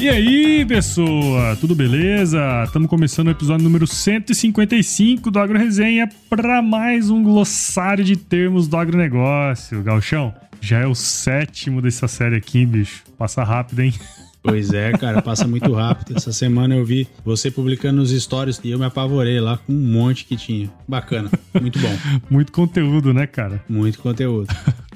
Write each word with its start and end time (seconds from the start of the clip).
E 0.00 0.08
aí, 0.08 0.64
pessoa? 0.64 1.56
Tudo 1.56 1.74
beleza? 1.74 2.62
Estamos 2.64 2.88
começando 2.88 3.26
o 3.26 3.30
episódio 3.32 3.64
número 3.64 3.84
155 3.84 5.28
do 5.28 5.40
Agro 5.40 5.58
Resenha 5.58 6.08
para 6.30 6.62
mais 6.62 7.10
um 7.10 7.20
glossário 7.20 8.04
de 8.04 8.16
termos 8.16 8.68
do 8.68 8.76
agronegócio. 8.76 9.82
Galchão, 9.82 10.32
já 10.60 10.78
é 10.78 10.86
o 10.86 10.94
sétimo 10.94 11.82
dessa 11.82 12.06
série 12.06 12.36
aqui, 12.36 12.64
bicho. 12.64 13.02
Passa 13.18 13.42
rápido, 13.42 13.80
hein? 13.80 13.92
Pois 14.40 14.72
é, 14.72 14.92
cara, 14.92 15.20
passa 15.20 15.48
muito 15.48 15.72
rápido. 15.72 16.16
Essa 16.16 16.32
semana 16.32 16.76
eu 16.76 16.84
vi 16.84 17.08
você 17.24 17.50
publicando 17.50 18.00
os 18.00 18.10
stories 18.10 18.60
e 18.62 18.70
eu 18.70 18.78
me 18.78 18.84
apavorei 18.84 19.40
lá 19.40 19.58
com 19.58 19.72
um 19.72 19.92
monte 19.92 20.24
que 20.24 20.36
tinha. 20.36 20.70
Bacana, 20.86 21.28
muito 21.60 21.76
bom. 21.80 21.96
muito 22.30 22.52
conteúdo, 22.52 23.12
né, 23.12 23.26
cara? 23.26 23.64
Muito 23.68 23.98
conteúdo. 23.98 24.46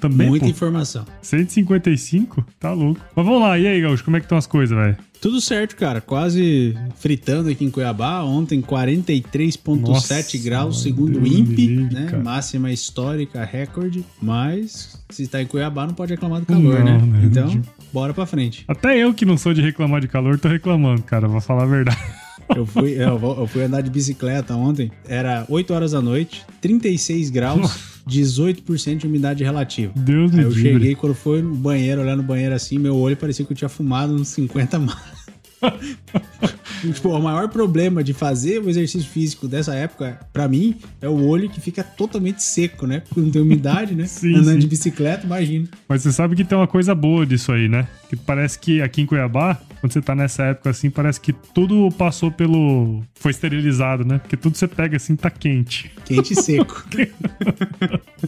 Também, 0.02 0.29
Muita 0.29 0.47
pô, 0.47 0.51
informação. 0.51 1.05
155? 1.23 2.45
Tá 2.59 2.73
louco. 2.73 3.01
Mas 3.15 3.24
vamos 3.24 3.41
lá, 3.41 3.56
e 3.56 3.69
aí, 3.69 3.80
Gaúcho, 3.80 4.02
como 4.05 4.16
é 4.16 4.20
que 4.20 4.25
estão 4.25 4.37
as 4.37 4.48
coisas, 4.48 4.77
velho? 4.77 4.97
Tudo 5.20 5.41
certo, 5.41 5.77
cara. 5.77 6.01
Quase 6.01 6.77
fritando 6.97 7.48
aqui 7.48 7.65
em 7.65 7.70
Cuiabá. 7.70 8.25
Ontem, 8.25 8.61
43,7 8.61 10.42
graus, 10.42 10.83
segundo 10.83 11.20
o 11.20 11.25
INPE, 11.25 11.69
né? 11.92 12.09
Cara. 12.11 12.20
Máxima 12.20 12.73
histórica, 12.73 13.45
recorde. 13.45 14.05
Mas 14.20 15.01
se 15.09 15.28
tá 15.28 15.41
em 15.41 15.47
Cuiabá, 15.47 15.87
não 15.87 15.95
pode 15.95 16.11
reclamar 16.11 16.41
do 16.41 16.47
calor, 16.47 16.80
não, 16.80 16.98
né? 16.98 16.98
né? 16.98 17.20
Então, 17.23 17.62
bora 17.92 18.12
pra 18.12 18.27
frente. 18.27 18.64
Até 18.66 18.98
eu 18.98 19.14
que 19.14 19.25
não 19.25 19.37
sou 19.37 19.55
de 19.55 19.62
reclamar 19.62 20.00
de 20.00 20.09
calor, 20.09 20.37
tô 20.37 20.48
reclamando, 20.48 21.05
cara. 21.05 21.28
Vou 21.28 21.41
falar 21.41 21.62
a 21.62 21.66
verdade. 21.66 22.00
Eu 22.56 22.66
fui, 22.66 22.95
eu 22.98 23.47
fui 23.47 23.62
andar 23.62 23.80
de 23.80 23.91
bicicleta 23.91 24.55
ontem, 24.55 24.91
era 25.06 25.45
8 25.48 25.73
horas 25.73 25.92
da 25.92 26.01
noite, 26.01 26.45
36 26.61 27.30
graus, 27.30 27.92
18% 28.09 28.97
de 28.97 29.06
umidade 29.06 29.45
relativa. 29.45 29.92
Deus 29.97 30.33
Aí 30.34 30.42
eu 30.42 30.53
cheguei, 30.53 30.95
quando 30.95 31.14
foi 31.14 31.42
no 31.42 31.55
banheiro, 31.55 32.00
olhando 32.00 32.23
no 32.23 32.28
banheiro 32.28 32.55
assim, 32.55 32.78
meu 32.78 32.97
olho 32.97 33.17
parecia 33.17 33.45
que 33.45 33.53
eu 33.53 33.56
tinha 33.56 33.69
fumado 33.69 34.14
uns 34.14 34.28
50 34.28 34.78
mais. 34.78 35.23
tipo, 36.95 37.11
o 37.11 37.23
maior 37.23 37.48
problema 37.48 38.03
de 38.03 38.12
fazer 38.12 38.61
o 38.61 38.69
exercício 38.69 39.08
físico 39.08 39.47
dessa 39.47 39.75
época, 39.75 40.19
para 40.33 40.48
mim, 40.48 40.77
é 41.00 41.08
o 41.08 41.27
olho 41.27 41.48
que 41.48 41.61
fica 41.61 41.83
totalmente 41.83 42.42
seco, 42.42 42.86
né? 42.86 43.00
Porque 43.00 43.20
não 43.20 43.30
tem 43.30 43.42
umidade, 43.42 43.95
né? 43.95 44.06
sim, 44.06 44.34
Andando 44.34 44.55
sim. 44.55 44.58
de 44.58 44.67
bicicleta, 44.67 45.25
imagina. 45.25 45.69
Mas 45.89 46.03
você 46.03 46.12
sabe 46.12 46.34
que 46.34 46.45
tem 46.45 46.58
uma 46.58 46.67
coisa 46.67 46.95
boa 46.95 47.25
disso 47.25 47.53
aí, 47.53 47.69
né? 47.69 47.86
Que 48.08 48.17
parece 48.17 48.58
que 48.58 48.83
aqui 48.83 49.03
em 49.03 49.06
Cuiabá, 49.06 49.61
quando 49.83 49.92
você 49.94 50.00
tá 50.00 50.14
nessa 50.14 50.44
época 50.44 50.70
assim, 50.70 50.88
parece 50.88 51.20
que 51.20 51.33
tudo 51.33 51.88
passou 51.98 52.30
pelo. 52.30 53.02
Foi 53.16 53.33
esterilizado, 53.33 54.05
né? 54.05 54.19
Porque 54.19 54.36
tudo 54.36 54.56
você 54.56 54.69
pega 54.69 54.97
assim 54.97 55.16
tá 55.16 55.28
quente. 55.28 55.91
Quente 56.05 56.34
e 56.34 56.36
seco. 56.36 56.84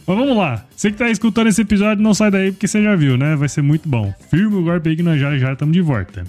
Mas 0.05 0.17
vamos 0.17 0.35
lá. 0.35 0.65
Você 0.75 0.91
que 0.91 0.97
tá 0.97 1.09
escutando 1.09 1.47
esse 1.47 1.61
episódio, 1.61 2.03
não 2.03 2.13
sai 2.13 2.29
daí 2.29 2.51
porque 2.51 2.67
você 2.67 2.83
já 2.83 2.93
viu, 2.97 3.15
né? 3.15 3.37
Vai 3.37 3.47
ser 3.47 3.61
muito 3.61 3.87
bom. 3.87 4.13
Firme 4.29 4.53
o 4.53 4.63
golpe 4.63 4.89
aí 4.89 4.97
que 4.97 5.03
nós 5.03 5.17
já 5.17 5.37
já 5.37 5.53
estamos 5.53 5.71
de 5.73 5.81
volta. 5.81 6.25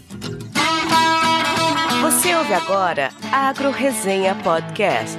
Você 2.03 2.33
ouve 2.37 2.55
agora 2.55 3.11
Agro 3.33 3.73
Resenha 3.73 4.37
Podcast. 4.37 5.19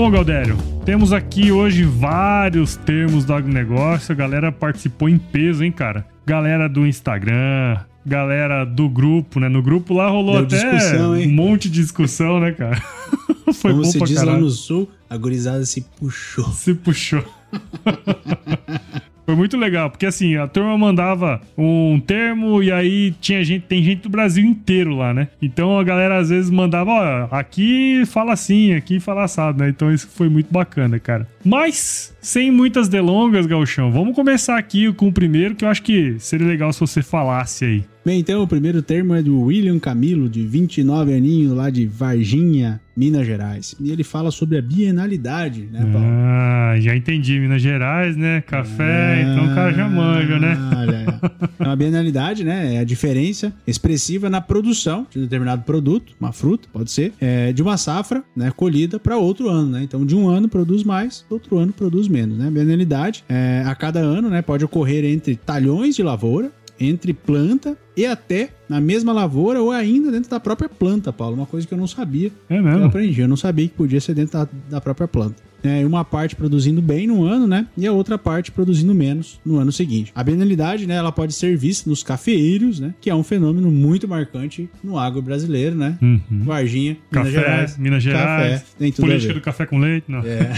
Bom, 0.00 0.10
Galdério, 0.10 0.56
temos 0.82 1.12
aqui 1.12 1.52
hoje 1.52 1.84
vários 1.84 2.74
termos 2.74 3.26
do 3.26 3.34
agronegócio. 3.34 4.12
A 4.12 4.14
galera 4.14 4.50
participou 4.50 5.10
em 5.10 5.18
peso, 5.18 5.62
hein, 5.62 5.70
cara? 5.70 6.06
Galera 6.24 6.70
do 6.70 6.86
Instagram, 6.86 7.78
galera 8.04 8.64
do 8.64 8.88
grupo, 8.88 9.38
né? 9.38 9.46
No 9.50 9.62
grupo 9.62 9.92
lá 9.92 10.08
rolou 10.08 10.42
Deu 10.46 10.58
até 10.58 11.02
um 11.02 11.30
monte 11.30 11.68
de 11.68 11.82
discussão, 11.82 12.40
né, 12.40 12.52
cara? 12.52 12.82
Foi 13.52 13.72
Como 13.72 13.82
bom 13.82 13.90
se 13.90 13.98
diz 14.00 14.14
caralho. 14.14 14.38
lá 14.38 14.40
no 14.40 14.48
sul, 14.48 14.90
a 15.08 15.18
gurizada 15.18 15.66
se 15.66 15.82
puxou. 15.82 16.50
Se 16.50 16.72
puxou. 16.72 17.22
Foi 19.30 19.36
muito 19.36 19.56
legal, 19.56 19.88
porque 19.88 20.06
assim, 20.06 20.34
a 20.34 20.48
turma 20.48 20.76
mandava 20.76 21.40
um 21.56 22.00
termo 22.04 22.60
e 22.60 22.72
aí 22.72 23.14
tinha 23.20 23.44
gente, 23.44 23.62
tem 23.62 23.80
gente 23.80 24.02
do 24.02 24.08
Brasil 24.08 24.44
inteiro 24.44 24.96
lá, 24.96 25.14
né? 25.14 25.28
Então 25.40 25.78
a 25.78 25.84
galera 25.84 26.18
às 26.18 26.30
vezes 26.30 26.50
mandava, 26.50 26.90
ó, 26.90 27.28
aqui 27.30 28.02
fala 28.06 28.32
assim, 28.32 28.74
aqui 28.74 28.98
fala 28.98 29.22
assado, 29.22 29.62
né? 29.62 29.68
Então 29.68 29.94
isso 29.94 30.08
foi 30.08 30.28
muito 30.28 30.52
bacana, 30.52 30.98
cara. 30.98 31.28
Mas, 31.44 32.12
sem 32.20 32.50
muitas 32.50 32.88
delongas, 32.88 33.46
Galchão, 33.46 33.92
vamos 33.92 34.16
começar 34.16 34.58
aqui 34.58 34.92
com 34.92 35.06
o 35.06 35.12
primeiro, 35.12 35.54
que 35.54 35.64
eu 35.64 35.68
acho 35.68 35.84
que 35.84 36.16
seria 36.18 36.48
legal 36.48 36.72
se 36.72 36.80
você 36.80 37.00
falasse 37.00 37.64
aí. 37.64 37.84
Bem, 38.10 38.18
então 38.18 38.42
o 38.42 38.46
primeiro 38.48 38.82
termo 38.82 39.14
é 39.14 39.22
do 39.22 39.40
William 39.42 39.78
Camilo, 39.78 40.28
de 40.28 40.44
29 40.44 41.14
aninhos, 41.14 41.52
lá 41.52 41.70
de 41.70 41.86
Varginha, 41.86 42.80
Minas 42.96 43.24
Gerais. 43.24 43.76
E 43.78 43.92
ele 43.92 44.02
fala 44.02 44.32
sobre 44.32 44.58
a 44.58 44.62
bienalidade, 44.62 45.68
né, 45.70 45.78
Paulo? 45.92 46.08
Ah, 46.10 46.74
já 46.80 46.96
entendi. 46.96 47.38
Minas 47.38 47.62
Gerais, 47.62 48.16
né? 48.16 48.40
Café, 48.40 49.14
ah, 49.14 49.22
então 49.22 49.44
o 49.46 49.54
cara 49.54 49.72
já 49.72 49.88
manja, 49.88 50.40
né? 50.40 50.58
Olha, 50.76 51.20
é 51.60 51.64
uma 51.64 51.76
bienalidade, 51.76 52.42
né? 52.42 52.74
É 52.74 52.78
a 52.80 52.84
diferença 52.84 53.52
expressiva 53.64 54.28
na 54.28 54.40
produção 54.40 55.06
de 55.08 55.20
um 55.20 55.22
determinado 55.22 55.62
produto, 55.62 56.12
uma 56.18 56.32
fruta, 56.32 56.68
pode 56.72 56.90
ser, 56.90 57.12
é, 57.20 57.52
de 57.52 57.62
uma 57.62 57.76
safra, 57.76 58.24
né, 58.34 58.50
colhida 58.50 58.98
para 58.98 59.16
outro 59.16 59.48
ano, 59.48 59.70
né? 59.70 59.84
Então, 59.84 60.04
de 60.04 60.16
um 60.16 60.28
ano 60.28 60.48
produz 60.48 60.82
mais, 60.82 61.24
outro 61.30 61.58
ano 61.58 61.72
produz 61.72 62.08
menos, 62.08 62.36
né? 62.36 62.48
A 62.48 62.50
bienalidade, 62.50 63.24
é, 63.28 63.62
a 63.64 63.74
cada 63.76 64.00
ano, 64.00 64.28
né, 64.28 64.42
pode 64.42 64.64
ocorrer 64.64 65.04
entre 65.04 65.36
talhões 65.36 65.94
de 65.94 66.02
lavoura, 66.02 66.50
entre 66.80 67.12
planta 67.12 67.76
e 67.96 68.06
até 68.06 68.50
na 68.68 68.80
mesma 68.80 69.12
lavoura 69.12 69.60
ou 69.60 69.70
ainda 69.70 70.10
dentro 70.10 70.30
da 70.30 70.40
própria 70.40 70.68
planta, 70.68 71.12
Paulo. 71.12 71.36
Uma 71.36 71.46
coisa 71.46 71.66
que 71.66 71.74
eu 71.74 71.78
não 71.78 71.86
sabia. 71.86 72.32
É 72.48 72.60
mesmo? 72.60 72.80
Eu 72.80 72.86
aprendi. 72.86 73.20
Eu 73.20 73.28
não 73.28 73.36
sabia 73.36 73.68
que 73.68 73.74
podia 73.74 74.00
ser 74.00 74.14
dentro 74.14 74.38
da, 74.38 74.48
da 74.70 74.80
própria 74.80 75.06
planta 75.06 75.49
é, 75.62 75.84
uma 75.84 76.04
parte 76.04 76.36
produzindo 76.36 76.80
bem 76.82 77.06
no 77.06 77.24
ano, 77.24 77.46
né? 77.46 77.66
E 77.76 77.86
a 77.86 77.92
outra 77.92 78.18
parte 78.18 78.50
produzindo 78.50 78.94
menos 78.94 79.40
no 79.44 79.58
ano 79.58 79.72
seguinte. 79.72 80.12
A 80.14 80.22
bienalidade, 80.22 80.86
né? 80.86 80.94
Ela 80.94 81.12
pode 81.12 81.32
ser 81.32 81.56
vista 81.56 81.88
nos 81.88 82.02
cafeeiros, 82.02 82.80
né? 82.80 82.94
Que 83.00 83.10
é 83.10 83.14
um 83.14 83.22
fenômeno 83.22 83.70
muito 83.70 84.08
marcante 84.08 84.68
no 84.82 84.98
agro 84.98 85.22
brasileiro, 85.22 85.76
né? 85.76 85.98
Uhum. 86.00 86.20
Varginha, 86.30 86.96
café, 87.10 87.28
Minas 87.28 87.32
Gerais. 87.32 87.78
Minas 87.78 88.02
Gerais. 88.02 88.60
Café, 88.60 88.64
tem 88.78 88.92
tudo 88.92 89.06
Política 89.06 89.34
do 89.34 89.40
café 89.40 89.66
com 89.66 89.78
leite, 89.78 90.04
não. 90.08 90.20
É. 90.20 90.50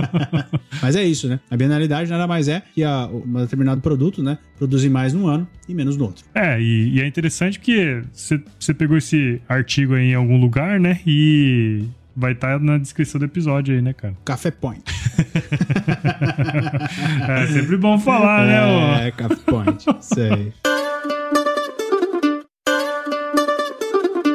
Mas 0.80 0.96
é 0.96 1.04
isso, 1.04 1.28
né? 1.28 1.40
A 1.50 1.56
bienalidade 1.56 2.10
nada 2.10 2.26
mais 2.26 2.48
é 2.48 2.62
que 2.74 2.82
a, 2.82 3.06
um 3.06 3.40
determinado 3.40 3.80
produto, 3.80 4.22
né? 4.22 4.38
Produzir 4.58 4.88
mais 4.88 5.12
num 5.12 5.26
ano 5.26 5.46
e 5.68 5.74
menos 5.74 5.96
no 5.96 6.04
outro. 6.04 6.24
É, 6.34 6.60
e, 6.60 6.96
e 6.96 7.00
é 7.00 7.06
interessante 7.06 7.58
que 7.58 8.02
você 8.12 8.74
pegou 8.74 8.96
esse 8.96 9.40
artigo 9.48 9.94
aí 9.94 10.10
em 10.10 10.14
algum 10.14 10.40
lugar, 10.40 10.78
né? 10.80 11.00
E 11.06 11.84
Vai 12.14 12.32
estar 12.32 12.58
tá 12.58 12.64
na 12.64 12.78
descrição 12.78 13.18
do 13.18 13.24
episódio 13.24 13.74
aí, 13.74 13.82
né, 13.82 13.92
cara? 13.92 14.14
Café 14.24 14.50
Point. 14.50 14.84
é 17.28 17.46
sempre 17.46 17.76
bom 17.76 17.98
falar, 17.98 18.46
né? 18.46 19.08
É, 19.08 19.10
Café 19.10 19.36
Point. 19.46 19.84
Sei. 20.00 20.52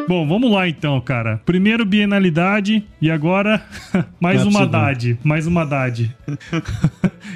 Bom, 0.07 0.25
vamos 0.25 0.49
lá 0.49 0.69
então, 0.69 1.01
cara. 1.01 1.41
Primeiro 1.45 1.85
bienalidade 1.85 2.81
e 3.01 3.11
agora 3.11 3.61
mais 4.21 4.45
uma 4.45 4.65
DAD, 4.65 5.19
mais 5.21 5.45
uma 5.47 5.65
DAD. 5.65 6.15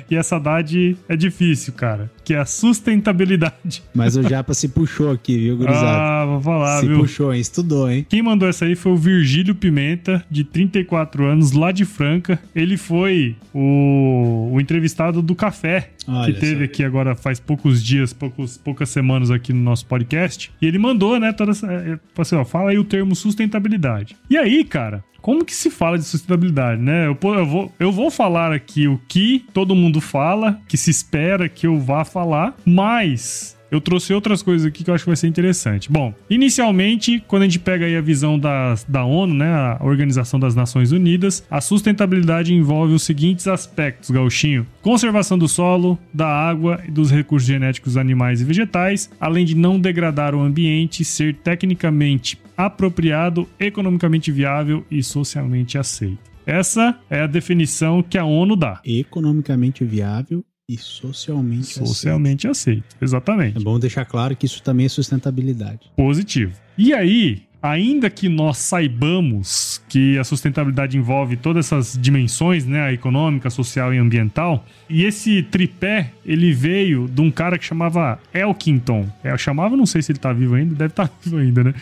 e 0.10 0.16
essa 0.16 0.40
DAD 0.40 0.98
é 1.10 1.18
difícil, 1.18 1.74
cara, 1.74 2.10
que 2.32 2.36
é 2.36 2.40
a 2.40 2.46
sustentabilidade. 2.46 3.84
Mas 3.94 4.16
o 4.16 4.24
Japa 4.24 4.54
se 4.54 4.70
puxou 4.70 5.12
aqui, 5.12 5.38
viu, 5.38 5.58
gurizada? 5.58 5.98
Ah, 5.98 6.26
vou 6.26 6.40
falar, 6.40 6.80
se 6.80 6.88
viu? 6.88 6.96
Se 6.96 7.02
puxou, 7.02 7.34
hein? 7.34 7.42
Estudou, 7.42 7.92
hein? 7.92 8.06
Quem 8.08 8.22
mandou 8.22 8.48
essa 8.48 8.64
aí 8.64 8.74
foi 8.74 8.94
o 8.94 8.96
Virgílio 8.96 9.54
Pimenta, 9.54 10.24
de 10.32 10.46
34 10.46 11.26
anos, 11.26 11.52
lá 11.52 11.74
de 11.74 11.84
Franca. 11.84 12.40
Ele 12.56 12.78
foi 12.78 13.36
o, 13.54 14.50
o 14.54 14.62
entrevistado 14.62 15.22
do 15.22 15.36
Café, 15.36 15.90
Olha 16.08 16.32
que 16.32 16.40
teve 16.40 16.60
só. 16.60 16.64
aqui 16.72 16.84
agora 16.86 17.16
faz 17.16 17.38
poucos 17.38 17.84
dias, 17.84 18.14
poucos, 18.14 18.58
poucas 18.58 18.88
semanas 18.88 19.30
aqui 19.30 19.52
no 19.52 19.62
nosso 19.62 19.86
podcast. 19.86 20.54
E 20.62 20.66
ele 20.66 20.78
mandou, 20.78 21.20
né, 21.20 21.34
toda 21.34 21.52
essa... 21.52 21.70
É, 21.70 22.00
assim, 22.18 22.36
ó, 22.38 22.46
fala 22.46 22.70
aí 22.72 22.80
o 22.80 22.86
termo 22.86 23.14
sustentabilidade. 23.14 24.16
E 24.30 24.38
aí, 24.38 24.64
cara, 24.64 25.04
como 25.22 25.46
que 25.46 25.54
se 25.54 25.70
fala 25.70 25.98
de 25.98 26.04
sustentabilidade, 26.04 26.82
né? 26.82 27.06
Eu, 27.06 27.18
eu, 27.22 27.46
vou, 27.46 27.72
eu 27.80 27.92
vou 27.92 28.10
falar 28.10 28.52
aqui 28.52 28.88
o 28.88 29.00
que 29.08 29.46
todo 29.54 29.76
mundo 29.76 30.02
fala, 30.02 30.60
que 30.68 30.76
se 30.76 30.90
espera 30.90 31.48
que 31.48 31.68
eu 31.68 31.80
vá 31.80 32.04
falar, 32.04 32.21
mas 32.66 33.58
eu 33.72 33.80
trouxe 33.80 34.14
outras 34.14 34.44
coisas 34.44 34.68
aqui 34.68 34.84
que 34.84 34.90
eu 34.90 34.94
acho 34.94 35.06
que 35.06 35.10
vai 35.10 35.16
ser 35.16 35.28
interessante. 35.28 35.90
Bom, 35.90 36.14
inicialmente, 36.30 37.24
quando 37.26 37.44
a 37.44 37.46
gente 37.46 37.58
pega 37.58 37.86
aí 37.86 37.96
a 37.96 38.02
visão 38.02 38.38
da, 38.38 38.76
da 38.86 39.06
ONU, 39.06 39.34
né, 39.34 39.48
a 39.50 39.80
Organização 39.82 40.38
das 40.38 40.54
Nações 40.54 40.92
Unidas, 40.92 41.46
a 41.50 41.62
sustentabilidade 41.62 42.54
envolve 42.54 42.94
os 42.94 43.04
seguintes 43.04 43.48
aspectos, 43.48 44.12
Gauchinho: 44.12 44.68
conservação 44.82 45.38
do 45.38 45.48
solo, 45.48 45.98
da 46.14 46.28
água 46.28 46.82
e 46.86 46.92
dos 46.92 47.10
recursos 47.10 47.48
genéticos 47.48 47.96
animais 47.96 48.42
e 48.42 48.44
vegetais, 48.44 49.10
além 49.18 49.46
de 49.46 49.56
não 49.56 49.80
degradar 49.80 50.36
o 50.36 50.42
ambiente, 50.42 51.06
ser 51.06 51.36
tecnicamente 51.36 52.38
apropriado, 52.58 53.48
economicamente 53.58 54.32
viável 54.32 54.86
e 54.92 55.02
socialmente 55.02 55.78
aceito. 55.78 56.30
Essa 56.46 57.00
é 57.10 57.22
a 57.22 57.28
definição 57.28 58.04
que 58.04 58.18
a 58.18 58.26
ONU 58.26 58.56
dá. 58.58 58.82
Economicamente 58.84 59.86
viável 59.86 60.44
e 60.72 60.78
socialmente, 60.78 61.74
socialmente 61.74 62.48
aceito. 62.48 62.80
aceito. 62.80 63.04
Exatamente. 63.04 63.58
É 63.58 63.60
bom 63.62 63.78
deixar 63.78 64.06
claro 64.06 64.36
que 64.38 64.46
isso 64.46 64.64
também 64.64 64.86
é 64.86 64.90
sustentabilidade. 64.90 65.80
Positivo. 65.98 66.54
E 66.78 66.94
aí, 66.94 67.44
ainda 67.62 68.10
que 68.10 68.30
nós 68.30 68.58
saibamos 68.58 69.82
que 69.90 70.18
a 70.18 70.24
sustentabilidade 70.24 70.98
envolve 70.98 71.36
todas 71.36 71.66
essas 71.66 71.98
dimensões, 72.00 72.66
né, 72.66 72.82
a 72.84 72.94
econômica, 72.94 73.50
social 73.50 73.94
e 73.94 73.98
ambiental, 73.98 74.66
e 74.90 75.04
esse 75.04 75.44
tripé, 75.44 76.14
ele 76.26 76.54
veio 76.54 77.08
de 77.08 77.20
um 77.20 77.30
cara 77.30 77.60
que 77.60 77.66
chamava 77.66 78.18
Elkington. 78.34 79.12
É, 79.22 79.32
eu 79.32 79.38
chamava, 79.38 79.76
não 79.76 79.86
sei 79.86 80.02
se 80.02 80.14
ele 80.14 80.20
tá 80.20 80.32
vivo 80.32 80.56
ainda, 80.56 80.74
deve 80.74 80.92
estar 80.92 81.10
tá 81.10 81.14
vivo 81.22 81.38
ainda, 81.38 81.66
né? 81.66 81.74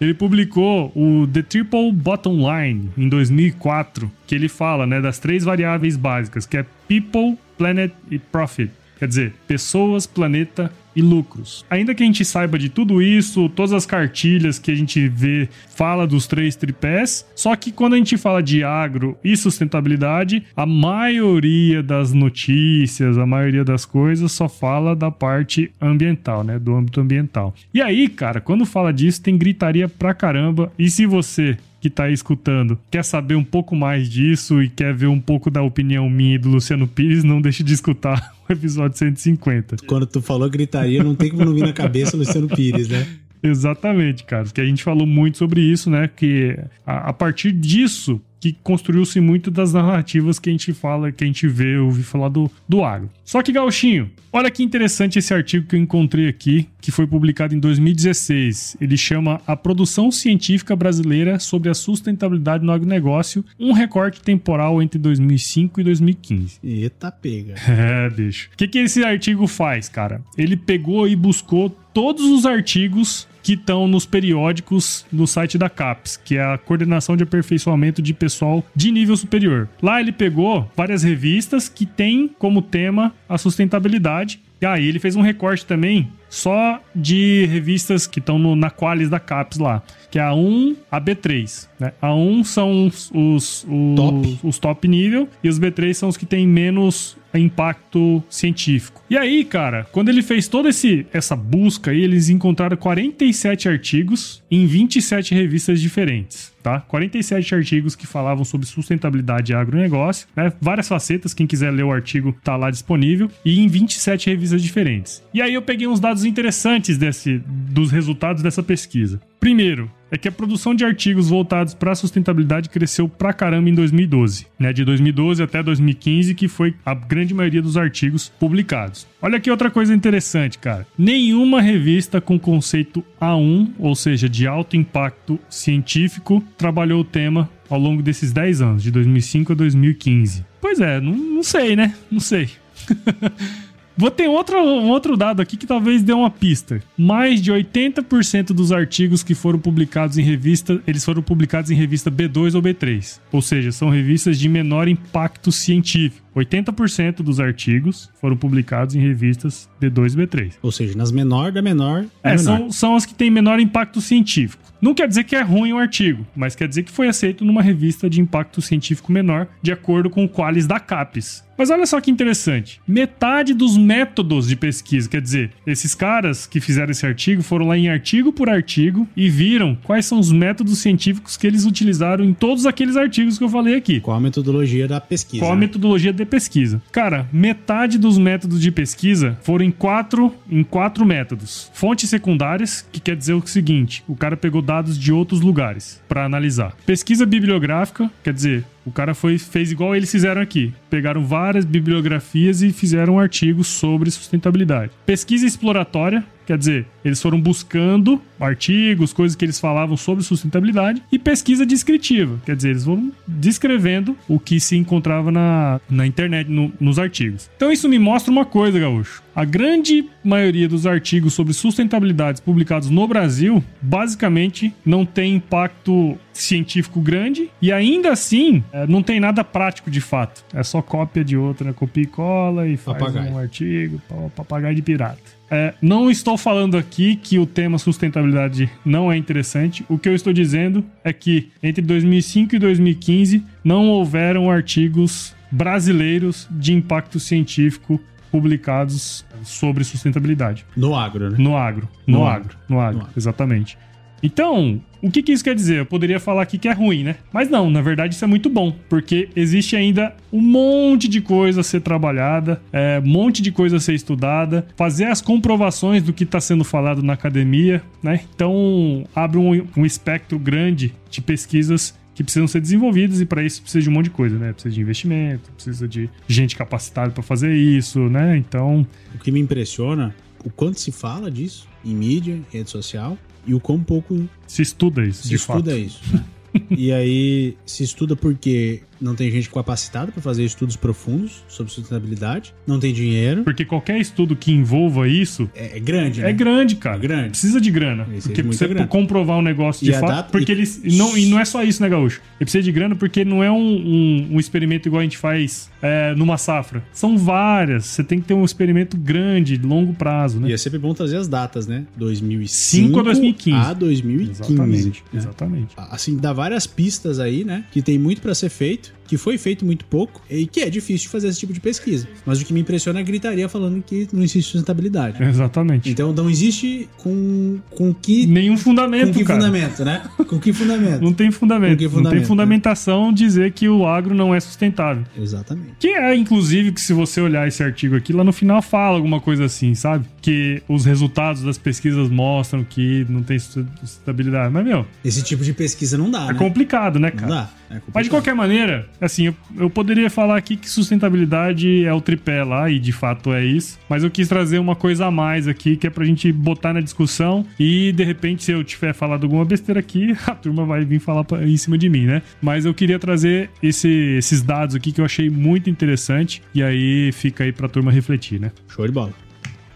Ele 0.00 0.14
publicou 0.14 0.92
o 0.94 1.26
The 1.26 1.42
Triple 1.42 1.92
Bottom 1.92 2.36
Line 2.36 2.90
em 2.96 3.08
2004, 3.08 4.10
que 4.26 4.34
ele 4.34 4.48
fala, 4.48 4.86
né, 4.86 5.00
das 5.00 5.18
três 5.18 5.44
variáveis 5.44 5.96
básicas, 5.96 6.46
que 6.46 6.56
é 6.56 6.64
People, 6.86 7.36
Planet 7.56 7.92
e 8.10 8.18
Profit. 8.18 8.70
Quer 8.98 9.08
dizer, 9.08 9.34
pessoas, 9.46 10.06
planeta 10.06 10.72
e 10.98 11.00
lucros. 11.02 11.64
Ainda 11.70 11.94
que 11.94 12.02
a 12.02 12.06
gente 12.06 12.24
saiba 12.24 12.58
de 12.58 12.68
tudo 12.68 13.00
isso, 13.00 13.48
todas 13.50 13.72
as 13.72 13.86
cartilhas 13.86 14.58
que 14.58 14.72
a 14.72 14.74
gente 14.74 15.06
vê 15.08 15.48
fala 15.68 16.08
dos 16.08 16.26
três 16.26 16.56
tripés, 16.56 17.24
só 17.36 17.54
que 17.54 17.70
quando 17.70 17.94
a 17.94 17.96
gente 17.96 18.16
fala 18.16 18.42
de 18.42 18.64
agro 18.64 19.16
e 19.22 19.36
sustentabilidade, 19.36 20.42
a 20.56 20.66
maioria 20.66 21.84
das 21.84 22.12
notícias, 22.12 23.16
a 23.16 23.24
maioria 23.24 23.64
das 23.64 23.84
coisas 23.84 24.32
só 24.32 24.48
fala 24.48 24.96
da 24.96 25.08
parte 25.08 25.70
ambiental, 25.80 26.42
né, 26.42 26.58
do 26.58 26.74
âmbito 26.74 27.00
ambiental. 27.00 27.54
E 27.72 27.80
aí, 27.80 28.08
cara, 28.08 28.40
quando 28.40 28.66
fala 28.66 28.92
disso 28.92 29.22
tem 29.22 29.38
gritaria 29.38 29.88
pra 29.88 30.12
caramba. 30.12 30.72
E 30.76 30.90
se 30.90 31.06
você 31.06 31.56
que 31.80 31.88
está 31.88 32.04
aí 32.04 32.12
escutando 32.12 32.78
quer 32.90 33.04
saber 33.04 33.34
um 33.34 33.44
pouco 33.44 33.76
mais 33.76 34.08
disso 34.08 34.62
e 34.62 34.68
quer 34.68 34.94
ver 34.94 35.06
um 35.06 35.20
pouco 35.20 35.50
da 35.50 35.62
opinião 35.62 36.08
minha 36.08 36.34
e 36.34 36.38
do 36.38 36.48
Luciano 36.48 36.86
Pires, 36.86 37.24
não 37.24 37.40
deixe 37.40 37.62
de 37.62 37.72
escutar 37.72 38.34
o 38.48 38.52
episódio 38.52 38.96
150. 38.98 39.76
Quando 39.86 40.06
tu 40.06 40.20
falou 40.20 40.48
gritaria, 40.48 41.02
não 41.02 41.14
tem 41.14 41.30
como 41.30 41.44
não 41.44 41.54
vir 41.54 41.62
na 41.62 41.72
cabeça 41.72 42.16
o 42.16 42.18
Luciano 42.18 42.48
Pires, 42.48 42.88
né? 42.88 43.06
Exatamente, 43.42 44.24
cara. 44.24 44.44
Que 44.46 44.60
a 44.60 44.64
gente 44.64 44.82
falou 44.82 45.06
muito 45.06 45.38
sobre 45.38 45.60
isso, 45.60 45.88
né? 45.88 46.08
Que 46.08 46.58
a, 46.84 47.10
a 47.10 47.12
partir 47.12 47.52
disso 47.52 48.20
que 48.40 48.56
construiu-se 48.62 49.20
muito 49.20 49.50
das 49.50 49.72
narrativas 49.72 50.38
que 50.38 50.48
a 50.48 50.52
gente 50.52 50.72
fala, 50.72 51.12
que 51.12 51.24
a 51.24 51.26
gente 51.26 51.46
vê, 51.48 51.76
ouvi 51.76 52.02
falar 52.02 52.28
do, 52.28 52.50
do 52.68 52.84
agro. 52.84 53.10
Só 53.24 53.42
que, 53.42 53.52
Gauchinho, 53.52 54.10
olha 54.32 54.50
que 54.50 54.62
interessante 54.62 55.18
esse 55.18 55.34
artigo 55.34 55.66
que 55.66 55.76
eu 55.76 55.80
encontrei 55.80 56.28
aqui, 56.28 56.68
que 56.80 56.90
foi 56.90 57.06
publicado 57.06 57.54
em 57.54 57.58
2016. 57.58 58.76
Ele 58.80 58.96
chama 58.96 59.40
A 59.46 59.56
Produção 59.56 60.10
Científica 60.10 60.74
Brasileira 60.74 61.38
sobre 61.38 61.68
a 61.68 61.74
Sustentabilidade 61.74 62.64
no 62.64 62.72
Agronegócio, 62.72 63.44
um 63.58 63.72
recorte 63.72 64.20
temporal 64.20 64.80
entre 64.82 64.98
2005 64.98 65.80
e 65.80 65.84
2015. 65.84 66.58
Eita 66.62 67.10
pega. 67.10 67.54
É, 67.78 68.10
bicho. 68.10 68.50
O 68.52 68.56
que, 68.56 68.66
que 68.66 68.78
esse 68.78 69.04
artigo 69.04 69.46
faz, 69.46 69.88
cara? 69.88 70.20
Ele 70.36 70.56
pegou 70.56 71.06
e 71.06 71.14
buscou 71.14 71.70
todos 71.94 72.24
os 72.24 72.44
artigos 72.44 73.28
que 73.48 73.54
estão 73.54 73.88
nos 73.88 74.04
periódicos 74.04 75.06
no 75.10 75.26
site 75.26 75.56
da 75.56 75.70
CAPES, 75.70 76.20
que 76.22 76.36
é 76.36 76.42
a 76.42 76.58
Coordenação 76.58 77.16
de 77.16 77.22
Aperfeiçoamento 77.22 78.02
de 78.02 78.12
Pessoal 78.12 78.62
de 78.76 78.90
Nível 78.92 79.16
Superior. 79.16 79.66
Lá 79.82 80.02
ele 80.02 80.12
pegou 80.12 80.70
várias 80.76 81.02
revistas 81.02 81.66
que 81.66 81.86
têm 81.86 82.28
como 82.28 82.60
tema 82.60 83.14
a 83.26 83.38
sustentabilidade. 83.38 84.38
E 84.60 84.66
aí 84.66 84.86
ele 84.86 84.98
fez 84.98 85.16
um 85.16 85.22
recorte 85.22 85.64
também 85.64 86.12
só 86.28 86.78
de 86.94 87.46
revistas 87.46 88.06
que 88.06 88.18
estão 88.18 88.38
na 88.54 88.70
Qualis 88.70 89.08
da 89.08 89.18
CAPES 89.18 89.58
lá, 89.58 89.82
que 90.10 90.18
é 90.18 90.22
a 90.22 90.34
1, 90.34 90.76
a 90.90 91.00
B3. 91.00 91.68
Né? 91.78 91.92
A 92.00 92.14
1 92.14 92.44
são 92.44 92.86
os, 92.86 93.10
os, 93.14 93.66
os, 93.68 93.96
top. 93.96 94.38
os 94.42 94.58
top 94.58 94.88
nível 94.88 95.28
e 95.42 95.48
os 95.48 95.58
B3 95.58 95.94
são 95.94 96.08
os 96.08 96.16
que 96.16 96.26
têm 96.26 96.46
menos 96.46 97.16
impacto 97.34 98.22
científico. 98.28 99.02
E 99.08 99.16
aí, 99.16 99.44
cara, 99.44 99.86
quando 99.92 100.08
ele 100.08 100.22
fez 100.22 100.48
toda 100.48 100.68
esse, 100.68 101.06
essa 101.12 101.36
busca 101.36 101.90
aí, 101.90 102.02
eles 102.02 102.28
encontraram 102.28 102.76
47 102.76 103.68
artigos 103.68 104.42
em 104.50 104.66
27 104.66 105.34
revistas 105.34 105.80
diferentes, 105.80 106.52
tá? 106.62 106.80
47 106.80 107.54
artigos 107.54 107.94
que 107.94 108.06
falavam 108.06 108.44
sobre 108.44 108.66
sustentabilidade 108.66 109.52
e 109.52 109.54
agronegócio, 109.54 110.26
né? 110.34 110.52
Várias 110.60 110.88
facetas, 110.88 111.34
quem 111.34 111.46
quiser 111.46 111.70
ler 111.70 111.84
o 111.84 111.92
artigo 111.92 112.36
tá 112.42 112.56
lá 112.56 112.70
disponível, 112.70 113.30
e 113.44 113.60
em 113.60 113.68
27 113.68 114.30
revistas 114.30 114.62
diferentes. 114.62 115.22
E 115.32 115.42
aí 115.42 115.54
eu 115.54 115.62
peguei 115.62 115.86
uns 115.86 116.00
dados 116.00 116.24
interessantes 116.24 116.96
desse, 116.98 117.42
dos 117.46 117.90
resultados 117.90 118.42
dessa 118.42 118.62
pesquisa. 118.62 119.20
Primeiro, 119.40 119.90
é 120.10 120.16
que 120.16 120.28
a 120.28 120.32
produção 120.32 120.74
de 120.74 120.84
artigos 120.84 121.28
voltados 121.28 121.74
para 121.74 121.92
a 121.92 121.94
sustentabilidade 121.94 122.68
cresceu 122.68 123.08
pra 123.08 123.32
caramba 123.32 123.68
em 123.68 123.74
2012, 123.74 124.46
né? 124.58 124.72
De 124.72 124.84
2012 124.84 125.42
até 125.42 125.62
2015, 125.62 126.34
que 126.34 126.48
foi 126.48 126.74
a 126.84 126.94
grande 126.94 127.34
maioria 127.34 127.62
dos 127.62 127.76
artigos 127.76 128.28
publicados. 128.28 129.06
Olha 129.20 129.36
aqui 129.36 129.50
outra 129.50 129.70
coisa 129.70 129.94
interessante, 129.94 130.58
cara. 130.58 130.86
Nenhuma 130.96 131.60
revista 131.60 132.20
com 132.20 132.38
conceito 132.38 133.04
A1, 133.20 133.70
ou 133.78 133.94
seja, 133.94 134.28
de 134.28 134.46
alto 134.46 134.76
impacto 134.76 135.38
científico, 135.48 136.42
trabalhou 136.56 137.00
o 137.00 137.04
tema 137.04 137.48
ao 137.68 137.78
longo 137.78 138.02
desses 138.02 138.32
10 138.32 138.62
anos, 138.62 138.82
de 138.82 138.90
2005 138.90 139.52
a 139.52 139.54
2015. 139.54 140.44
Pois 140.60 140.80
é, 140.80 141.00
não, 141.00 141.12
não 141.12 141.42
sei, 141.42 141.76
né? 141.76 141.94
Não 142.10 142.20
sei. 142.20 142.48
Vou 143.98 144.12
ter 144.12 144.28
outro, 144.28 144.56
um 144.60 144.90
outro 144.90 145.16
dado 145.16 145.42
aqui 145.42 145.56
que 145.56 145.66
talvez 145.66 146.04
dê 146.04 146.12
uma 146.12 146.30
pista. 146.30 146.80
Mais 146.96 147.42
de 147.42 147.50
80% 147.50 148.52
dos 148.52 148.70
artigos 148.70 149.24
que 149.24 149.34
foram 149.34 149.58
publicados 149.58 150.16
em 150.16 150.22
revista, 150.22 150.80
eles 150.86 151.04
foram 151.04 151.20
publicados 151.20 151.72
em 151.72 151.74
revista 151.74 152.08
B2 152.08 152.54
ou 152.54 152.62
B3. 152.62 153.18
Ou 153.32 153.42
seja, 153.42 153.72
são 153.72 153.90
revistas 153.90 154.38
de 154.38 154.48
menor 154.48 154.86
impacto 154.86 155.50
científico. 155.50 156.27
80% 156.38 157.16
dos 157.16 157.40
artigos 157.40 158.10
foram 158.20 158.36
publicados 158.36 158.94
em 158.94 159.00
revistas 159.00 159.68
B2 159.80 160.14
e 160.14 160.26
B3. 160.26 160.52
Ou 160.62 160.72
seja, 160.72 160.96
nas 160.96 161.12
menor 161.12 161.52
da 161.52 161.62
menor. 161.62 162.06
É, 162.22 162.30
menor. 162.30 162.42
São, 162.42 162.70
são 162.70 162.96
as 162.96 163.04
que 163.04 163.14
têm 163.14 163.30
menor 163.30 163.60
impacto 163.60 164.00
científico. 164.00 164.62
Não 164.80 164.94
quer 164.94 165.08
dizer 165.08 165.24
que 165.24 165.34
é 165.34 165.42
ruim 165.42 165.72
o 165.72 165.78
artigo, 165.78 166.24
mas 166.36 166.54
quer 166.54 166.68
dizer 166.68 166.84
que 166.84 166.92
foi 166.92 167.08
aceito 167.08 167.44
numa 167.44 167.60
revista 167.60 168.08
de 168.08 168.20
impacto 168.20 168.62
científico 168.62 169.10
menor, 169.10 169.48
de 169.60 169.72
acordo 169.72 170.08
com 170.08 170.24
o 170.24 170.28
Qualis 170.28 170.66
da 170.66 170.78
CAPES. 170.78 171.48
Mas 171.58 171.70
olha 171.70 171.84
só 171.86 172.00
que 172.00 172.08
interessante. 172.08 172.80
Metade 172.86 173.52
dos 173.52 173.76
métodos 173.76 174.46
de 174.46 174.54
pesquisa, 174.54 175.08
quer 175.08 175.20
dizer, 175.20 175.50
esses 175.66 175.92
caras 175.92 176.46
que 176.46 176.60
fizeram 176.60 176.92
esse 176.92 177.04
artigo 177.04 177.42
foram 177.42 177.66
lá 177.66 177.76
em 177.76 177.88
artigo 177.88 178.32
por 178.32 178.48
artigo 178.48 179.08
e 179.16 179.28
viram 179.28 179.76
quais 179.82 180.06
são 180.06 180.20
os 180.20 180.30
métodos 180.30 180.78
científicos 180.78 181.36
que 181.36 181.48
eles 181.48 181.64
utilizaram 181.64 182.24
em 182.24 182.32
todos 182.32 182.64
aqueles 182.64 182.96
artigos 182.96 183.36
que 183.36 183.42
eu 183.42 183.48
falei 183.48 183.74
aqui. 183.74 183.98
Qual 183.98 184.16
a 184.16 184.20
metodologia 184.20 184.86
da 184.86 185.00
pesquisa? 185.00 185.42
Qual 185.42 185.52
a 185.52 185.56
metodologia 185.56 186.12
de 186.12 186.18
pesquisa? 186.28 186.80
Cara, 186.92 187.28
metade 187.32 187.98
dos 187.98 188.16
métodos 188.16 188.60
de 188.60 188.70
pesquisa 188.70 189.36
foram 189.42 189.64
em 189.64 189.70
quatro, 189.70 190.32
em 190.48 190.62
quatro 190.62 191.04
métodos. 191.04 191.70
Fontes 191.74 192.08
secundárias, 192.08 192.86
que 192.92 193.00
quer 193.00 193.16
dizer 193.16 193.32
o 193.32 193.46
seguinte: 193.46 194.04
o 194.06 194.14
cara 194.14 194.36
pegou 194.36 194.62
dados 194.62 194.96
de 194.96 195.12
outros 195.12 195.40
lugares 195.40 196.00
para 196.08 196.24
analisar. 196.24 196.74
Pesquisa 196.86 197.26
bibliográfica, 197.26 198.10
quer 198.22 198.32
dizer, 198.32 198.64
o 198.88 198.90
cara 198.90 199.14
foi, 199.14 199.36
fez 199.38 199.70
igual 199.70 199.94
eles 199.94 200.10
fizeram 200.10 200.40
aqui. 200.40 200.72
Pegaram 200.88 201.24
várias 201.24 201.64
bibliografias 201.64 202.62
e 202.62 202.72
fizeram 202.72 203.14
um 203.14 203.18
artigos 203.18 203.66
sobre 203.66 204.10
sustentabilidade. 204.10 204.92
Pesquisa 205.04 205.46
exploratória, 205.46 206.24
Quer 206.48 206.56
dizer, 206.56 206.86
eles 207.04 207.20
foram 207.20 207.38
buscando 207.38 208.22
artigos, 208.40 209.12
coisas 209.12 209.36
que 209.36 209.44
eles 209.44 209.60
falavam 209.60 209.98
sobre 209.98 210.24
sustentabilidade 210.24 211.02
e 211.12 211.18
pesquisa 211.18 211.66
descritiva. 211.66 212.40
Quer 212.46 212.56
dizer, 212.56 212.70
eles 212.70 212.86
foram 212.86 213.12
descrevendo 213.26 214.16
o 214.26 214.40
que 214.40 214.58
se 214.58 214.74
encontrava 214.74 215.30
na, 215.30 215.78
na 215.90 216.06
internet, 216.06 216.50
no, 216.50 216.72
nos 216.80 216.98
artigos. 216.98 217.50
Então 217.54 217.70
isso 217.70 217.86
me 217.86 217.98
mostra 217.98 218.32
uma 218.32 218.46
coisa, 218.46 218.80
Gaúcho. 218.80 219.22
A 219.36 219.44
grande 219.44 220.06
maioria 220.24 220.66
dos 220.66 220.86
artigos 220.86 221.34
sobre 221.34 221.52
sustentabilidade 221.52 222.40
publicados 222.40 222.88
no 222.88 223.06
Brasil, 223.06 223.62
basicamente, 223.82 224.72
não 224.86 225.04
tem 225.04 225.34
impacto 225.34 226.16
científico 226.32 226.98
grande 226.98 227.50
e 227.60 227.70
ainda 227.70 228.10
assim 228.10 228.64
é, 228.72 228.86
não 228.86 229.02
tem 229.02 229.20
nada 229.20 229.44
prático 229.44 229.90
de 229.90 230.00
fato. 230.00 230.42
É 230.54 230.62
só 230.62 230.80
cópia 230.80 231.22
de 231.22 231.36
outra, 231.36 231.66
né? 231.66 231.74
copia 231.74 232.04
e 232.04 232.06
cola 232.06 232.66
e 232.66 232.78
faz 232.78 232.98
papagaio. 232.98 233.32
um 233.32 233.38
artigo, 233.38 234.00
papagaio 234.34 234.74
de 234.74 234.80
pirata. 234.80 235.37
É, 235.50 235.74
não 235.80 236.10
estou 236.10 236.36
falando 236.36 236.76
aqui 236.76 237.16
que 237.16 237.38
o 237.38 237.46
tema 237.46 237.78
sustentabilidade 237.78 238.70
não 238.84 239.10
é 239.10 239.16
interessante. 239.16 239.84
O 239.88 239.98
que 239.98 240.08
eu 240.08 240.14
estou 240.14 240.32
dizendo 240.32 240.84
é 241.02 241.12
que 241.12 241.50
entre 241.62 241.82
2005 241.82 242.56
e 242.56 242.58
2015 242.58 243.42
não 243.64 243.88
houveram 243.88 244.50
artigos 244.50 245.34
brasileiros 245.50 246.46
de 246.50 246.74
impacto 246.74 247.18
científico 247.18 248.00
publicados 248.30 249.24
sobre 249.42 249.84
sustentabilidade. 249.84 250.66
No 250.76 250.94
agro, 250.94 251.30
né? 251.30 251.36
No 251.38 251.56
agro. 251.56 251.88
No, 252.06 252.18
no 252.18 252.26
agro, 252.26 252.44
agro. 252.44 252.58
No 252.68 252.80
agro, 252.80 252.96
no 252.98 253.02
agro. 253.04 253.12
exatamente. 253.16 253.78
Então, 254.22 254.80
o 255.00 255.10
que, 255.10 255.22
que, 255.22 255.32
isso 255.32 255.44
quer 255.44 255.54
dizer? 255.54 255.78
Eu 255.78 255.86
poderia 255.86 256.18
falar 256.18 256.42
aqui 256.42 256.58
que 256.58 256.68
é 256.68 256.72
ruim, 256.72 257.04
né? 257.04 257.16
Mas 257.32 257.48
não, 257.48 257.70
na 257.70 257.80
verdade 257.80 258.14
isso 258.14 258.24
é 258.24 258.28
muito 258.28 258.50
bom, 258.50 258.74
porque 258.88 259.28
existe 259.36 259.76
ainda 259.76 260.14
um 260.32 260.40
monte 260.40 261.06
de 261.08 261.20
coisa 261.20 261.60
a 261.60 261.64
ser 261.64 261.80
trabalhada, 261.80 262.60
é, 262.72 263.00
um 263.04 263.08
monte 263.08 263.40
de 263.40 263.52
coisa 263.52 263.76
a 263.76 263.80
ser 263.80 263.94
estudada, 263.94 264.66
fazer 264.76 265.04
as 265.04 265.20
comprovações 265.20 266.02
do 266.02 266.12
que 266.12 266.24
está 266.24 266.40
sendo 266.40 266.64
falado 266.64 267.02
na 267.02 267.12
academia, 267.12 267.82
né? 268.02 268.20
Então, 268.34 269.04
abre 269.14 269.38
um, 269.38 269.66
um 269.76 269.86
espectro 269.86 270.38
grande 270.38 270.92
de 271.10 271.20
pesquisas 271.20 271.96
que 272.12 272.24
precisam 272.24 272.48
ser 272.48 272.60
desenvolvidas 272.60 273.20
e 273.20 273.26
para 273.26 273.44
isso 273.44 273.62
precisa 273.62 273.80
de 273.80 273.88
um 273.88 273.92
monte 273.92 274.06
de 274.06 274.10
coisa, 274.10 274.36
né? 274.36 274.52
Precisa 274.52 274.74
de 274.74 274.80
investimento, 274.80 275.52
precisa 275.52 275.86
de 275.86 276.10
gente 276.26 276.56
capacitada 276.56 277.12
para 277.12 277.22
fazer 277.22 277.54
isso, 277.54 278.00
né? 278.08 278.36
Então, 278.36 278.84
o 279.14 279.18
que 279.18 279.30
me 279.30 279.38
impressiona, 279.38 280.12
o 280.44 280.50
quanto 280.50 280.80
se 280.80 280.90
fala 280.90 281.30
disso 281.30 281.67
em 281.84 281.94
mídia, 281.94 282.40
rede 282.50 282.70
social, 282.70 283.16
e 283.46 283.54
o 283.54 283.60
quão 283.60 283.82
pouco 283.82 284.28
se 284.46 284.62
estuda 284.62 285.04
isso. 285.04 285.26
Se 285.26 285.34
estuda 285.34 285.70
fato. 285.70 285.80
isso. 285.80 286.00
Né? 286.12 286.24
e 286.76 286.92
aí 286.92 287.56
se 287.64 287.82
estuda 287.82 288.16
porque 288.16 288.82
não 289.00 289.14
tem 289.14 289.30
gente 289.30 289.48
capacitada 289.50 290.12
para 290.12 290.20
fazer 290.22 290.44
estudos 290.44 290.76
profundos 290.76 291.44
sobre 291.48 291.72
sustentabilidade, 291.72 292.54
não 292.66 292.78
tem 292.78 292.92
dinheiro. 292.92 293.44
Porque 293.44 293.64
qualquer 293.64 293.98
estudo 293.98 294.36
que 294.36 294.52
envolva 294.52 295.08
isso. 295.08 295.50
É, 295.54 295.76
é 295.76 295.80
grande, 295.80 296.20
né? 296.20 296.30
É 296.30 296.32
grande, 296.32 296.76
cara. 296.76 296.96
É 296.96 297.00
grande. 297.00 297.30
Precisa 297.30 297.60
de 297.60 297.70
grana. 297.70 298.04
porque 298.04 298.42
precisa 298.42 298.68
grana. 298.68 298.86
comprovar 298.86 299.38
um 299.38 299.42
negócio 299.42 299.84
de 299.84 299.90
e 299.90 299.94
fato. 299.94 300.08
Data, 300.08 300.28
porque 300.30 300.52
e... 300.52 300.54
eles. 300.54 300.82
Não, 300.96 301.16
e 301.16 301.26
não 301.26 301.38
é 301.38 301.44
só 301.44 301.62
isso, 301.62 301.82
né, 301.82 301.88
Gaúcho? 301.88 302.20
Ele 302.38 302.44
precisa 302.44 302.62
de 302.62 302.72
grana 302.72 302.94
porque 302.94 303.24
não 303.24 303.42
é 303.42 303.50
um, 303.50 303.56
um, 303.56 304.28
um 304.32 304.40
experimento 304.40 304.88
igual 304.88 305.00
a 305.00 305.02
gente 305.02 305.18
faz 305.18 305.70
é, 305.82 306.14
numa 306.14 306.36
safra. 306.36 306.82
São 306.92 307.16
várias. 307.16 307.86
Você 307.86 308.04
tem 308.04 308.20
que 308.20 308.26
ter 308.26 308.34
um 308.34 308.44
experimento 308.44 308.96
grande, 308.96 309.56
longo 309.56 309.94
prazo, 309.94 310.40
né? 310.40 310.48
E 310.50 310.52
é 310.52 310.56
sempre 310.56 310.78
bom 310.78 310.94
trazer 310.94 311.16
as 311.16 311.28
datas, 311.28 311.66
né? 311.66 311.86
2005 311.96 312.98
a 312.98 313.02
2015. 313.02 313.58
A 313.58 313.72
2015. 313.72 314.30
Exatamente. 314.30 315.04
Né? 315.12 315.18
Exatamente. 315.18 315.74
Assim, 315.76 316.16
dá 316.16 316.32
várias 316.32 316.66
pistas 316.66 317.18
aí, 317.18 317.44
né? 317.44 317.64
Que 317.70 317.82
tem 317.82 317.98
muito 317.98 318.20
para 318.20 318.34
ser 318.34 318.48
feito 318.48 318.87
night. 318.92 318.97
Que 319.08 319.16
foi 319.16 319.38
feito 319.38 319.64
muito 319.64 319.86
pouco 319.86 320.20
e 320.30 320.46
que 320.46 320.60
é 320.60 320.70
difícil 320.70 321.06
de 321.06 321.08
fazer 321.08 321.28
esse 321.28 321.40
tipo 321.40 321.52
de 321.52 321.60
pesquisa. 321.60 322.06
Mas 322.26 322.40
o 322.40 322.44
que 322.44 322.52
me 322.52 322.60
impressiona 322.60 323.00
é 323.00 323.02
a 323.02 323.04
gritaria 323.04 323.48
falando 323.48 323.82
que 323.82 324.06
não 324.12 324.22
existe 324.22 324.42
sustentabilidade. 324.42 325.22
Exatamente. 325.22 325.90
Então 325.90 326.12
não 326.12 326.28
existe 326.28 326.88
com, 326.98 327.58
com 327.70 327.94
que. 327.94 328.26
Nenhum 328.26 328.58
fundamento. 328.58 329.08
Com 329.08 329.18
que 329.18 329.24
cara. 329.24 329.40
fundamento, 329.40 329.84
né? 329.84 330.02
Com 330.28 330.38
que 330.38 330.52
fundamento? 330.52 331.00
não 331.00 331.12
tem 331.12 331.30
fundamento. 331.30 331.78
fundamento 331.78 332.02
não 332.04 332.10
tem 332.10 332.20
né? 332.20 332.26
fundamentação 332.26 333.08
né? 333.08 333.14
dizer 333.14 333.52
que 333.52 333.66
o 333.66 333.86
agro 333.86 334.14
não 334.14 334.34
é 334.34 334.38
sustentável. 334.38 335.04
Exatamente. 335.16 335.72
Que 335.78 335.88
é, 335.88 336.14
inclusive, 336.14 336.70
que 336.72 336.80
se 336.80 336.92
você 336.92 337.20
olhar 337.20 337.48
esse 337.48 337.62
artigo 337.62 337.96
aqui, 337.96 338.12
lá 338.12 338.22
no 338.22 338.32
final 338.32 338.60
fala 338.60 338.96
alguma 338.96 339.20
coisa 339.20 339.46
assim, 339.46 339.74
sabe? 339.74 340.04
Que 340.20 340.62
os 340.68 340.84
resultados 340.84 341.42
das 341.42 341.56
pesquisas 341.56 342.10
mostram 342.10 342.62
que 342.62 343.06
não 343.08 343.22
tem 343.22 343.38
sustentabilidade. 343.38 344.52
Mas, 344.52 344.66
meu. 344.66 344.86
Esse 345.02 345.22
tipo 345.22 345.42
de 345.42 345.54
pesquisa 345.54 345.96
não 345.96 346.10
dá. 346.10 346.24
É 346.24 346.32
né? 346.32 346.34
complicado, 346.34 346.98
né, 346.98 347.10
cara? 347.10 347.26
Não 347.26 347.36
dá. 347.36 347.50
É 347.70 347.80
Mas 347.92 348.04
de 348.04 348.10
qualquer 348.10 348.34
maneira, 348.34 348.88
assim, 349.00 349.26
eu, 349.26 349.36
eu, 349.56 349.70
poderia 349.70 350.10
falar 350.10 350.36
aqui 350.36 350.56
que 350.56 350.68
sustentabilidade 350.68 351.84
é 351.84 351.92
o 351.92 352.00
tripé 352.00 352.42
lá, 352.44 352.70
e 352.70 352.78
de 352.78 352.92
fato 352.92 353.32
é 353.32 353.44
isso. 353.44 353.78
Mas 353.88 354.04
eu 354.04 354.10
quis 354.10 354.28
trazer 354.28 354.58
uma 354.58 354.76
coisa 354.76 355.06
a 355.06 355.10
mais 355.10 355.48
aqui, 355.48 355.76
que 355.76 355.86
é 355.86 355.90
pra 355.90 356.04
gente 356.04 356.30
botar 356.32 356.72
na 356.72 356.80
discussão. 356.80 357.44
E 357.58 357.92
de 357.92 358.04
repente, 358.04 358.44
se 358.44 358.52
eu 358.52 358.62
tiver 358.64 358.92
falado 358.92 359.24
alguma 359.24 359.44
besteira 359.44 359.80
aqui, 359.80 360.16
a 360.26 360.34
turma 360.34 360.64
vai 360.64 360.84
vir 360.84 360.98
falar 360.98 361.24
em 361.42 361.56
cima 361.56 361.78
de 361.78 361.88
mim, 361.88 362.06
né? 362.06 362.22
Mas 362.40 362.64
eu 362.64 362.74
queria 362.74 362.98
trazer 362.98 363.50
esse, 363.62 363.88
esses 363.88 364.42
dados 364.42 364.74
aqui 364.74 364.92
que 364.92 365.00
eu 365.00 365.04
achei 365.04 365.30
muito 365.30 365.70
interessante. 365.70 366.42
E 366.54 366.62
aí 366.62 367.10
fica 367.12 367.44
aí 367.44 367.52
pra 367.52 367.68
turma 367.68 367.90
refletir, 367.90 368.40
né? 368.40 368.50
Show 368.68 368.86
de 368.86 368.92
bola. 368.92 369.12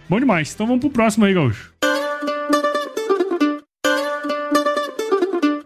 Bom 0.09 0.19
demais. 0.19 0.53
Então 0.55 0.67
vamos 0.67 0.81
pro 0.81 0.91
próximo 0.91 1.25
aí, 1.25 1.35
Gaúcho. 1.35 1.72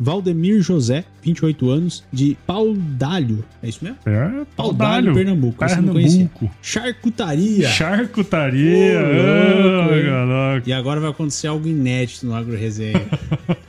Valdemir 0.07 0.63
José, 0.63 1.05
28 1.21 1.69
anos, 1.69 2.05
de 2.13 2.39
Paudalho. 2.47 3.45
É 3.61 3.69
isso 3.69 3.83
mesmo? 3.83 3.99
É, 4.07 4.47
Paudalho, 4.55 5.13
Pernambuco. 5.13 5.59
Pernambuco. 5.59 6.49
Charcutaria. 6.63 7.69
Charcutaria. 7.69 9.01
Oh, 9.03 10.63
oh, 10.63 10.63
e 10.65 10.73
agora 10.73 11.01
vai 11.01 11.11
acontecer 11.11 11.49
algo 11.49 11.67
inédito 11.67 12.25
no 12.25 12.37
Agro 12.37 12.57
Resenha. 12.57 13.05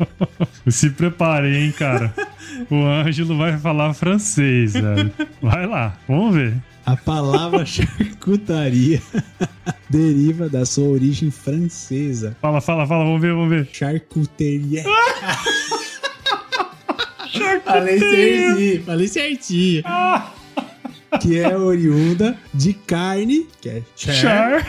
Se 0.70 0.92
prepare, 0.92 1.58
hein, 1.58 1.72
cara. 1.72 2.14
o 2.70 2.86
Ângelo 2.86 3.36
vai 3.36 3.58
falar 3.58 3.96
francês, 3.96 4.74
velho. 4.74 5.12
Vai 5.42 5.66
lá, 5.66 5.98
vamos 6.08 6.36
ver. 6.36 6.54
A 6.86 6.96
palavra 6.96 7.66
charcutaria 7.68 9.02
deriva 9.90 10.48
da 10.48 10.68
sua 10.68 10.88
origem 10.88 11.32
francesa. 11.32 12.38
Fala, 12.40 12.62
fala, 12.62 12.86
fala, 12.86 13.04
vamos 13.06 13.22
ver, 13.22 13.34
vamos 13.34 13.50
ver. 13.50 13.68
Charcuteria. 17.38 17.62
Falei 17.64 18.00
certinho, 18.00 18.84
falei 18.84 19.08
certinho. 19.08 19.84
Ah. 19.86 20.32
Que 21.22 21.40
é 21.40 21.58
oriunda 21.58 22.38
de 22.54 22.74
carne, 22.74 23.48
que 23.62 23.70
é 23.70 23.82
char. 23.96 24.14
char. 24.14 24.68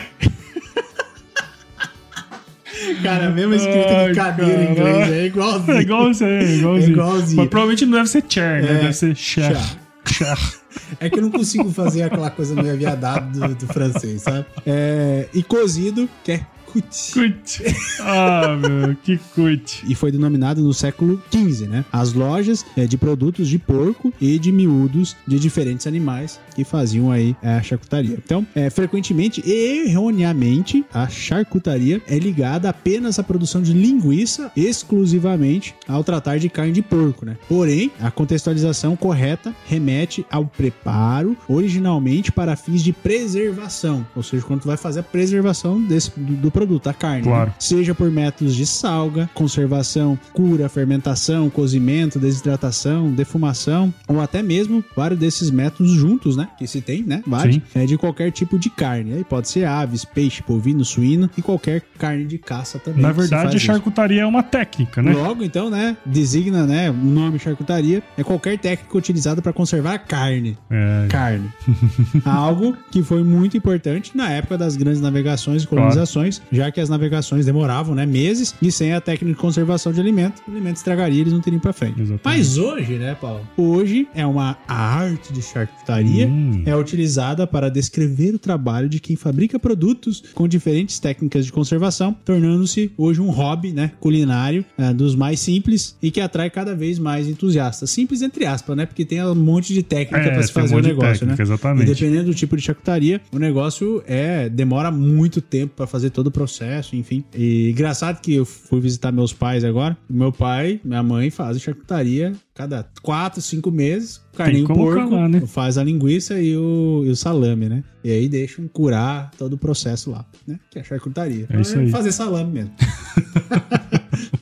Cara, 3.03 3.27
a 3.27 3.29
mesma 3.29 3.55
escrita 3.55 4.07
de 4.07 4.15
cadeira 4.15 4.63
em 4.63 4.71
inglês, 4.71 5.11
é 5.11 5.25
igualzinho. 5.25 5.77
É 5.77 5.81
igualzinho, 5.81 6.29
é 6.29 6.43
igualzinho. 6.43 6.87
É 6.87 6.91
igualzinho. 6.91 7.37
Mas 7.37 7.49
provavelmente 7.49 7.85
não 7.85 7.97
deve 7.97 8.09
ser 8.09 8.23
chair, 8.27 8.63
né? 8.63 8.71
É, 8.71 8.73
deve 8.75 8.93
ser 8.93 9.15
char. 9.15 9.77
char. 10.07 10.59
É 10.99 11.09
que 11.09 11.19
eu 11.19 11.23
não 11.23 11.31
consigo 11.31 11.69
fazer 11.71 12.03
aquela 12.03 12.29
coisa 12.29 12.55
meio 12.55 12.73
aviadada 12.73 13.47
do, 13.47 13.55
do 13.55 13.67
francês, 13.67 14.21
sabe? 14.21 14.45
É, 14.65 15.27
e 15.33 15.43
cozido, 15.43 16.09
que 16.23 16.31
é 16.33 16.41
Cut. 16.71 17.63
Ah, 18.01 18.55
meu, 18.55 18.95
que 18.95 19.17
cut. 19.35 19.83
E 19.87 19.95
foi 19.95 20.11
denominado 20.11 20.61
no 20.61 20.73
século 20.73 21.21
XV, 21.31 21.67
né? 21.67 21.85
As 21.91 22.13
lojas 22.13 22.65
é, 22.77 22.85
de 22.85 22.97
produtos 22.97 23.47
de 23.47 23.57
porco 23.57 24.13
e 24.19 24.37
de 24.39 24.51
miúdos 24.51 25.15
de 25.27 25.39
diferentes 25.39 25.87
animais 25.87 26.39
que 26.55 26.63
faziam 26.63 27.11
aí 27.11 27.35
é, 27.41 27.55
a 27.55 27.61
charcutaria. 27.61 28.17
Então, 28.23 28.45
é, 28.55 28.69
frequentemente 28.69 29.41
e 29.45 29.87
erroneamente, 29.87 30.85
a 30.93 31.07
charcutaria 31.07 32.01
é 32.07 32.17
ligada 32.17 32.69
apenas 32.69 33.19
à 33.19 33.23
produção 33.23 33.61
de 33.61 33.73
linguiça 33.73 34.51
exclusivamente 34.55 35.75
ao 35.87 36.03
tratar 36.03 36.37
de 36.37 36.49
carne 36.49 36.71
de 36.71 36.81
porco, 36.81 37.25
né? 37.25 37.37
Porém, 37.47 37.91
a 37.99 38.11
contextualização 38.11 38.95
correta 38.95 39.55
remete 39.65 40.25
ao 40.29 40.45
preparo 40.45 41.37
originalmente 41.47 42.31
para 42.31 42.55
fins 42.55 42.83
de 42.83 42.91
preservação, 42.93 44.05
ou 44.15 44.23
seja, 44.23 44.43
quando 44.43 44.61
tu 44.61 44.67
vai 44.67 44.77
fazer 44.77 44.99
a 44.99 45.03
preservação 45.03 45.81
desse, 45.81 46.11
do, 46.17 46.35
do 46.35 46.51
produto, 46.59 46.87
a 46.87 46.93
carne. 46.93 47.23
Claro. 47.23 47.49
Né? 47.49 47.55
Seja 47.57 47.95
por 47.95 48.11
métodos 48.11 48.53
de 48.53 48.65
salga, 48.65 49.29
conservação, 49.33 50.19
cura, 50.33 50.67
fermentação, 50.67 51.49
cozimento, 51.49 52.19
desidratação, 52.19 53.11
defumação, 53.11 53.93
ou 54.07 54.19
até 54.19 54.43
mesmo 54.43 54.83
vários 54.95 55.17
desses 55.17 55.49
métodos 55.49 55.93
juntos, 55.93 56.35
né? 56.35 56.49
Que 56.57 56.67
se 56.67 56.81
tem, 56.81 57.03
né? 57.03 57.23
Vários. 57.25 57.55
Sim. 57.55 57.61
É 57.73 57.85
de 57.85 57.97
qualquer 57.97 58.31
tipo 58.31 58.59
de 58.59 58.69
carne. 58.69 59.13
Aí 59.13 59.23
pode 59.23 59.47
ser 59.47 59.63
aves, 59.63 60.03
peixe, 60.03 60.43
bovino, 60.45 60.83
suíno 60.83 61.29
e 61.37 61.41
qualquer 61.41 61.81
carne 61.97 62.25
de 62.25 62.37
caça 62.37 62.77
também. 62.77 63.01
Na 63.01 63.13
verdade, 63.13 63.57
charcutaria 63.57 64.17
isso. 64.17 64.25
é 64.25 64.27
uma 64.27 64.43
técnica, 64.43 65.01
né? 65.01 65.13
Logo, 65.13 65.43
então, 65.43 65.69
né? 65.69 65.95
Designa, 66.05 66.65
né? 66.65 66.91
O 66.91 66.93
nome 66.93 67.39
charcutaria 67.39 68.03
é 68.17 68.23
qualquer 68.23 68.57
técnica 68.57 68.97
utilizada 68.97 69.41
para 69.41 69.53
conservar 69.53 69.93
a 69.93 69.99
carne. 69.99 70.57
É. 70.69 71.07
Carne. 71.07 71.49
Algo 72.25 72.75
que 72.91 73.01
foi 73.01 73.23
muito 73.23 73.55
importante 73.55 74.11
na 74.13 74.29
época 74.29 74.57
das 74.57 74.75
grandes 74.75 74.99
navegações 74.99 75.63
e 75.63 75.67
colonizações, 75.67 76.41
já 76.51 76.71
que 76.71 76.79
as 76.79 76.89
navegações 76.89 77.45
demoravam 77.45 77.95
né, 77.95 78.05
meses 78.05 78.55
e 78.61 78.71
sem 78.71 78.93
a 78.93 79.01
técnica 79.01 79.33
de 79.33 79.39
conservação 79.39 79.91
de 79.91 79.99
alimento, 79.99 80.41
o 80.47 80.51
alimento 80.51 80.77
estragaria 80.77 81.17
e 81.17 81.21
eles 81.21 81.33
não 81.33 81.41
teriam 81.41 81.59
para 81.59 81.73
frente. 81.73 82.01
Exatamente. 82.01 82.21
Mas 82.23 82.57
hoje, 82.57 82.93
né, 82.93 83.15
Paulo? 83.19 83.47
Hoje 83.57 84.07
é 84.13 84.25
uma 84.25 84.57
arte 84.67 85.33
de 85.33 85.41
charcutaria, 85.41 86.27
hum. 86.27 86.63
é 86.65 86.75
utilizada 86.75 87.45
para 87.45 87.69
descrever 87.69 88.35
o 88.35 88.39
trabalho 88.39 88.89
de 88.89 88.99
quem 88.99 89.15
fabrica 89.15 89.59
produtos 89.59 90.23
com 90.33 90.47
diferentes 90.47 90.99
técnicas 90.99 91.45
de 91.45 91.51
conservação, 91.51 92.15
tornando-se 92.25 92.91
hoje 92.97 93.21
um 93.21 93.29
hobby 93.29 93.71
né, 93.71 93.91
culinário 93.99 94.65
é, 94.77 94.93
dos 94.93 95.15
mais 95.15 95.39
simples 95.39 95.95
e 96.01 96.11
que 96.11 96.21
atrai 96.21 96.49
cada 96.49 96.75
vez 96.75 96.99
mais 96.99 97.27
entusiastas. 97.27 97.89
Simples 97.89 98.21
entre 98.21 98.45
aspas, 98.45 98.75
né? 98.75 98.85
Porque 98.85 99.05
tem 99.05 99.23
um 99.23 99.35
monte 99.35 99.73
de 99.73 99.83
técnica 99.83 100.29
é, 100.29 100.31
para 100.31 100.43
se 100.43 100.51
fazer 100.51 100.75
um 100.75 100.79
o 100.79 100.81
negócio, 100.81 101.19
técnica, 101.19 101.35
né? 101.35 101.43
Exatamente. 101.43 101.91
E 101.91 101.93
dependendo 101.93 102.25
do 102.25 102.33
tipo 102.33 102.55
de 102.55 102.63
charcutaria, 102.63 103.21
o 103.31 103.39
negócio 103.39 104.03
é 104.07 104.49
demora 104.49 104.91
muito 104.91 105.41
tempo 105.41 105.73
para 105.75 105.87
fazer 105.87 106.09
todo 106.09 106.27
o 106.27 106.31
processo, 106.39 106.95
enfim. 106.95 107.23
E 107.35 107.69
engraçado 107.69 108.21
que 108.21 108.35
eu 108.35 108.45
fui 108.45 108.79
visitar 108.79 109.11
meus 109.11 109.33
pais 109.33 109.65
agora. 109.65 109.97
Meu 110.09 110.31
pai, 110.31 110.79
minha 110.85 111.03
mãe 111.03 111.29
fazem 111.29 111.61
charcutaria 111.61 112.33
cada 112.55 112.85
quatro, 113.01 113.41
cinco 113.41 113.69
meses. 113.71 114.21
Carninho 114.35 114.67
porco, 114.67 115.15
lá, 115.15 115.27
né? 115.27 115.41
faz 115.45 115.77
a 115.77 115.83
linguiça 115.83 116.39
e 116.39 116.55
o, 116.55 117.03
e 117.05 117.09
o 117.09 117.15
salame, 117.15 117.67
né? 117.67 117.83
E 118.03 118.11
aí 118.11 118.29
deixam 118.29 118.67
curar 118.69 119.31
todo 119.37 119.53
o 119.53 119.57
processo 119.57 120.11
lá, 120.11 120.25
né? 120.47 120.57
Que 120.71 120.79
é 120.79 120.83
charcutaria. 120.83 121.45
É 121.49 121.59
isso 121.59 121.77
aí. 121.77 121.89
Fazer 121.89 122.11
salame 122.13 122.51
mesmo. 122.51 122.71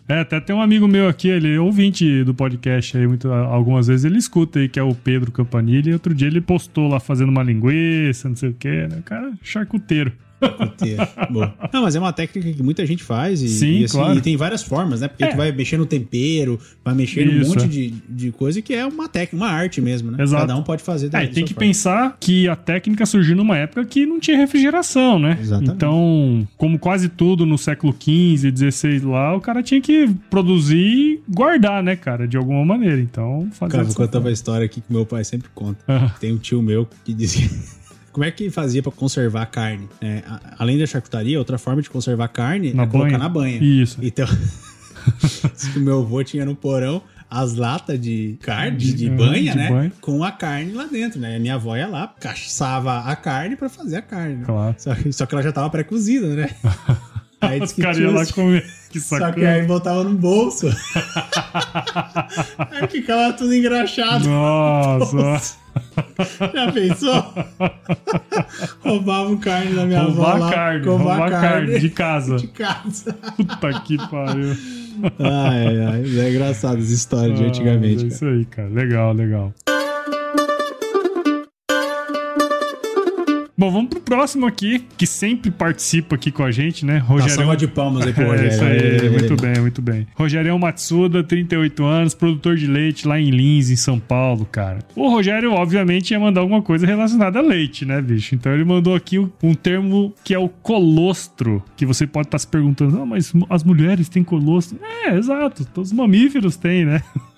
É, 0.09 0.21
até 0.21 0.39
tem 0.39 0.55
um 0.55 0.61
amigo 0.61 0.87
meu 0.87 1.09
aqui, 1.09 1.27
ele 1.27 1.53
é 1.53 1.59
ouvinte 1.59 2.23
do 2.23 2.33
podcast 2.33 2.97
aí, 2.97 3.05
muito, 3.05 3.29
algumas 3.29 3.87
vezes 3.87 4.05
ele 4.05 4.17
escuta 4.17 4.57
aí, 4.57 4.69
que 4.69 4.79
é 4.79 4.83
o 4.83 4.95
Pedro 4.95 5.33
Campanile, 5.33 5.89
e 5.89 5.93
outro 5.93 6.15
dia 6.15 6.29
ele 6.29 6.39
postou 6.39 6.87
lá 6.87 6.97
fazendo 6.97 7.27
uma 7.27 7.43
linguiça, 7.43 8.29
não 8.29 8.35
sei 8.37 8.49
o 8.49 8.53
que, 8.53 8.87
né? 8.87 9.01
Cara, 9.03 9.33
charcuteiro. 9.43 10.13
Não, 11.73 11.81
mas 11.83 11.95
é 11.95 11.99
uma 11.99 12.13
técnica 12.13 12.51
que 12.53 12.63
muita 12.63 12.85
gente 12.85 13.03
faz 13.03 13.41
e, 13.41 13.49
Sim, 13.49 13.79
e, 13.79 13.83
assim, 13.85 13.97
claro. 13.97 14.17
e 14.17 14.21
tem 14.21 14.37
várias 14.37 14.61
formas, 14.63 15.01
né? 15.01 15.07
Porque 15.07 15.23
É. 15.23 15.27
tu 15.27 15.37
vai 15.37 15.51
mexer 15.51 15.77
no 15.77 15.85
tempero, 15.85 16.59
vai 16.83 16.93
mexer 16.93 17.25
num 17.25 17.47
monte 17.47 17.63
é. 17.63 17.67
de, 17.67 17.93
de 18.07 18.31
coisa 18.31 18.61
que 18.61 18.73
é 18.73 18.85
uma 18.85 19.07
técnica, 19.09 19.35
uma 19.43 19.51
arte 19.51 19.81
mesmo, 19.81 20.11
né? 20.11 20.23
Exato. 20.23 20.41
Cada 20.47 20.55
um 20.59 20.63
pode 20.63 20.83
fazer 20.83 21.09
da 21.09 21.21
É, 21.23 21.27
da 21.27 21.33
tem 21.33 21.43
que 21.45 21.53
forma. 21.53 21.67
pensar 21.67 22.17
que 22.19 22.47
a 22.47 22.55
técnica 22.55 23.05
surgiu 23.05 23.35
numa 23.35 23.57
época 23.57 23.83
que 23.85 24.05
não 24.05 24.19
tinha 24.19 24.37
refrigeração, 24.37 25.17
né? 25.19 25.37
Exatamente. 25.41 25.73
Então, 25.73 26.47
como 26.57 26.77
quase 26.79 27.09
tudo 27.09 27.45
no 27.45 27.57
século 27.57 27.93
XV, 27.93 28.53
XVI 28.71 28.99
lá, 28.99 29.35
o 29.35 29.41
cara 29.41 29.61
tinha 29.63 29.81
que 29.81 30.07
produzir 30.29 30.77
e 30.77 31.21
guardar, 31.29 31.81
né, 31.83 31.95
cara, 31.95 32.27
de 32.27 32.37
alguma 32.37 32.63
maneira. 32.63 32.99
Então, 32.99 33.47
fazer 33.51 33.71
Cara, 33.71 33.83
vou 33.83 33.95
contar 33.95 34.19
uma 34.19 34.31
história 34.31 34.65
aqui 34.65 34.81
que 34.81 34.91
meu 34.93 35.05
pai 35.05 35.23
sempre 35.23 35.49
conta. 35.53 35.79
Aham. 35.87 36.11
Tem 36.19 36.31
um 36.33 36.37
tio 36.37 36.61
meu 36.61 36.87
que 37.03 37.13
dizia. 37.13 37.49
Como 38.17 38.25
é 38.25 38.31
que 38.31 38.49
fazia 38.49 38.81
pra 38.81 38.91
conservar 38.91 39.43
a 39.43 39.45
carne? 39.45 39.87
É, 40.01 40.23
além 40.57 40.75
da 40.79 40.87
charcutaria, 40.87 41.37
outra 41.37 41.59
forma 41.59 41.83
de 41.83 41.89
conservar 41.91 42.27
carne 42.29 42.73
Na 42.73 42.81
é 42.81 42.87
colocar 42.87 43.09
banha? 43.11 43.17
na 43.19 43.29
banha. 43.29 43.57
Isso. 43.63 43.99
Então, 44.01 44.25
o 45.77 45.79
meu 45.79 45.99
avô 45.99 46.23
tinha 46.23 46.43
no 46.43 46.55
porão 46.55 46.99
as 47.29 47.53
latas 47.55 47.99
de 48.01 48.35
carne, 48.41 48.75
de, 48.77 48.93
de 48.93 49.09
De- 49.09 49.09
banha, 49.11 49.51
de 49.51 49.57
né? 49.57 49.69
banha. 49.69 49.91
Com 50.01 50.23
a 50.23 50.31
carne 50.31 50.71
lá 50.71 50.85
dentro, 50.85 51.19
né? 51.19 51.35
A 51.35 51.39
minha 51.39 51.55
avó 51.55 51.75
ia 51.77 51.85
lá, 51.85 52.07
caçava 52.19 53.01
a 53.01 53.15
carne 53.15 53.55
pra 53.55 53.69
fazer 53.69 53.97
a 53.97 54.01
carne. 54.01 54.37
né? 54.37 54.45
Claro. 54.45 54.75
Só, 54.79 54.95
que- 54.95 55.11
só 55.13 55.25
que 55.27 55.35
ela 55.35 55.43
já 55.43 55.51
tava 55.51 55.69
pré-cozida, 55.69 56.27
né? 56.35 56.49
Aí 57.41 57.61
Os 57.61 57.71
caras 57.73 57.97
iam 57.99 58.13
lá 58.13 58.25
comer. 58.25 58.65
Que 58.89 58.99
Só 58.99 59.15
que 59.17 59.21
sacana. 59.21 59.49
aí 59.51 59.63
botava 59.65 60.03
no 60.03 60.15
bolso. 60.15 60.67
aí 62.71 62.87
ficava 62.89 63.33
tudo 63.33 63.53
engraxado. 63.53 64.27
Nossa. 64.27 65.57
Já 66.53 66.71
pensou? 66.71 67.33
Roubavam 68.83 69.37
carne 69.37 69.75
da 69.75 69.85
minha 69.85 70.01
avó 70.01 70.11
roubar 70.23 70.39
lá. 70.39 70.51
carne, 70.51 70.85
roubar 70.85 71.17
roubar 71.19 71.29
carne 71.41 71.79
de 71.79 71.89
casa. 71.89 72.37
de 72.37 72.47
casa. 72.47 73.13
Puta 73.35 73.81
que 73.81 73.97
pariu. 74.09 74.55
Ai, 75.19 75.79
ai, 75.85 76.19
é 76.19 76.29
engraçado 76.31 76.77
as 76.79 76.89
histórias 76.89 77.37
de 77.37 77.43
Ah, 77.45 77.47
antigamente. 77.49 77.93
é 77.93 77.97
cara. 77.97 78.07
isso 78.07 78.25
aí, 78.25 78.45
cara. 78.45 78.69
Legal, 78.69 79.13
legal. 79.13 79.53
Bom, 83.59 83.71
vamos 83.71 83.89
pro 83.89 83.99
próximo 83.99 84.45
aqui, 84.45 84.85
que 84.95 85.07
sempre 85.07 85.49
participa 85.49 86.13
aqui 86.13 86.29
com 86.29 86.43
a 86.43 86.51
gente, 86.51 86.85
né? 86.85 86.97
Uma 86.97 87.05
Rogério. 87.05 87.33
salva 87.33 87.57
de 87.57 87.67
palmas 87.67 88.05
aí 88.05 88.13
pro 88.13 88.21
É, 88.25 88.27
Rogério. 88.27 88.49
isso 88.51 88.63
aí, 88.63 89.09
muito 89.09 89.35
bem, 89.35 89.59
muito 89.59 89.81
bem. 89.81 90.07
Rogério 90.13 90.59
Matsuda, 90.59 91.23
38 91.23 91.83
anos, 91.83 92.13
produtor 92.13 92.55
de 92.55 92.67
leite 92.67 93.07
lá 93.07 93.19
em 93.19 93.31
Lins, 93.31 93.71
em 93.71 93.75
São 93.75 93.99
Paulo, 93.99 94.45
cara. 94.45 94.77
O 94.95 95.09
Rogério, 95.09 95.51
obviamente, 95.53 96.11
ia 96.11 96.19
mandar 96.19 96.41
alguma 96.41 96.61
coisa 96.61 96.85
relacionada 96.85 97.39
a 97.39 97.41
leite, 97.41 97.83
né, 97.83 97.99
bicho? 97.99 98.35
Então 98.35 98.53
ele 98.53 98.63
mandou 98.63 98.93
aqui 98.93 99.17
um 99.17 99.55
termo 99.55 100.13
que 100.23 100.35
é 100.35 100.39
o 100.39 100.49
colostro, 100.49 101.63
que 101.75 101.83
você 101.83 102.05
pode 102.05 102.27
estar 102.27 102.37
se 102.37 102.45
perguntando, 102.47 103.01
ah, 103.01 103.05
mas 103.07 103.33
as 103.49 103.63
mulheres 103.63 104.07
têm 104.07 104.23
colostro? 104.23 104.77
É, 105.03 105.15
exato, 105.17 105.65
todos 105.73 105.89
os 105.89 105.97
mamíferos 105.97 106.57
têm, 106.57 106.85
né? 106.85 107.01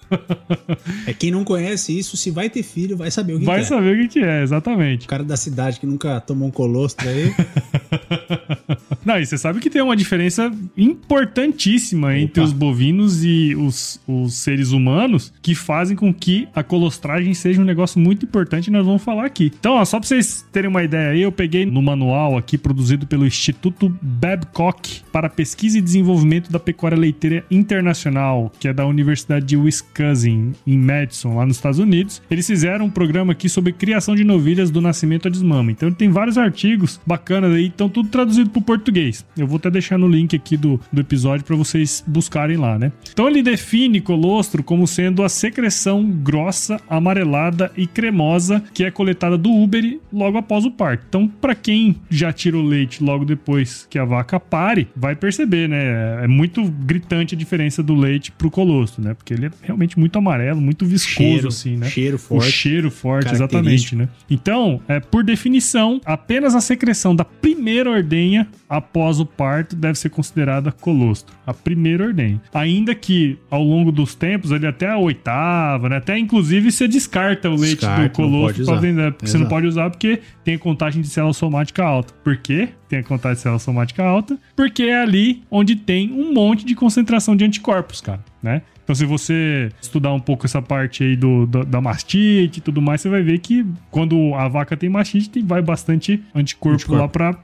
É 1.06 1.14
quem 1.14 1.32
não 1.32 1.44
conhece 1.44 1.98
isso, 1.98 2.18
se 2.18 2.32
vai 2.32 2.50
ter 2.50 2.64
filho, 2.64 2.96
vai 2.98 3.12
saber 3.12 3.34
o 3.34 3.40
que, 3.40 3.46
Vai 3.46 3.60
que 3.60 3.66
é. 3.66 3.68
saber 3.68 3.96
o 3.96 4.02
que 4.02 4.08
que 4.08 4.20
é, 4.20 4.44
exatamente. 4.44 5.06
O 5.06 5.10
cara 5.10 5.24
da 5.24 5.38
cidade 5.38 5.80
que 5.80 5.86
nunca 5.86 6.20
tomou 6.22 6.48
um 6.48 6.52
colostro 6.52 7.08
aí. 7.08 7.34
Não, 9.06 9.18
e 9.20 9.26
você 9.26 9.38
sabe 9.38 9.60
que 9.60 9.70
tem 9.70 9.82
uma 9.82 9.96
diferença 9.96 10.52
importantíssima 10.78 12.18
entre 12.18 12.42
Opa. 12.42 12.48
os 12.48 12.54
bovinos 12.54 13.24
e 13.24 13.56
os, 13.56 14.00
os 14.08 14.36
seres 14.36 14.72
humanos 14.72 15.34
que 15.42 15.56
fazem 15.56 15.96
com 15.96 16.14
que 16.14 16.48
a 16.54 16.62
colostragem 16.64 17.34
seja 17.34 17.62
um 17.62 17.66
negócio 17.66 18.00
muito 18.00 18.26
importante 18.26 18.68
e 18.68 18.72
nós 18.72 18.86
vamos 18.86 19.02
falar 19.02 19.26
aqui. 19.26 19.52
Então, 19.60 19.74
ó, 19.74 19.86
só 19.86 20.00
pra 20.00 20.08
vocês 20.08 20.46
terem 20.52 20.70
uma 20.70 20.84
ideia 20.84 21.10
aí, 21.12 21.22
eu 21.22 21.32
peguei 21.32 21.66
no 21.66 21.82
manual 21.82 22.38
aqui 22.38 22.58
produzido 22.58 23.08
pelo 23.08 23.26
Instituto 23.26 23.90
Babcock 24.02 25.02
para 25.12 25.30
Pesquisa 25.30 25.78
e 25.78 25.82
Desenvolvimento 25.82 26.52
da 26.52 26.60
Pecuária 26.60 26.98
Leiteira 26.98 27.44
Internacional, 27.50 28.52
que 28.60 28.68
é 28.68 28.74
da 28.74 28.86
Universidade 28.86 29.46
de 29.46 29.58
Wisconsin, 29.58 29.99
em 30.04 30.78
Madison, 30.78 31.36
lá 31.36 31.46
nos 31.46 31.58
Estados 31.58 31.80
Unidos. 31.80 32.22
Eles 32.30 32.48
fizeram 32.48 32.86
um 32.86 32.90
programa 32.90 33.34
aqui 33.34 33.50
sobre 33.50 33.74
criação 33.74 34.16
de 34.16 34.24
novilhas 34.24 34.72
do 34.72 34.82
nascimento 34.82 35.28
a 35.28 35.32
desmama. 35.32 35.72
Então, 35.72 35.92
tem 35.92 36.10
vários 36.10 36.38
artigos 36.38 37.00
bacanas 37.06 37.54
aí, 37.54 37.68
estão 37.68 37.90
tudo 37.90 38.10
traduzido 38.10 38.50
para 38.50 38.60
o 38.60 38.64
português. 38.64 39.26
Eu 39.38 39.48
vou 39.48 39.58
até 39.58 39.70
deixar 39.70 39.98
no 39.98 40.08
link 40.08 40.36
aqui 40.36 40.58
do, 40.58 40.80
do 40.92 41.02
episódio 41.02 41.46
para 41.46 41.56
vocês 41.56 42.04
buscarem 42.08 42.58
lá, 42.58 42.78
né? 42.78 42.92
Então, 43.12 43.28
ele 43.28 43.42
define 43.42 44.02
colostro 44.02 44.64
como 44.64 44.88
sendo 44.88 45.24
a 45.24 45.30
secreção 45.30 46.04
grossa, 46.04 46.80
amarelada 46.90 47.72
e 47.76 47.86
cremosa 47.88 48.64
que 48.74 48.84
é 48.84 48.92
coletada 48.92 49.38
do 49.38 49.52
úbere 49.52 50.00
logo 50.12 50.38
após 50.38 50.66
o 50.66 50.72
parto. 50.72 51.06
Então, 51.08 51.28
para 51.28 51.56
quem 51.56 51.96
já 52.10 52.32
tira 52.32 52.58
o 52.58 52.62
leite 52.62 53.04
logo 53.04 53.26
depois 53.26 53.88
que 53.90 53.98
a 53.98 54.06
vaca 54.06 54.40
pare, 54.40 54.88
vai 54.96 55.16
perceber, 55.16 55.68
né? 55.68 56.24
É 56.24 56.28
muito 56.28 56.64
gritante 56.64 57.36
a 57.36 57.38
diferença 57.38 57.82
do 57.84 57.96
leite 57.96 58.32
pro 58.32 58.52
colostro, 58.52 59.04
né? 59.04 59.14
Porque 59.14 59.34
ele 59.34 59.48
é 59.48 59.52
realmente 59.62 59.89
muito 59.98 60.20
amarelo, 60.20 60.60
muito 60.60 60.86
viscoso, 60.86 61.18
cheiro, 61.18 61.48
assim, 61.48 61.78
né? 61.78 61.88
cheiro 61.90 62.16
O 62.18 62.20
forte. 62.20 62.52
cheiro 62.52 62.92
forte, 62.92 63.34
exatamente, 63.34 63.96
né? 63.96 64.10
Então, 64.30 64.82
é, 64.88 65.00
por 65.00 65.24
definição, 65.24 66.02
apenas 66.04 66.56
a 66.56 66.60
secreção 66.62 67.16
da 67.16 67.24
primeira 67.24 67.90
ordenha 67.90 68.48
após 68.68 69.20
o 69.20 69.26
parto 69.26 69.76
deve 69.76 69.98
ser 69.98 70.10
considerada 70.10 70.72
colostro. 70.72 71.36
A 71.46 71.54
primeira 71.54 72.06
ordenha. 72.06 72.42
Ainda 72.54 72.94
que 72.94 73.38
ao 73.50 73.64
longo 73.64 73.92
dos 73.92 74.14
tempos, 74.14 74.52
ali 74.52 74.68
até 74.68 74.88
a 74.90 74.98
oitava, 74.98 75.90
né? 75.90 75.98
Até 75.98 76.18
inclusive 76.18 76.72
você 76.72 76.88
descarta 76.88 77.50
o 77.50 77.56
leite 77.56 77.78
Descarta, 77.78 78.04
do 78.04 78.10
colostro 78.12 78.66
pra 78.66 78.76
vender. 78.76 79.12
Porque 79.14 79.28
você 79.28 79.38
não 79.38 79.44
Exato. 79.44 79.56
pode 79.56 79.68
usar 79.68 79.90
porque 79.90 80.20
tem 80.44 80.56
a 80.56 80.60
contagem 80.60 81.02
de 81.02 81.08
célula 81.08 81.34
somática 81.34 81.84
alta. 81.84 82.14
Por 82.24 82.38
quê? 82.38 82.70
Tem 82.88 83.00
a 83.00 83.04
contagem 83.04 83.36
de 83.36 83.42
célula 83.42 83.60
somática 83.60 84.04
alta, 84.04 84.38
porque 84.56 84.84
é 84.84 85.02
ali 85.02 85.44
onde 85.50 85.76
tem 85.76 86.12
um 86.12 86.34
monte 86.34 86.66
de 86.66 86.76
concentração 86.76 87.36
de 87.36 87.44
anticorpos, 87.46 88.02
cara, 88.02 88.24
né? 88.42 88.62
Então, 88.90 88.96
se 88.96 89.06
você 89.06 89.72
estudar 89.80 90.12
um 90.12 90.20
pouco 90.20 90.48
essa 90.48 90.64
parte 90.64 91.04
aí 91.04 91.16
do, 91.16 91.46
da, 91.46 91.62
da 91.62 91.80
mastite 91.80 92.58
e 92.58 92.62
tudo 92.62 92.82
mais, 92.82 93.00
você 93.00 93.08
vai 93.08 93.22
ver 93.22 93.38
que 93.38 93.64
quando 93.92 94.34
a 94.34 94.48
vaca 94.48 94.76
tem 94.76 94.90
mastite, 94.90 95.30
tem, 95.30 95.46
vai 95.46 95.62
bastante 95.62 96.24
anticorpo, 96.34 96.74
Anticorpo. 96.74 97.00
lá 97.00 97.08
pra 97.08 97.36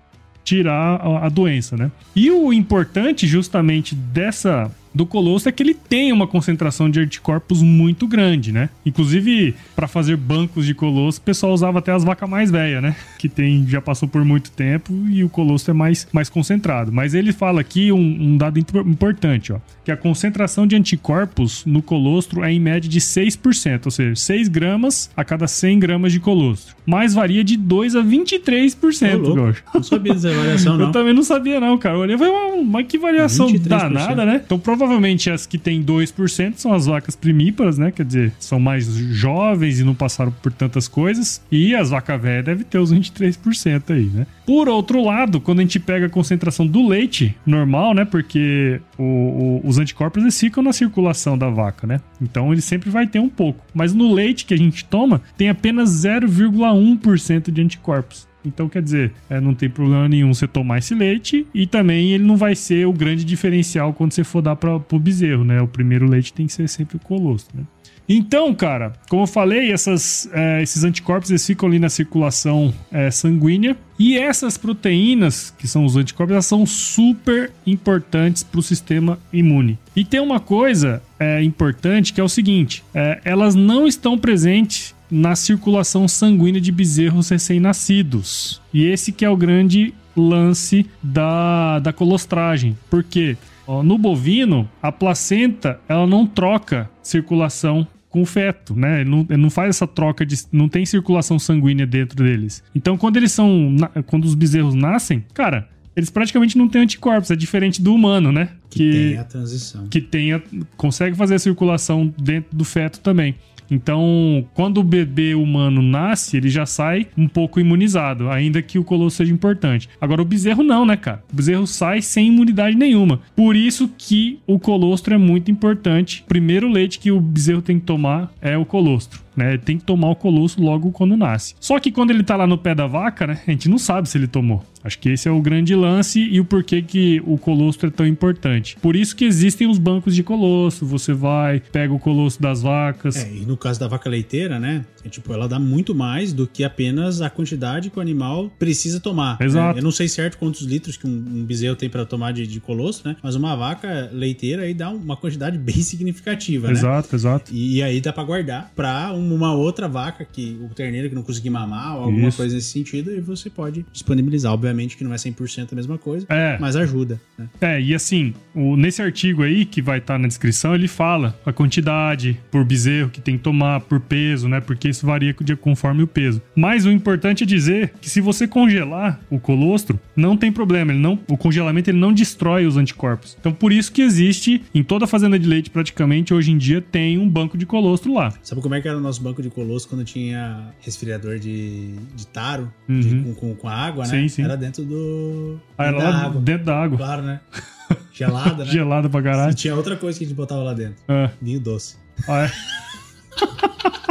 tirar 0.44 0.96
a, 0.96 1.28
a 1.28 1.30
doença, 1.30 1.78
né? 1.78 1.92
E 2.16 2.32
o 2.32 2.52
importante 2.52 3.28
justamente 3.28 3.94
dessa 3.94 4.72
do 4.96 5.06
colostro 5.06 5.50
é 5.50 5.52
que 5.52 5.62
ele 5.62 5.74
tem 5.74 6.12
uma 6.14 6.26
concentração 6.26 6.90
de 6.90 7.00
anticorpos 7.02 7.62
muito 7.62 8.08
grande, 8.08 8.52
né? 8.52 8.70
Inclusive, 8.86 9.54
para 9.76 9.88
fazer 9.88 10.16
bancos 10.16 10.66
de 10.66 10.74
colostro, 10.74 11.22
o 11.22 11.26
pessoal 11.26 11.52
usava 11.54 11.80
até 11.80 11.92
as 11.92 12.04
vacas 12.04 12.30
mais 12.30 12.50
velhas, 12.50 12.82
né? 12.82 12.96
Que 13.20 13.28
tem 13.28 13.66
já 13.68 13.82
passou 13.82 14.08
por 14.08 14.24
muito 14.24 14.50
tempo 14.52 14.94
e 15.10 15.24
o 15.24 15.30
colostro 15.30 15.72
é 15.72 15.74
mais, 15.74 16.08
mais 16.14 16.30
concentrado. 16.30 16.92
Mas 16.94 17.14
ele 17.14 17.34
fala 17.34 17.60
aqui 17.60 17.92
um, 17.92 17.98
um 18.00 18.38
dado 18.38 18.58
impor- 18.58 18.88
importante, 18.88 19.52
ó, 19.52 19.58
que 19.84 19.92
a 19.92 19.98
concentração 19.98 20.66
de 20.66 20.76
anticorpos 20.76 21.66
no 21.66 21.82
colostro 21.82 22.44
é 22.44 22.52
em 22.54 22.60
média 22.60 22.90
de 22.90 23.00
6%, 23.02 23.82
ou 23.86 23.92
seja, 23.92 24.16
6 24.16 24.48
gramas 24.48 25.10
a 25.16 25.24
cada 25.26 25.46
100 25.48 25.78
gramas 25.80 26.12
de 26.14 26.20
colostro. 26.22 26.74
Mas 26.86 27.14
varia 27.14 27.44
de 27.44 27.58
2 27.58 27.96
a 27.98 28.02
23%, 28.04 29.16
Ô, 29.16 29.34
louco. 29.36 29.60
Não 29.74 29.84
sabia 29.84 30.14
dessa 30.14 30.32
variação, 30.34 30.78
não. 30.78 30.86
Eu 30.88 30.92
também 30.92 31.14
não 31.14 31.24
sabia, 31.24 31.60
não, 31.60 31.78
cara. 31.78 31.96
Eu 31.96 32.00
olhei 32.02 32.16
e 32.16 32.18
falei, 32.18 32.34
"Ué, 32.34 32.62
mas 32.64 32.88
que 32.88 32.98
variação 32.98 33.48
23%. 33.48 33.68
danada, 33.68 34.26
né? 34.26 34.42
Então, 34.46 34.58
provavelmente 34.58 34.85
as 34.86 35.46
que 35.46 35.58
tem 35.58 35.82
2% 35.84 36.54
são 36.58 36.74
as 36.74 36.86
vacas 36.86 37.16
primíparas, 37.16 37.78
né? 37.78 37.92
Quer 37.92 38.06
dizer, 38.06 38.34
são 38.40 38.60
mais 38.60 38.86
jovens 38.96 39.80
e 39.80 39.84
não 39.84 39.96
passaram 39.96 40.32
por 40.32 40.52
tantas 40.52 40.88
coisas. 40.88 41.42
E 41.52 41.76
as 41.76 41.90
vacas 41.90 42.22
velhas 42.22 42.46
devem 42.46 42.64
ter 42.64 42.78
os 42.80 42.94
23% 42.94 43.94
aí, 43.94 44.06
né? 44.06 44.28
Por 44.46 44.70
outro 44.70 45.04
lado, 45.04 45.40
quando 45.42 45.60
a 45.60 45.62
gente 45.64 45.80
pega 45.80 46.06
a 46.06 46.10
concentração 46.10 46.66
do 46.68 46.88
leite 46.88 47.36
normal, 47.46 47.94
né? 47.94 48.06
Porque 48.06 48.80
o- 48.98 49.04
o- 49.04 49.62
os 49.68 49.78
anticorpos 49.80 50.22
eles 50.24 50.40
ficam 50.40 50.62
na 50.64 50.72
circulação 50.74 51.38
da 51.38 51.50
vaca, 51.50 51.88
né? 51.88 52.00
Então 52.22 52.52
ele 52.52 52.62
sempre 52.62 52.90
vai 52.90 53.08
ter 53.08 53.20
um 53.20 53.30
pouco. 53.30 53.64
Mas 53.74 53.94
no 53.94 54.14
leite 54.14 54.46
que 54.46 54.54
a 54.54 54.58
gente 54.58 54.86
toma, 54.86 55.22
tem 55.38 55.50
apenas 55.50 55.90
0,1% 55.90 57.52
de 57.52 57.62
anticorpos. 57.62 58.28
Então, 58.48 58.70
quer 58.70 58.82
dizer, 58.82 59.12
é, 59.30 59.40
não 59.40 59.54
tem 59.54 59.70
problema 59.70 60.08
nenhum 60.08 60.34
você 60.34 60.48
tomar 60.48 60.80
esse 60.80 60.94
leite 60.94 61.46
e 61.54 61.66
também 61.66 62.12
ele 62.12 62.24
não 62.24 62.38
vai 62.38 62.56
ser 62.56 62.86
o 62.86 62.94
grande 62.94 63.24
diferencial 63.24 63.94
quando 63.94 64.14
você 64.14 64.24
for 64.24 64.42
dar 64.42 64.56
para 64.56 64.76
o 64.76 65.00
bezerro, 65.00 65.44
né? 65.44 65.62
O 65.62 65.68
primeiro 65.68 66.10
leite 66.10 66.34
tem 66.34 66.48
que 66.48 66.54
ser 66.54 66.68
sempre 66.68 66.98
o 66.98 67.00
colostro, 67.00 67.58
né? 67.58 67.64
Então, 68.08 68.54
cara, 68.54 68.94
como 69.10 69.24
eu 69.24 69.28
falei, 69.28 69.72
essas, 69.72 70.30
é, 70.32 70.62
esses 70.62 70.84
anticorpos 70.84 71.32
eles 71.32 71.46
ficam 71.46 71.68
ali 71.68 71.80
na 71.80 71.90
circulação 71.90 72.72
é, 72.92 73.10
sanguínea 73.10 73.76
e 73.98 74.16
essas 74.16 74.58
proteínas, 74.58 75.54
que 75.58 75.68
são 75.68 75.86
os 75.86 75.96
anticorpos, 75.96 76.34
elas 76.34 76.46
são 76.46 76.66
super 76.66 77.52
importantes 77.66 78.44
para 78.44 78.60
o 78.60 78.64
sistema 78.64 79.18
imune. 79.34 79.80
E 79.96 80.06
tem 80.06 80.20
uma 80.20 80.40
coisa 80.40 81.02
é, 81.20 81.42
importante 81.42 82.14
que 82.14 82.22
é 82.22 82.24
o 82.24 82.30
seguinte: 82.30 82.84
é, 82.94 83.20
elas 83.26 83.56
não 83.56 83.88
estão 83.88 84.18
presentes 84.18 84.95
na 85.16 85.34
circulação 85.34 86.10
sanguínea 86.10 86.60
de 86.60 86.72
bezerros 86.74 87.30
recém-nascidos. 87.30 88.62
E 88.74 88.84
esse 88.84 89.14
que 89.14 89.24
é 89.24 89.30
o 89.30 89.38
grande 89.38 89.94
lance 90.16 90.86
da, 91.02 91.80
da 91.80 91.94
colostragem. 91.94 92.78
Por 92.90 93.04
quê? 93.04 93.38
no 93.84 93.98
bovino, 93.98 94.70
a 94.80 94.92
placenta 94.92 95.80
ela 95.90 96.06
não 96.06 96.28
troca 96.28 96.88
circulação 97.02 97.88
com 98.12 98.22
o 98.22 98.26
feto, 98.26 98.76
né? 98.76 99.02
Ele 99.02 99.10
não, 99.10 99.26
ele 99.28 99.42
não, 99.42 99.50
faz 99.50 99.70
essa 99.70 99.88
troca 99.88 100.24
de. 100.24 100.36
não 100.52 100.70
tem 100.70 100.86
circulação 100.86 101.40
sanguínea 101.40 101.88
dentro 101.88 102.24
deles. 102.24 102.64
Então, 102.76 102.96
quando 102.96 103.18
eles 103.18 103.32
são. 103.32 103.76
quando 104.06 104.26
os 104.26 104.36
bezerros 104.36 104.76
nascem, 104.76 105.26
cara, 105.34 105.68
eles 105.96 106.10
praticamente 106.10 106.58
não 106.58 106.68
têm 106.68 106.84
anticorpos, 106.84 107.32
é 107.32 107.36
diferente 107.36 107.82
do 107.82 107.94
humano, 107.94 108.32
né? 108.32 108.50
Que, 108.70 108.78
que 108.78 108.92
tem 108.92 109.18
a 109.18 109.24
transição. 109.24 109.88
Que 109.88 110.02
tem 110.02 110.34
a, 110.34 110.42
consegue 110.78 111.16
fazer 111.16 111.36
a 111.36 111.40
circulação 111.40 112.14
dentro 112.22 112.56
do 112.56 112.64
feto 112.64 113.00
também. 113.00 113.36
Então, 113.70 114.46
quando 114.54 114.80
o 114.80 114.84
bebê 114.84 115.36
humano 115.36 115.82
nasce, 115.82 116.38
ele 116.38 116.50
já 116.50 116.66
sai 116.66 117.08
um 117.18 117.28
pouco 117.28 117.60
imunizado, 117.60 118.30
ainda 118.30 118.62
que 118.62 118.80
o 118.80 118.84
colosso 118.84 119.18
seja 119.18 119.34
importante. 119.34 119.90
Agora, 120.00 120.22
o 120.22 120.26
bezerro 120.26 120.64
não, 120.64 120.86
né, 120.86 120.96
cara? 120.96 121.24
O 121.32 121.36
bezerro 121.36 121.68
sai 121.68 122.02
sem 122.02 122.28
imunidade 122.28 122.76
nenhuma. 122.76 123.20
Por 123.36 123.56
isso 123.56 123.90
que 123.98 124.40
o 124.46 124.60
colostro 124.60 125.14
é 125.14 125.18
muito 125.18 125.52
importante. 125.52 126.22
O 126.24 126.28
primeiro 126.28 126.70
leite 126.70 127.00
que 127.00 127.12
o 127.12 127.20
bezerro 127.20 127.62
tem 127.62 127.80
que 127.80 127.86
tomar 127.86 128.32
é 128.42 128.58
o 128.58 128.66
colostro 128.66 129.25
né? 129.36 129.58
Tem 129.58 129.78
que 129.78 129.84
tomar 129.84 130.10
o 130.10 130.16
colosso 130.16 130.62
logo 130.62 130.92
quando 130.92 131.18
nasce. 131.18 131.56
Só 131.60 131.80
que 131.80 131.92
quando 131.92 132.12
ele 132.12 132.24
tá 132.24 132.36
lá 132.36 132.48
no 132.48 132.58
pé 132.58 132.74
da 132.74 132.88
vaca, 132.88 133.28
né? 133.28 133.42
A 133.48 133.52
gente 133.52 133.70
não 133.70 133.78
sabe 133.78 134.10
se 134.10 134.18
ele 134.18 134.28
tomou. 134.28 134.64
Acho 134.84 135.00
que 135.00 135.10
esse 135.10 135.28
é 135.28 135.32
o 135.32 135.42
grande 135.42 135.74
lance 135.74 136.20
e 136.20 136.40
o 136.40 136.46
porquê 136.46 136.82
que 136.82 137.22
o 137.26 137.38
colosso 137.38 137.84
é 137.86 137.90
tão 137.90 138.06
importante. 138.06 138.78
Por 138.82 138.96
isso 138.96 139.16
que 139.16 139.26
existem 139.26 139.68
os 139.68 139.80
bancos 139.80 140.14
de 140.14 140.22
colosso. 140.22 140.86
Você 140.86 141.12
vai, 141.12 141.60
pega 141.60 141.92
o 141.92 142.00
colosso 142.00 142.40
das 142.40 142.62
vacas. 142.62 143.16
É, 143.16 143.34
e 143.34 143.46
no 143.46 143.58
caso 143.58 143.80
da 143.80 143.88
vaca 143.88 144.10
leiteira, 144.10 144.60
né? 144.60 144.86
É, 145.06 145.10
tipo, 145.10 145.32
ela 145.32 145.48
dá 145.48 145.60
muito 145.60 145.94
mais 145.94 146.34
do 146.34 146.48
que 146.48 146.64
apenas 146.64 147.22
a 147.22 147.30
quantidade 147.30 147.90
que 147.90 148.00
o 148.00 148.02
animal 148.02 148.52
precisa 148.58 149.00
tomar. 149.00 149.38
Né? 149.40 149.46
Exato. 149.46 149.74
Né? 149.76 149.80
Eu 149.80 149.84
não 149.84 149.92
sei 149.92 150.08
certo 150.08 150.38
quantos 150.38 150.62
litros 150.62 150.98
que 150.98 151.06
um, 151.06 151.12
um 151.12 151.46
bezerro 151.46 151.76
tem 151.76 151.90
para 151.90 152.06
tomar 152.06 152.34
de, 152.34 152.48
de, 152.48 152.60
colosso, 152.60 153.08
né? 153.08 153.16
Mas 153.22 153.36
uma 153.36 153.56
vaca 153.56 154.10
leiteira 154.12 154.64
aí 154.64 154.74
dá 154.74 154.90
uma 154.90 155.16
quantidade 155.16 155.58
bem 155.60 155.82
significativa, 155.82 156.72
exato, 156.72 156.86
né? 156.86 156.96
Exato, 156.96 157.16
exato. 157.16 157.54
E, 157.54 157.78
e 157.78 157.84
aí 157.84 158.02
dá 158.02 158.12
para 158.12 158.24
guardar 158.24 158.72
para 158.76 159.14
um 159.14 159.36
uma 159.36 159.54
outra 159.54 159.88
vaca 159.88 160.26
que 160.26 160.58
o 160.62 160.74
terneiro 160.74 161.10
que 161.10 161.16
não 161.16 161.22
conseguir 161.22 161.50
mamar 161.50 161.98
ou 161.98 162.06
alguma 162.06 162.30
Isso. 162.30 162.38
coisa 162.38 162.56
nesse 162.56 162.70
sentido, 162.70 163.12
e 163.12 163.20
você 163.20 163.50
pode 163.50 163.86
disponibilizar. 163.92 164.54
Obviamente 164.54 164.96
que 164.96 165.04
não 165.04 165.14
é 165.14 165.18
100% 165.18 165.74
a 165.74 165.76
mesma 165.76 165.98
coisa, 165.98 166.26
é. 166.30 166.58
mas 166.60 166.76
ajuda. 166.76 167.20
Né? 167.38 167.50
É, 167.60 167.82
e 167.82 167.94
assim, 167.94 168.34
o, 168.54 168.78
nesse 168.78 169.02
artigo 169.02 169.44
aí 169.44 169.66
que 169.66 169.82
vai 169.82 169.98
estar 170.00 170.14
tá 170.14 170.20
na 170.20 170.28
descrição, 170.28 170.74
ele 170.74 170.88
fala 170.88 171.38
a 171.46 171.52
quantidade 171.52 172.40
por 172.50 172.64
bezerro 172.64 173.10
que 173.10 173.20
tem 173.20 173.38
que 173.38 173.44
tomar, 173.44 173.82
por 173.82 174.00
peso, 174.00 174.48
né? 174.48 174.62
Porque 174.62 174.88
isso 174.96 175.06
varia 175.06 175.36
conforme 175.60 176.04
o 176.04 176.08
peso. 176.08 176.42
Mas 176.56 176.86
o 176.86 176.92
importante 176.92 177.44
é 177.44 177.46
dizer 177.48 177.94
que 178.02 178.10
se 178.10 178.22
você 178.22 178.48
congelar 178.48 179.20
o 179.30 179.40
colostro, 179.40 180.00
não 180.16 180.36
tem 180.36 180.52
problema. 180.52 180.92
Ele 180.92 181.00
não, 181.00 181.20
o 181.30 181.38
congelamento 181.38 181.90
ele 181.90 181.98
não 181.98 182.14
destrói 182.14 182.66
os 182.66 182.78
anticorpos. 182.78 183.38
Então, 183.40 183.52
por 183.52 183.72
isso 183.72 183.92
que 183.92 184.02
existe 184.02 184.64
em 184.74 184.84
toda 184.84 185.08
fazenda 185.08 185.38
de 185.38 185.48
leite, 185.48 185.70
praticamente, 185.70 186.34
hoje 186.34 186.52
em 186.52 186.58
dia, 186.58 186.82
tem 186.82 187.18
um 187.18 187.30
banco 187.30 187.58
de 187.58 187.66
colostro 187.66 188.14
lá. 188.14 188.34
Sabe 188.42 188.62
como 188.62 188.76
é 188.76 188.82
que 188.82 188.88
era 188.88 188.98
o 188.98 189.02
nosso 189.02 189.22
banco 189.22 189.42
de 189.42 189.50
colosso 189.50 189.88
quando 189.88 190.04
tinha 190.04 190.74
resfriador 190.80 191.38
de, 191.40 191.94
de 192.16 192.28
taro 192.28 192.72
uhum. 192.88 193.00
de, 193.00 193.16
com, 193.22 193.36
com, 193.36 193.56
com, 193.56 193.70
água, 193.70 194.06
né? 194.06 194.10
Sim, 194.10 194.28
sim. 194.28 194.44
Era 194.44 194.56
dentro 194.56 194.84
do. 194.84 195.60
Ah, 195.78 195.86
era 195.86 195.98
lá 195.98 196.26
água. 196.26 196.42
dentro 196.42 196.66
da 196.66 196.84
água. 196.84 196.98
Claro, 196.98 197.22
né? 197.22 197.40
Gelada, 198.12 198.64
né? 198.64 198.72
Gelada 198.72 199.10
pra 199.10 199.22
caralho. 199.22 199.52
E 199.52 199.56
tinha 199.56 199.76
outra 199.76 199.96
coisa 199.96 200.18
que 200.18 200.24
a 200.24 200.28
gente 200.28 200.36
botava 200.36 200.64
lá 200.64 200.74
dentro. 200.74 200.96
É. 201.08 201.30
Vinho 201.42 201.60
doce. 201.60 201.98
Ah, 202.28 202.46
é? 202.46 202.52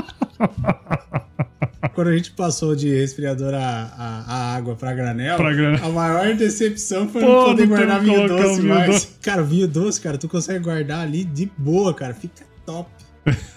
Quando 1.95 2.09
a 2.09 2.17
gente 2.17 2.31
passou 2.33 2.75
de 2.75 2.89
resfriador 2.89 3.55
a, 3.55 3.59
a, 3.59 4.25
a 4.27 4.57
água 4.57 4.75
pra 4.75 4.95
granel, 4.95 5.37
pra 5.37 5.51
a 5.51 5.89
maior 5.91 6.35
decepção 6.35 7.09
foi 7.09 7.23
Pô, 7.23 7.29
não 7.29 7.45
poder 7.45 7.67
guardar 7.67 8.01
vinho 8.01 8.29
doce 8.29 8.63
mais. 8.63 8.87
Doce. 8.87 9.09
Cara, 9.21 9.43
vinho 9.43 9.69
doce, 9.69 10.01
cara, 10.01 10.19
tu 10.19 10.29
consegue 10.29 10.65
guardar 10.65 11.01
ali 11.01 11.25
de 11.25 11.51
boa, 11.57 11.93
cara. 11.95 12.15
Fica 12.15 12.45
top. 12.65 12.91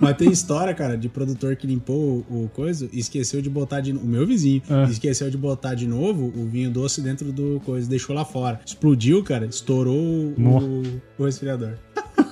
Mas 0.00 0.16
tem 0.16 0.30
história, 0.30 0.74
cara, 0.74 0.96
de 0.96 1.08
produtor 1.08 1.54
que 1.54 1.66
limpou 1.66 2.26
o, 2.28 2.44
o 2.44 2.48
coisa 2.48 2.88
e 2.92 2.98
esqueceu 2.98 3.40
de 3.40 3.48
botar 3.48 3.80
de 3.80 3.92
O 3.92 4.04
meu 4.04 4.26
vizinho 4.26 4.60
é. 4.68 4.90
esqueceu 4.90 5.30
de 5.30 5.36
botar 5.36 5.74
de 5.74 5.86
novo 5.86 6.32
o 6.36 6.46
vinho 6.46 6.70
doce 6.70 7.00
dentro 7.00 7.30
do 7.30 7.60
coisa, 7.64 7.88
deixou 7.88 8.14
lá 8.14 8.24
fora. 8.24 8.60
Explodiu, 8.66 9.22
cara, 9.22 9.46
estourou 9.46 9.94
o, 9.94 11.00
o 11.16 11.24
resfriador. 11.24 11.74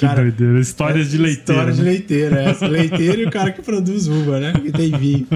Que 0.00 0.06
cara, 0.06 0.22
doideira. 0.22 0.58
Histórias 0.58 1.08
é, 1.08 1.10
de 1.10 1.18
leiteiro. 1.18 1.60
História 1.60 1.72
de 1.74 1.82
leiteiro, 1.82 2.34
é. 2.34 2.56
Leiteiro 2.68 3.20
e 3.20 3.24
o 3.26 3.30
cara 3.30 3.52
que 3.52 3.60
produz 3.60 4.08
uva, 4.08 4.40
né? 4.40 4.52
Que 4.54 4.72
tem 4.72 4.90
vinho. 4.92 5.26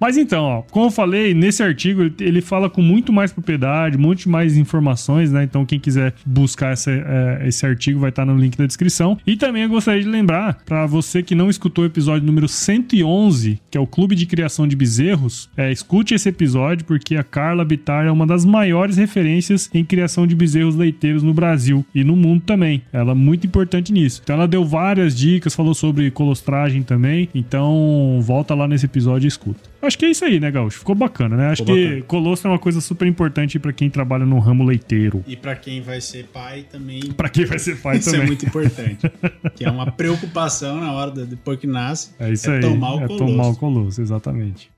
Mas 0.00 0.16
então, 0.16 0.42
ó, 0.42 0.62
como 0.62 0.86
eu 0.86 0.90
falei, 0.90 1.32
nesse 1.32 1.62
artigo 1.62 2.10
ele 2.18 2.40
fala 2.40 2.68
com 2.68 2.82
muito 2.82 3.12
mais 3.12 3.32
propriedade, 3.32 3.96
muito 3.96 4.28
mais 4.28 4.56
informações, 4.56 5.30
né? 5.30 5.44
Então, 5.44 5.64
quem 5.64 5.78
quiser 5.78 6.14
buscar 6.26 6.72
essa, 6.72 6.90
é, 6.90 7.46
esse 7.46 7.64
artigo 7.64 8.00
vai 8.00 8.10
estar 8.10 8.26
no 8.26 8.36
link 8.36 8.58
da 8.58 8.66
descrição. 8.66 9.16
E 9.24 9.36
também 9.36 9.62
eu 9.62 9.68
gostaria 9.68 10.02
de 10.02 10.08
lembrar, 10.08 10.58
para 10.64 10.84
você 10.84 11.22
que 11.22 11.36
não 11.36 11.48
escutou 11.48 11.84
o 11.84 11.86
episódio 11.86 12.26
número 12.26 12.48
111, 12.48 13.60
que 13.70 13.78
é 13.78 13.80
o 13.80 13.86
Clube 13.86 14.16
de 14.16 14.26
Criação 14.26 14.66
de 14.66 14.74
Bezerros, 14.74 15.48
é, 15.56 15.70
escute 15.70 16.14
esse 16.14 16.28
episódio, 16.28 16.84
porque 16.84 17.14
a 17.14 17.22
Carla 17.22 17.64
Bittar 17.64 18.04
é 18.06 18.10
uma 18.10 18.26
das 18.26 18.44
maiores 18.44 18.96
referências 18.96 19.70
em 19.72 19.84
criação 19.84 20.26
de 20.26 20.34
bezerros 20.34 20.74
leiteiros 20.74 21.22
no 21.22 21.32
Brasil 21.32 21.86
e 21.94 22.02
no 22.02 22.16
mundo 22.16 22.42
também. 22.44 22.82
Ela 22.92 23.12
é 23.12 23.14
muito 23.14 23.46
importante 23.46 23.91
nisso. 23.92 24.20
Então 24.22 24.36
ela 24.36 24.48
deu 24.48 24.64
várias 24.64 25.14
dicas, 25.14 25.54
falou 25.54 25.74
sobre 25.74 26.10
colostragem 26.10 26.82
também. 26.82 27.28
Então 27.34 28.18
volta 28.22 28.54
lá 28.54 28.66
nesse 28.66 28.86
episódio 28.86 29.26
e 29.26 29.28
escuta. 29.28 29.72
Acho 29.80 29.98
que 29.98 30.04
é 30.04 30.10
isso 30.10 30.24
aí, 30.24 30.38
né, 30.38 30.50
Gaúcho? 30.50 30.78
Ficou 30.78 30.94
bacana, 30.94 31.36
né? 31.36 31.48
Acho 31.48 31.62
Ficou 31.62 31.74
que 31.74 31.84
bacana. 31.84 32.02
colostro 32.02 32.48
é 32.48 32.52
uma 32.52 32.58
coisa 32.58 32.80
super 32.80 33.06
importante 33.06 33.58
para 33.58 33.72
quem 33.72 33.90
trabalha 33.90 34.24
no 34.24 34.38
ramo 34.38 34.64
leiteiro. 34.64 35.24
E 35.26 35.36
para 35.36 35.56
quem 35.56 35.80
vai 35.80 36.00
ser 36.00 36.26
pai 36.32 36.64
também. 36.70 37.00
Para 37.12 37.28
quem 37.28 37.44
vai 37.44 37.58
ser 37.58 37.76
pai 37.80 37.96
isso 37.96 38.10
também. 38.10 38.20
Isso 38.20 38.24
é 38.24 38.26
muito 38.26 38.46
importante. 38.46 39.10
que 39.56 39.64
é 39.64 39.70
uma 39.70 39.90
preocupação 39.90 40.80
na 40.80 40.92
hora 40.92 41.10
de, 41.10 41.26
depois 41.26 41.58
que 41.58 41.66
nasce. 41.66 42.10
É 42.18 42.30
isso 42.32 42.48
é 42.50 42.56
aí. 42.56 42.60
Tomar 42.60 42.94
o 42.94 43.00
é 43.00 43.06
colostro. 43.06 43.26
tomar 43.26 43.48
o 43.48 43.56
colostro, 43.56 44.04
exatamente. 44.04 44.70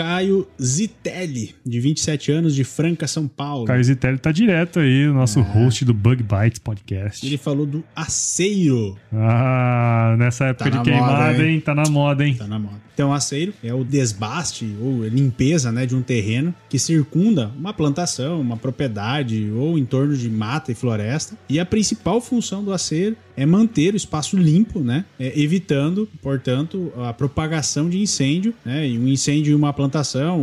Caio 0.00 0.48
Zitelli, 0.58 1.54
de 1.62 1.78
27 1.78 2.32
anos, 2.32 2.54
de 2.54 2.64
Franca, 2.64 3.06
São 3.06 3.28
Paulo. 3.28 3.66
Caio 3.66 3.84
Zitelli 3.84 4.16
tá 4.16 4.32
direto 4.32 4.80
aí, 4.80 5.06
o 5.06 5.12
nosso 5.12 5.40
é. 5.40 5.42
host 5.42 5.84
do 5.84 5.92
Bug 5.92 6.22
Bites 6.22 6.58
Podcast. 6.58 7.26
Ele 7.26 7.36
falou 7.36 7.66
do 7.66 7.84
aceiro. 7.94 8.96
Ah, 9.12 10.16
nessa 10.18 10.46
época 10.46 10.70
tá 10.70 10.78
de 10.78 10.90
queimada, 10.90 11.32
moda, 11.32 11.44
hein? 11.44 11.50
hein? 11.50 11.60
Tá 11.60 11.74
na 11.74 11.84
moda, 11.90 12.26
hein? 12.26 12.34
Tá 12.34 12.46
na 12.46 12.58
moda. 12.58 12.80
Então, 12.94 13.14
aceiro 13.14 13.54
é 13.64 13.72
o 13.72 13.82
desbaste 13.82 14.76
ou 14.78 15.04
limpeza 15.04 15.72
né, 15.72 15.86
de 15.86 15.96
um 15.96 16.02
terreno 16.02 16.54
que 16.68 16.78
circunda 16.78 17.50
uma 17.58 17.72
plantação, 17.72 18.38
uma 18.40 18.58
propriedade 18.58 19.50
ou 19.54 19.78
em 19.78 19.86
torno 19.86 20.14
de 20.14 20.28
mata 20.28 20.70
e 20.70 20.74
floresta. 20.74 21.34
E 21.48 21.58
a 21.58 21.64
principal 21.64 22.20
função 22.20 22.62
do 22.62 22.74
aceiro 22.74 23.16
é 23.34 23.46
manter 23.46 23.94
o 23.94 23.96
espaço 23.96 24.36
limpo, 24.36 24.80
né, 24.80 25.06
é, 25.18 25.32
evitando, 25.40 26.06
portanto, 26.20 26.92
a 26.98 27.14
propagação 27.14 27.88
de 27.88 27.98
incêndio. 27.98 28.52
Né, 28.62 28.88
e 28.88 28.98
um 28.98 29.08
incêndio 29.08 29.52
em 29.52 29.56
uma 29.56 29.72
plantação 29.72 29.89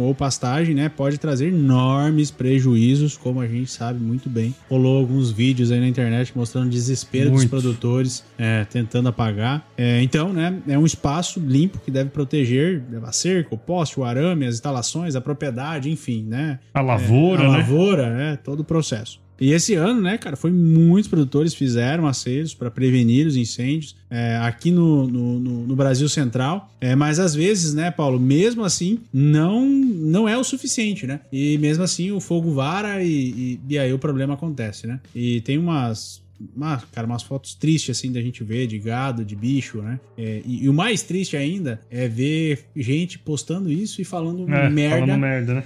ou 0.02 0.14
pastagem 0.14 0.76
né, 0.76 0.90
pode 0.90 1.18
trazer 1.18 1.48
enormes 1.48 2.32
prejuízos, 2.32 3.18
como 3.18 3.42
a 3.42 3.48
gente 3.48 3.72
sabe 3.72 4.00
muito 4.00 4.30
bem. 4.30 4.54
Rolou 4.70 4.98
alguns 5.00 5.32
vídeos 5.32 5.72
aí 5.72 5.80
na 5.80 5.88
internet 5.88 6.32
mostrando 6.36 6.68
o 6.68 6.70
desespero 6.70 7.30
muito. 7.32 7.42
dos 7.42 7.50
produtores 7.50 8.24
é, 8.38 8.66
tentando 8.66 9.10
apagar. 9.10 9.68
É, 9.78 10.02
então, 10.02 10.34
né, 10.34 10.60
é 10.68 10.78
um 10.78 10.86
espaço 10.86 11.40
limpo 11.40 11.80
que 11.80 11.92
deve 11.92 12.10
proteger 12.10 12.84
a 13.04 13.12
cerca, 13.12 13.54
o 13.54 13.58
poste, 13.58 14.00
o 14.00 14.04
arame, 14.04 14.46
as 14.46 14.56
instalações, 14.56 15.16
a 15.16 15.22
propriedade, 15.22 15.90
enfim, 15.90 16.24
né? 16.24 16.60
A 16.74 16.82
lavoura, 16.82 17.44
é, 17.44 17.46
a 17.46 17.52
né? 17.52 17.58
lavoura, 17.58 18.16
né? 18.16 18.40
Todo 18.44 18.62
o 18.62 18.64
processo. 18.64 19.20
E 19.40 19.52
esse 19.52 19.76
ano, 19.76 20.02
né, 20.02 20.18
cara, 20.18 20.36
foi 20.36 20.52
muitos 20.52 21.08
produtores 21.08 21.54
fizeram 21.54 22.08
aceros 22.08 22.54
para 22.54 22.72
prevenir 22.72 23.28
os 23.28 23.36
incêndios 23.36 23.96
é, 24.10 24.38
aqui 24.38 24.72
no, 24.72 25.08
no, 25.08 25.40
no, 25.68 25.76
Brasil 25.76 26.10
Central. 26.10 26.72
É, 26.82 26.96
mas 26.96 27.20
às 27.20 27.36
vezes, 27.36 27.74
né, 27.74 27.92
Paulo, 27.92 28.20
mesmo 28.20 28.64
assim, 28.64 29.00
não 29.14 29.68
não 29.68 30.28
é 30.28 30.38
o 30.38 30.44
suficiente, 30.44 31.06
né? 31.06 31.20
E 31.32 31.58
mesmo 31.58 31.84
assim 31.84 32.12
o 32.12 32.20
fogo 32.20 32.52
vara 32.52 33.04
e, 33.04 33.10
e, 33.10 33.60
e 33.70 33.80
aí 33.80 33.92
o 33.94 34.00
problema 34.00 34.36
acontece, 34.36 34.88
né? 34.88 35.00
E 35.14 35.42
tem 35.42 35.58
umas 35.58 36.22
uma, 36.56 36.82
cara, 36.92 37.08
umas 37.08 37.24
fotos 37.24 37.56
tristes 37.56 37.98
assim 37.98 38.12
da 38.12 38.22
gente 38.22 38.44
ver 38.44 38.68
de 38.68 38.78
gado, 38.78 39.26
de 39.26 39.36
bicho, 39.36 39.82
né? 39.82 40.00
É, 40.18 40.42
e, 40.46 40.66
e, 40.66 40.70
o 40.70 40.74
mais 40.74 41.02
triste 41.04 41.36
ainda 41.36 41.82
é 41.90 42.08
ver 42.08 42.66
gente 42.76 43.18
postando 43.18 43.72
isso 43.72 44.02
e 44.02 44.06
falando 44.06 44.48
é, 44.52 44.70
merda. 44.70 45.00
Falando 45.00 45.20
merda, 45.20 45.54
né? 45.56 45.64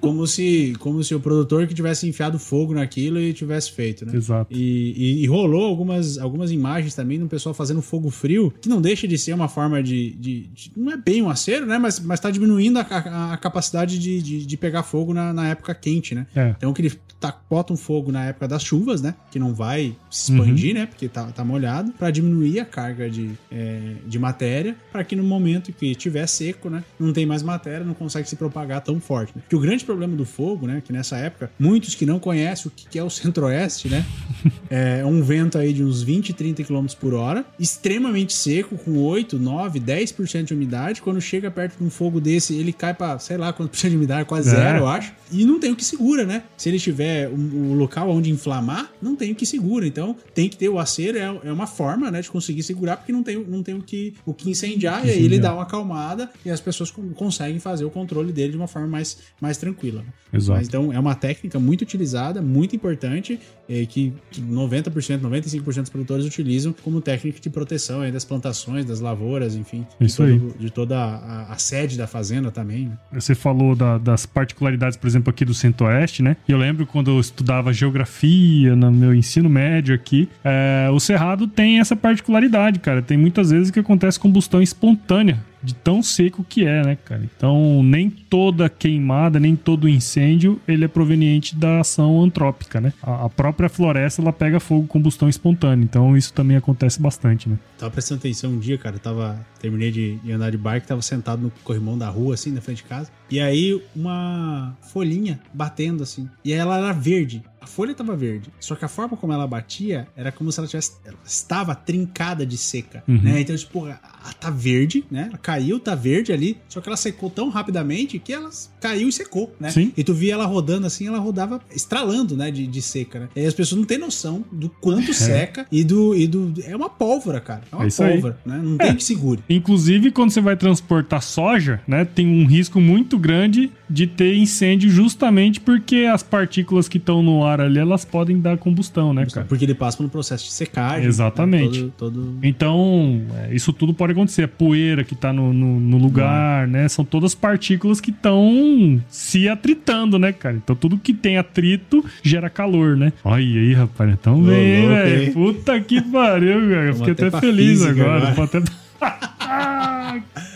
Como 0.00 0.26
se, 0.26 0.74
como 0.80 1.02
se 1.02 1.14
o 1.14 1.20
produtor 1.20 1.66
que 1.66 1.74
tivesse 1.74 2.08
enfiado 2.08 2.38
fogo 2.38 2.74
naquilo 2.74 3.18
e 3.18 3.32
tivesse 3.32 3.72
feito, 3.72 4.04
né? 4.04 4.14
Exato. 4.14 4.52
E, 4.54 4.94
e, 4.96 5.22
e 5.22 5.26
rolou 5.26 5.64
algumas, 5.64 6.18
algumas 6.18 6.50
imagens 6.50 6.94
também 6.94 7.18
de 7.18 7.24
um 7.24 7.28
pessoal 7.28 7.54
fazendo 7.54 7.80
fogo 7.80 8.10
frio, 8.10 8.52
que 8.60 8.68
não 8.68 8.80
deixa 8.80 9.06
de 9.08 9.16
ser 9.16 9.32
uma 9.32 9.48
forma 9.48 9.82
de. 9.82 10.10
de, 10.12 10.46
de 10.48 10.72
não 10.76 10.92
é 10.92 10.96
bem 10.96 11.22
um 11.22 11.28
acero, 11.28 11.66
né? 11.66 11.78
Mas, 11.78 12.00
mas 12.00 12.20
tá 12.20 12.30
diminuindo 12.30 12.78
a, 12.78 12.82
a, 12.82 13.32
a 13.34 13.36
capacidade 13.36 13.98
de, 13.98 14.20
de, 14.20 14.46
de, 14.46 14.56
pegar 14.56 14.82
fogo 14.82 15.14
na, 15.14 15.32
na 15.32 15.48
época 15.48 15.74
quente, 15.74 16.14
né? 16.14 16.26
É. 16.34 16.54
Então 16.56 16.72
que 16.72 16.82
ele 16.82 16.92
tá, 17.20 17.36
bota 17.48 17.72
um 17.72 17.76
fogo 17.76 18.12
na 18.12 18.24
época 18.26 18.48
das 18.48 18.62
chuvas, 18.62 19.00
né? 19.00 19.14
Que 19.30 19.38
não 19.38 19.54
vai 19.54 19.73
vai 19.74 19.96
se 20.10 20.32
expandir, 20.32 20.74
uhum. 20.74 20.80
né? 20.80 20.86
Porque 20.86 21.08
tá, 21.08 21.24
tá 21.26 21.44
molhado, 21.44 21.92
para 21.92 22.10
diminuir 22.10 22.60
a 22.60 22.64
carga 22.64 23.10
de, 23.10 23.32
é, 23.50 23.94
de 24.06 24.18
matéria, 24.18 24.76
para 24.92 25.02
que 25.02 25.16
no 25.16 25.24
momento 25.24 25.72
que 25.72 25.94
tiver 25.94 26.26
seco, 26.26 26.70
né? 26.70 26.84
Não 26.98 27.12
tem 27.12 27.26
mais 27.26 27.42
matéria, 27.42 27.84
não 27.84 27.94
consegue 27.94 28.28
se 28.28 28.36
propagar 28.36 28.80
tão 28.80 29.00
forte. 29.00 29.32
Né? 29.34 29.42
Porque 29.42 29.56
o 29.56 29.60
grande 29.60 29.84
problema 29.84 30.16
do 30.16 30.24
fogo, 30.24 30.66
né? 30.66 30.82
Que 30.84 30.92
nessa 30.92 31.16
época, 31.16 31.50
muitos 31.58 31.94
que 31.94 32.06
não 32.06 32.18
conhecem 32.18 32.68
o 32.68 32.70
que 32.70 32.98
é 32.98 33.02
o 33.02 33.10
centro-oeste, 33.10 33.88
né? 33.88 34.04
é 34.70 35.04
um 35.04 35.22
vento 35.22 35.58
aí 35.58 35.72
de 35.72 35.82
uns 35.82 36.02
20, 36.02 36.32
30 36.32 36.64
km 36.64 36.86
por 37.00 37.14
hora, 37.14 37.44
extremamente 37.58 38.32
seco, 38.32 38.78
com 38.78 38.96
8, 38.98 39.38
9, 39.38 39.80
10% 39.80 40.44
de 40.44 40.54
umidade. 40.54 41.02
Quando 41.02 41.20
chega 41.20 41.50
perto 41.50 41.78
de 41.78 41.84
um 41.84 41.90
fogo 41.90 42.20
desse, 42.20 42.54
ele 42.54 42.72
cai 42.72 42.94
para 42.94 43.18
sei 43.18 43.36
lá 43.36 43.52
quanto 43.52 43.70
por 43.70 43.78
cento 43.78 43.90
de 43.90 43.96
umidade, 43.96 44.24
quase 44.26 44.48
é. 44.50 44.54
zero, 44.54 44.78
eu 44.78 44.86
acho. 44.86 45.12
E 45.32 45.44
não 45.44 45.58
tem 45.58 45.72
o 45.72 45.76
que 45.76 45.84
segura, 45.84 46.24
né? 46.24 46.44
Se 46.56 46.68
ele 46.68 46.78
tiver 46.78 47.28
o, 47.28 47.34
o 47.34 47.74
local 47.74 48.08
onde 48.10 48.30
inflamar, 48.30 48.90
não 49.02 49.16
tem 49.16 49.32
o 49.32 49.34
que 49.34 49.44
segura. 49.44 49.63
Então, 49.86 50.16
tem 50.34 50.48
que 50.48 50.56
ter 50.56 50.68
o 50.68 50.78
acero, 50.78 51.18
é, 51.18 51.48
é 51.48 51.52
uma 51.52 51.66
forma, 51.66 52.10
né, 52.10 52.20
de 52.20 52.30
conseguir 52.30 52.62
segurar, 52.62 52.96
porque 52.96 53.12
não 53.12 53.22
tem, 53.22 53.42
não 53.44 53.62
tem 53.62 53.74
o, 53.74 53.82
que, 53.82 54.14
o 54.24 54.34
que 54.34 54.50
incendiar, 54.50 55.06
e 55.06 55.10
aí 55.10 55.24
ele 55.24 55.38
dá 55.38 55.52
uma 55.52 55.62
acalmada 55.62 56.30
e 56.44 56.50
as 56.50 56.60
pessoas 56.60 56.90
conseguem 57.14 57.58
fazer 57.58 57.84
o 57.84 57.90
controle 57.90 58.32
dele 58.32 58.52
de 58.52 58.56
uma 58.56 58.68
forma 58.68 58.88
mais, 58.88 59.18
mais 59.40 59.56
tranquila. 59.56 60.02
Né? 60.02 60.08
Exato. 60.32 60.58
Mas, 60.58 60.68
então, 60.68 60.92
é 60.92 60.98
uma 60.98 61.14
técnica 61.14 61.58
muito 61.58 61.82
utilizada, 61.82 62.42
muito 62.42 62.74
importante, 62.74 63.38
é, 63.68 63.86
que 63.86 64.12
90%, 64.38 65.20
95% 65.20 65.80
dos 65.80 65.90
produtores 65.90 66.26
utilizam 66.26 66.74
como 66.82 67.00
técnica 67.00 67.40
de 67.40 67.50
proteção 67.50 68.00
aí 68.00 68.12
das 68.12 68.24
plantações, 68.24 68.84
das 68.84 69.00
lavouras, 69.00 69.54
enfim. 69.54 69.86
Isso 70.00 70.24
de, 70.24 70.32
aí. 70.32 70.52
de 70.58 70.70
toda 70.70 70.98
a, 70.98 71.52
a, 71.52 71.58
sede 71.58 71.96
da 71.96 72.06
fazenda 72.06 72.50
também. 72.50 72.86
Né? 72.88 72.98
Você 73.12 73.34
falou 73.34 73.74
da, 73.74 73.98
das 73.98 74.26
particularidades, 74.26 74.96
por 74.96 75.06
exemplo, 75.06 75.30
aqui 75.30 75.44
do 75.44 75.54
Centro-Oeste, 75.54 76.22
né? 76.22 76.36
E 76.48 76.52
eu 76.52 76.58
lembro 76.58 76.86
quando 76.86 77.10
eu 77.10 77.20
estudava 77.20 77.72
geografia 77.72 78.74
no 78.76 78.90
meu 78.90 79.14
ensino 79.14 79.48
médio 79.54 79.94
aqui, 79.94 80.28
é, 80.44 80.88
o 80.92 80.98
Cerrado 80.98 81.46
tem 81.46 81.78
essa 81.78 81.94
particularidade, 81.94 82.80
cara. 82.80 83.00
Tem 83.00 83.16
muitas 83.16 83.50
vezes 83.50 83.70
que 83.70 83.78
acontece 83.78 84.18
combustão 84.18 84.60
espontânea 84.60 85.38
de 85.64 85.74
tão 85.74 86.02
seco 86.02 86.44
que 86.46 86.66
é, 86.66 86.84
né, 86.84 86.98
cara? 87.02 87.22
Então, 87.24 87.82
nem 87.82 88.10
toda 88.10 88.68
queimada, 88.68 89.40
nem 89.40 89.56
todo 89.56 89.88
incêndio, 89.88 90.60
ele 90.68 90.84
é 90.84 90.88
proveniente 90.88 91.56
da 91.56 91.80
ação 91.80 92.22
antrópica, 92.22 92.80
né? 92.80 92.92
A, 93.02 93.30
própria 93.30 93.68
floresta, 93.68 94.20
ela 94.20 94.32
pega 94.32 94.60
fogo, 94.60 94.86
combustão 94.86 95.28
espontânea. 95.28 95.82
Então, 95.82 96.16
isso 96.16 96.32
também 96.34 96.56
acontece 96.56 97.00
bastante, 97.00 97.48
né? 97.48 97.58
Tava 97.78 97.90
prestando 97.90 98.18
atenção 98.18 98.52
um 98.52 98.58
dia, 98.58 98.76
cara, 98.76 98.98
tava... 98.98 99.44
Terminei 99.58 99.90
de, 99.90 100.16
de 100.16 100.30
andar 100.30 100.50
de 100.50 100.58
bike, 100.58 100.86
tava 100.86 101.00
sentado 101.00 101.40
no 101.40 101.50
corrimão 101.62 101.96
da 101.96 102.10
rua, 102.10 102.34
assim, 102.34 102.52
na 102.52 102.60
frente 102.60 102.78
de 102.78 102.84
casa. 102.84 103.10
E 103.30 103.40
aí, 103.40 103.82
uma 103.96 104.76
folhinha 104.92 105.40
batendo, 105.54 106.02
assim. 106.02 106.28
E 106.44 106.52
ela 106.52 106.76
era 106.76 106.92
verde. 106.92 107.42
A 107.64 107.66
folha 107.66 107.94
tava 107.94 108.14
verde. 108.14 108.50
Só 108.60 108.74
que 108.74 108.84
a 108.84 108.88
forma 108.88 109.16
como 109.16 109.32
ela 109.32 109.46
batia 109.46 110.06
era 110.14 110.30
como 110.30 110.52
se 110.52 110.60
ela 110.60 110.68
tivesse. 110.68 110.92
Ela 111.02 111.16
estava 111.24 111.74
trincada 111.74 112.44
de 112.44 112.58
seca. 112.58 113.02
Uhum. 113.08 113.22
Né? 113.22 113.40
Então, 113.40 113.56
tipo, 113.56 113.86
ela 113.86 113.98
tá 114.38 114.50
verde, 114.50 115.02
né? 115.10 115.28
Ela 115.30 115.38
caiu, 115.38 115.80
tá 115.80 115.94
verde 115.94 116.30
ali. 116.30 116.58
Só 116.68 116.82
que 116.82 116.88
ela 116.90 116.96
secou 116.96 117.30
tão 117.30 117.48
rapidamente 117.48 118.18
que 118.18 118.34
ela 118.34 118.50
caiu 118.82 119.08
e 119.08 119.12
secou, 119.12 119.54
né? 119.58 119.70
Sim. 119.70 119.94
E 119.96 120.04
tu 120.04 120.12
via 120.12 120.34
ela 120.34 120.44
rodando 120.44 120.86
assim, 120.86 121.06
ela 121.06 121.18
rodava 121.18 121.58
estralando, 121.74 122.36
né? 122.36 122.50
De, 122.50 122.66
de 122.66 122.82
seca, 122.82 123.20
né? 123.20 123.28
E 123.34 123.46
as 123.46 123.54
pessoas 123.54 123.78
não 123.78 123.86
têm 123.86 123.96
noção 123.96 124.44
do 124.52 124.68
quanto 124.68 125.08
é. 125.12 125.14
seca 125.14 125.66
e 125.72 125.82
do, 125.82 126.14
e 126.14 126.26
do. 126.26 126.52
É 126.64 126.76
uma 126.76 126.90
pólvora, 126.90 127.40
cara. 127.40 127.62
É 127.72 127.76
uma 127.76 127.86
é 127.86 127.90
pólvora, 127.90 128.38
aí. 128.44 128.52
né? 128.52 128.60
Não 128.62 128.76
tem 128.76 128.90
é. 128.90 128.94
que 128.94 129.02
segure. 129.02 129.42
Inclusive, 129.48 130.10
quando 130.10 130.32
você 130.32 130.42
vai 130.42 130.54
transportar 130.54 131.22
soja, 131.22 131.80
né? 131.88 132.04
Tem 132.04 132.26
um 132.26 132.46
risco 132.46 132.78
muito 132.78 133.18
grande 133.18 133.72
de 133.88 134.06
ter 134.06 134.36
incêndio 134.36 134.90
justamente 134.90 135.60
porque 135.60 136.08
as 136.12 136.22
partículas 136.22 136.88
que 136.88 136.98
estão 136.98 137.22
no 137.22 137.44
ar 137.44 137.53
ali, 137.60 137.78
elas 137.78 138.04
podem 138.04 138.40
dar 138.40 138.58
combustão, 138.58 139.12
né, 139.12 139.26
cara? 139.26 139.46
Porque 139.46 139.64
ele 139.64 139.74
passa 139.74 139.96
pelo 139.96 140.08
processo 140.08 140.44
de 140.44 140.52
secagem. 140.52 141.02
Né? 141.02 141.08
Exatamente. 141.08 141.84
Né? 141.84 141.90
Todo, 141.96 142.20
todo... 142.20 142.38
Então, 142.42 143.22
é, 143.36 143.54
isso 143.54 143.72
tudo 143.72 143.94
pode 143.94 144.12
acontecer. 144.12 144.44
A 144.44 144.48
poeira 144.48 145.04
que 145.04 145.14
tá 145.14 145.32
no, 145.32 145.52
no, 145.52 145.80
no 145.80 145.98
lugar, 145.98 146.66
né? 146.66 146.88
São 146.88 147.04
todas 147.04 147.34
partículas 147.34 148.00
que 148.00 148.10
estão 148.10 149.02
se 149.08 149.48
atritando, 149.48 150.18
né, 150.18 150.32
cara? 150.32 150.56
Então, 150.56 150.74
tudo 150.74 150.98
que 150.98 151.12
tem 151.12 151.38
atrito 151.38 152.04
gera 152.22 152.50
calor, 152.50 152.96
né? 152.96 153.12
Olha 153.24 153.36
aí, 153.36 153.72
rapaz. 153.74 154.12
Então 154.12 154.42
vem, 154.42 154.88
velho. 154.88 155.32
Puta 155.32 155.80
que 155.80 156.00
pariu, 156.00 156.68
velho. 156.68 156.88
Eu 156.88 156.94
fiquei 156.94 157.12
até, 157.12 157.26
até 157.28 157.40
feliz 157.40 157.84
agora. 157.84 158.28
agora. 158.28 158.44
Até... 158.44 158.62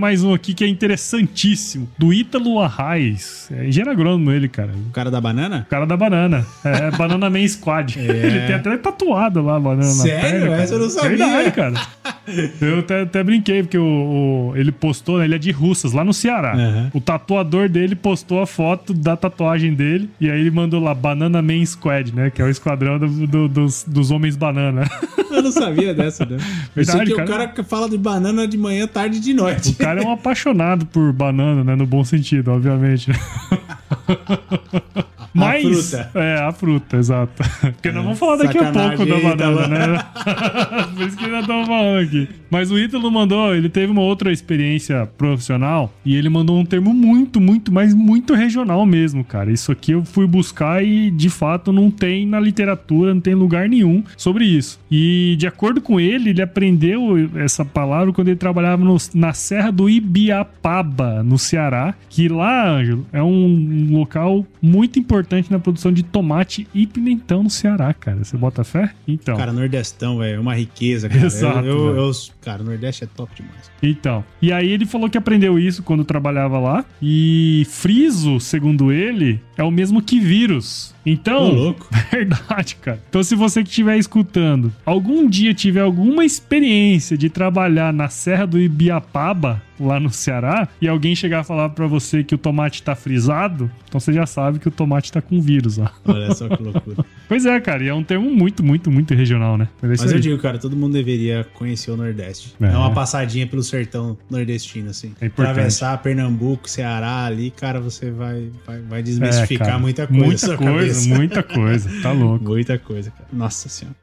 mais 0.00 0.24
um 0.24 0.32
aqui 0.32 0.54
que 0.54 0.64
é 0.64 0.66
interessantíssimo. 0.66 1.86
Do 1.98 2.12
Ítalo 2.12 2.58
Arraes. 2.58 3.50
É 3.52 3.68
engenheiro 3.68 3.90
agrônomo 3.90 4.32
ele, 4.32 4.48
cara. 4.48 4.72
O 4.88 4.90
cara 4.90 5.10
da 5.10 5.20
banana? 5.20 5.64
O 5.66 5.70
cara 5.70 5.84
da 5.84 5.96
banana. 5.96 6.46
É, 6.64 6.90
Banana 6.96 7.28
Man 7.28 7.46
Squad. 7.46 7.98
É. 7.98 8.02
Ele 8.02 8.40
tem 8.46 8.54
até 8.56 8.76
tatuado 8.78 9.42
lá 9.42 9.56
a 9.56 9.60
banana 9.60 9.84
Sério? 9.84 10.40
na 10.40 10.46
perna. 10.46 10.62
Essa 10.62 10.74
eu 10.74 10.78
não 10.78 10.88
sabia. 10.88 11.10
Verdade, 11.10 11.50
cara. 11.52 11.74
Eu 12.60 12.78
até, 12.78 13.02
até 13.02 13.24
brinquei, 13.24 13.62
porque 13.62 13.78
o, 13.78 13.82
o, 13.82 14.52
ele 14.54 14.70
postou, 14.70 15.18
né, 15.18 15.24
ele 15.24 15.34
é 15.34 15.38
de 15.38 15.50
Russas, 15.50 15.92
lá 15.92 16.04
no 16.04 16.14
Ceará. 16.14 16.54
Uhum. 16.54 16.90
O 16.94 17.00
tatuador 17.00 17.68
dele 17.68 17.96
postou 17.96 18.40
a 18.40 18.46
foto 18.46 18.94
da 18.94 19.16
tatuagem 19.16 19.74
dele 19.74 20.08
e 20.20 20.30
aí 20.30 20.38
ele 20.40 20.50
mandou 20.50 20.80
lá 20.80 20.94
Banana 20.94 21.42
Man 21.42 21.64
Squad, 21.66 22.14
né? 22.14 22.30
Que 22.30 22.40
é 22.40 22.44
o 22.44 22.48
esquadrão 22.48 23.00
do, 23.00 23.26
do, 23.26 23.48
dos, 23.48 23.84
dos 23.84 24.12
homens 24.12 24.36
banana. 24.36 24.88
Eu 25.28 25.42
não 25.42 25.50
sabia 25.50 25.92
dessa, 25.92 26.24
né? 26.24 26.36
Verdade, 26.72 27.10
que 27.10 27.16
cara. 27.16 27.24
o 27.24 27.48
cara 27.52 27.64
fala 27.64 27.88
de 27.88 27.98
banana 27.98 28.46
de 28.46 28.56
manhã, 28.56 28.86
tarde 28.86 29.16
e 29.16 29.20
de 29.20 29.34
noite 29.34 29.74
cara 29.89 29.89
é 29.98 30.02
um 30.02 30.12
apaixonado 30.12 30.86
por 30.86 31.12
banana, 31.12 31.64
né? 31.64 31.74
No 31.74 31.86
bom 31.86 32.04
sentido, 32.04 32.52
obviamente. 32.52 33.10
Mas, 35.32 35.94
a 35.94 36.04
fruta. 36.04 36.18
É, 36.18 36.34
a 36.40 36.52
fruta, 36.52 36.96
exato. 36.96 37.32
Porque 37.60 37.88
é, 37.88 37.92
nós 37.92 38.02
vamos 38.02 38.18
falar 38.18 38.36
daqui 38.36 38.58
a 38.58 38.72
pouco 38.72 39.06
da 39.06 39.20
banana, 39.20 39.68
né? 39.68 40.04
Por 40.94 41.06
isso 41.06 41.16
que 41.16 41.26
nós 41.28 41.40
estamos 41.42 41.68
falando 41.68 42.00
aqui. 42.00 42.28
Mas 42.50 42.70
o 42.70 42.78
Ítalo 42.78 43.10
mandou, 43.10 43.54
ele 43.54 43.68
teve 43.68 43.92
uma 43.92 44.02
outra 44.02 44.32
experiência 44.32 45.06
profissional 45.16 45.92
e 46.04 46.16
ele 46.16 46.28
mandou 46.28 46.58
um 46.58 46.64
termo 46.64 46.92
muito, 46.92 47.40
muito, 47.40 47.72
mas 47.72 47.94
muito 47.94 48.34
regional 48.34 48.84
mesmo, 48.84 49.22
cara. 49.22 49.52
Isso 49.52 49.70
aqui 49.70 49.92
eu 49.92 50.04
fui 50.04 50.26
buscar 50.26 50.84
e 50.84 51.10
de 51.10 51.30
fato 51.30 51.72
não 51.72 51.90
tem 51.90 52.26
na 52.26 52.40
literatura, 52.40 53.14
não 53.14 53.20
tem 53.20 53.34
lugar 53.34 53.68
nenhum 53.68 54.02
sobre 54.16 54.44
isso. 54.44 54.80
E 54.90 55.36
de 55.38 55.46
acordo 55.46 55.80
com 55.80 56.00
ele, 56.00 56.30
ele 56.30 56.42
aprendeu 56.42 57.16
essa 57.36 57.64
palavra 57.64 58.12
quando 58.12 58.28
ele 58.28 58.36
trabalhava 58.36 58.84
no, 58.84 58.96
na 59.14 59.32
Serra 59.32 59.70
do 59.70 59.88
Ibiapaba, 59.88 61.22
no 61.22 61.38
Ceará, 61.38 61.94
que 62.08 62.28
lá, 62.28 62.68
Ângelo, 62.68 63.06
é 63.12 63.22
um 63.22 63.99
local 64.00 64.44
muito 64.60 64.98
importante 64.98 65.50
na 65.50 65.58
produção 65.58 65.92
de 65.92 66.02
tomate 66.02 66.66
e 66.74 66.86
pimentão 66.86 67.42
no 67.42 67.50
Ceará, 67.50 67.92
cara. 67.94 68.24
Você 68.24 68.36
bota 68.36 68.64
fé? 68.64 68.92
Então. 69.06 69.36
Cara, 69.36 69.52
Nordestão, 69.52 70.18
velho, 70.18 70.36
é 70.36 70.40
uma 70.40 70.54
riqueza, 70.54 71.08
cara. 71.08 71.26
Exato. 71.26 71.66
Eu, 71.66 71.88
eu, 71.88 71.96
eu, 71.96 72.12
cara, 72.40 72.62
Nordeste 72.62 73.04
é 73.04 73.06
top 73.06 73.32
demais. 73.34 73.70
Então. 73.82 74.24
E 74.40 74.52
aí 74.52 74.70
ele 74.70 74.86
falou 74.86 75.08
que 75.08 75.18
aprendeu 75.18 75.58
isso 75.58 75.82
quando 75.82 76.04
trabalhava 76.04 76.58
lá. 76.58 76.84
E 77.00 77.66
friso, 77.68 78.40
segundo 78.40 78.92
ele, 78.92 79.40
é 79.56 79.62
o 79.62 79.70
mesmo 79.70 80.02
que 80.02 80.18
vírus. 80.18 80.94
Então, 81.04 81.52
louco. 81.52 81.88
verdade, 82.10 82.76
cara. 82.76 83.00
Então, 83.08 83.22
se 83.22 83.34
você 83.34 83.62
que 83.62 83.68
estiver 83.68 83.96
escutando, 83.96 84.72
algum 84.84 85.28
dia 85.28 85.54
tiver 85.54 85.80
alguma 85.80 86.24
experiência 86.24 87.16
de 87.16 87.30
trabalhar 87.30 87.92
na 87.92 88.08
Serra 88.08 88.46
do 88.46 88.58
Ibiapaba, 88.58 89.62
lá 89.80 89.98
no 89.98 90.10
Ceará, 90.10 90.68
e 90.80 90.86
alguém 90.86 91.16
chegar 91.16 91.40
a 91.40 91.44
falar 91.44 91.70
para 91.70 91.86
você 91.86 92.22
que 92.22 92.34
o 92.34 92.38
tomate 92.38 92.82
tá 92.82 92.94
frisado, 92.94 93.70
então 93.88 93.98
você 93.98 94.12
já 94.12 94.26
sabe 94.26 94.58
que 94.58 94.68
o 94.68 94.70
tomate 94.70 95.10
tá 95.10 95.22
com 95.22 95.40
vírus 95.40 95.78
lá. 95.78 95.92
Olha 96.04 96.32
só 96.34 96.48
que 96.48 96.62
loucura. 96.62 97.04
pois 97.26 97.46
é, 97.46 97.58
cara, 97.60 97.82
e 97.82 97.88
é 97.88 97.94
um 97.94 98.02
termo 98.02 98.30
muito, 98.30 98.62
muito, 98.62 98.90
muito 98.90 99.14
regional, 99.14 99.56
né? 99.56 99.68
Mas, 99.80 100.00
Mas 100.00 100.12
eu 100.12 100.20
digo, 100.20 100.38
cara, 100.38 100.58
todo 100.58 100.76
mundo 100.76 100.92
deveria 100.92 101.46
conhecer 101.54 101.90
o 101.90 101.96
Nordeste. 101.96 102.54
É. 102.60 102.68
Dar 102.68 102.78
uma 102.78 102.92
passadinha 102.92 103.46
pelo 103.46 103.62
sertão 103.62 104.16
nordestino, 104.30 104.90
assim. 104.90 105.12
É 105.20 105.26
importante. 105.26 105.50
Atravessar 105.50 105.98
Pernambuco, 106.02 106.68
Ceará 106.68 107.24
ali, 107.24 107.50
cara, 107.50 107.80
você 107.80 108.10
vai, 108.10 108.48
vai, 108.66 108.80
vai 108.82 109.02
desmistificar 109.02 109.76
é, 109.76 109.78
muita 109.78 110.06
coisa. 110.06 110.24
Muita 110.24 110.56
coisa, 110.56 110.89
cabeça. 110.94 111.14
muita 111.14 111.42
coisa. 111.42 111.90
Tá 112.02 112.12
louco. 112.12 112.44
muita 112.44 112.78
coisa, 112.78 113.10
cara. 113.10 113.28
Nossa 113.32 113.68
senhora. 113.68 113.96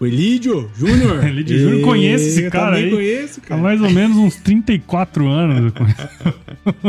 O 0.00 0.06
Elídio 0.06 0.70
Júnior. 0.76 1.24
Elídio 1.26 1.58
Júnior, 1.58 1.82
conheço 1.82 2.24
esse 2.24 2.50
cara 2.50 2.76
aí. 2.76 2.90
conheço, 2.90 3.40
cara. 3.40 3.60
Há 3.60 3.62
mais 3.62 3.80
ou 3.80 3.90
menos 3.90 4.16
uns 4.16 4.36
34 4.36 5.28
anos. 5.28 5.72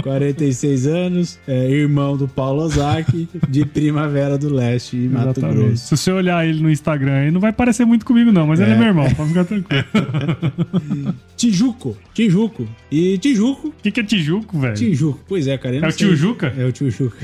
46 0.01 0.87
anos, 0.87 1.39
é, 1.47 1.69
irmão 1.69 2.17
do 2.17 2.27
Paulo 2.27 2.63
Ozaki, 2.63 3.27
de 3.47 3.65
Primavera 3.65 4.37
do 4.37 4.53
Leste 4.53 4.97
e 4.97 5.07
Mato 5.07 5.41
Grosso. 5.41 5.87
Se 5.87 5.97
você 5.97 6.11
olhar 6.11 6.47
ele 6.47 6.61
no 6.61 6.69
Instagram, 6.69 7.23
ele 7.23 7.31
não 7.31 7.41
vai 7.41 7.51
parecer 7.51 7.85
muito 7.85 8.05
comigo 8.05 8.31
não, 8.31 8.47
mas 8.47 8.59
é. 8.59 8.63
ele 8.63 8.73
é 8.73 8.77
meu 8.77 8.87
irmão, 8.87 9.09
pode 9.13 9.29
ficar 9.29 9.45
tranquilo. 9.45 9.85
Tijuco, 11.35 11.97
Tijuco. 12.13 12.67
E 12.89 13.17
Tijuco... 13.17 13.67
O 13.67 13.73
que, 13.81 13.91
que 13.91 13.99
é 13.99 14.03
Tijuco, 14.03 14.59
velho? 14.59 14.75
Tijuco, 14.75 15.19
pois 15.27 15.47
é, 15.47 15.57
cara. 15.57 15.75
É 15.75 15.87
o 15.87 15.91
Tijuca? 15.91 16.53
É 16.57 16.65
o 16.65 16.71
Tijuca. 16.71 17.17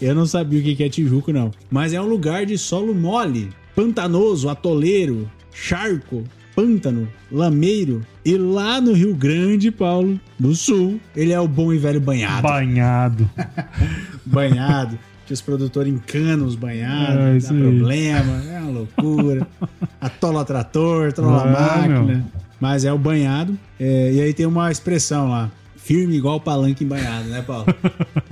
Eu 0.00 0.14
não 0.14 0.26
sabia 0.26 0.60
o 0.60 0.62
que 0.62 0.82
é 0.82 0.88
Tijuco, 0.88 1.32
não. 1.32 1.50
Mas 1.70 1.92
é 1.92 2.00
um 2.00 2.06
lugar 2.06 2.44
de 2.44 2.58
solo 2.58 2.94
mole 2.94 3.48
pantanoso, 3.76 4.48
atoleiro, 4.48 5.30
charco, 5.52 6.24
pântano, 6.54 7.06
lameiro. 7.30 8.00
E 8.24 8.36
lá 8.36 8.80
no 8.80 8.94
Rio 8.94 9.14
Grande, 9.14 9.70
Paulo, 9.70 10.18
do 10.38 10.54
Sul, 10.54 10.98
ele 11.14 11.32
é 11.32 11.38
o 11.38 11.46
bom 11.46 11.72
e 11.72 11.78
velho 11.78 12.00
banhado. 12.00 12.42
Banhado. 12.42 13.30
banhado. 14.24 14.98
Que 15.26 15.32
os 15.32 15.40
produtores 15.40 15.92
encanam 15.92 16.46
os 16.46 16.54
banhados, 16.54 17.44
é, 17.44 17.52
dá 17.52 17.60
problema, 17.60 18.42
é 18.48 18.60
uma 18.60 18.70
loucura. 18.70 19.46
atola 20.00 20.44
trator, 20.44 21.08
atola 21.08 21.42
é, 21.42 21.52
máquina. 21.52 22.02
Meu. 22.02 22.22
Mas 22.60 22.84
é 22.84 22.92
o 22.92 22.98
banhado. 22.98 23.58
É, 23.78 24.12
e 24.12 24.20
aí 24.20 24.32
tem 24.32 24.46
uma 24.46 24.70
expressão 24.70 25.28
lá. 25.28 25.50
Firme 25.76 26.16
igual 26.16 26.40
palanque 26.40 26.84
em 26.84 26.86
banhado, 26.86 27.28
né, 27.28 27.42
Paulo? 27.42 27.66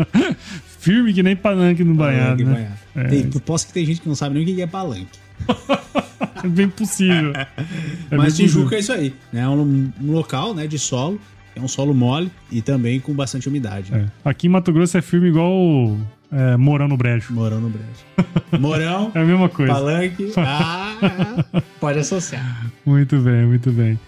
Firme 0.79 1.13
que 1.13 1.23
nem 1.23 1.37
palanque 1.37 1.85
no 1.85 1.95
banhado. 1.95 2.43
Palanque 2.43 2.45
né? 2.45 2.53
banhado. 2.53 2.79
É. 2.97 3.23
Tem, 3.23 3.41
posso 3.41 3.67
que 3.67 3.73
tem 3.73 3.85
gente 3.85 4.01
que 4.01 4.09
não 4.09 4.15
sabe 4.15 4.35
nem 4.35 4.45
o 4.45 4.47
que 4.47 4.63
é 4.63 4.67
palanque. 4.67 5.24
é 6.45 6.49
bem 6.49 6.69
possível. 6.69 7.33
É 8.11 8.17
Mas 8.17 8.37
bem 8.37 8.47
Tijuca 8.47 8.77
possível. 8.77 8.77
é 8.77 8.81
isso 8.81 8.93
aí. 8.93 9.15
Né? 9.33 9.41
É 9.43 9.49
um, 9.49 9.93
um 10.01 10.13
local 10.13 10.55
né, 10.55 10.67
de 10.67 10.79
solo 10.79 11.21
é 11.57 11.61
um 11.61 11.69
solo 11.69 11.95
mole 11.95 12.31
e 12.51 12.61
também 12.61 12.99
com 12.99 13.15
bastante 13.15 13.49
umidade. 13.49 13.93
Né? 13.93 14.07
É. 14.25 14.29
Aqui 14.29 14.47
em 14.47 14.51
Mato 14.51 14.73
Grosso 14.73 14.99
é 14.99 15.03
firme 15.03 15.29
igual 15.29 15.97
é, 16.31 16.57
Morão 16.57 16.89
no 16.89 16.97
Brejo. 16.97 17.33
Morão 17.33 17.61
no 17.61 17.71
Brejo. 17.71 18.61
Morão. 18.61 19.13
é 19.15 19.21
a 19.21 19.25
mesma 19.25 19.49
coisa. 19.49 19.73
Palanque. 19.73 20.33
Ah, 20.37 21.45
pode 21.81 21.99
associar. 21.99 22.67
Muito 22.85 23.19
bem, 23.19 23.47
muito 23.47 23.71
bem. 23.71 23.99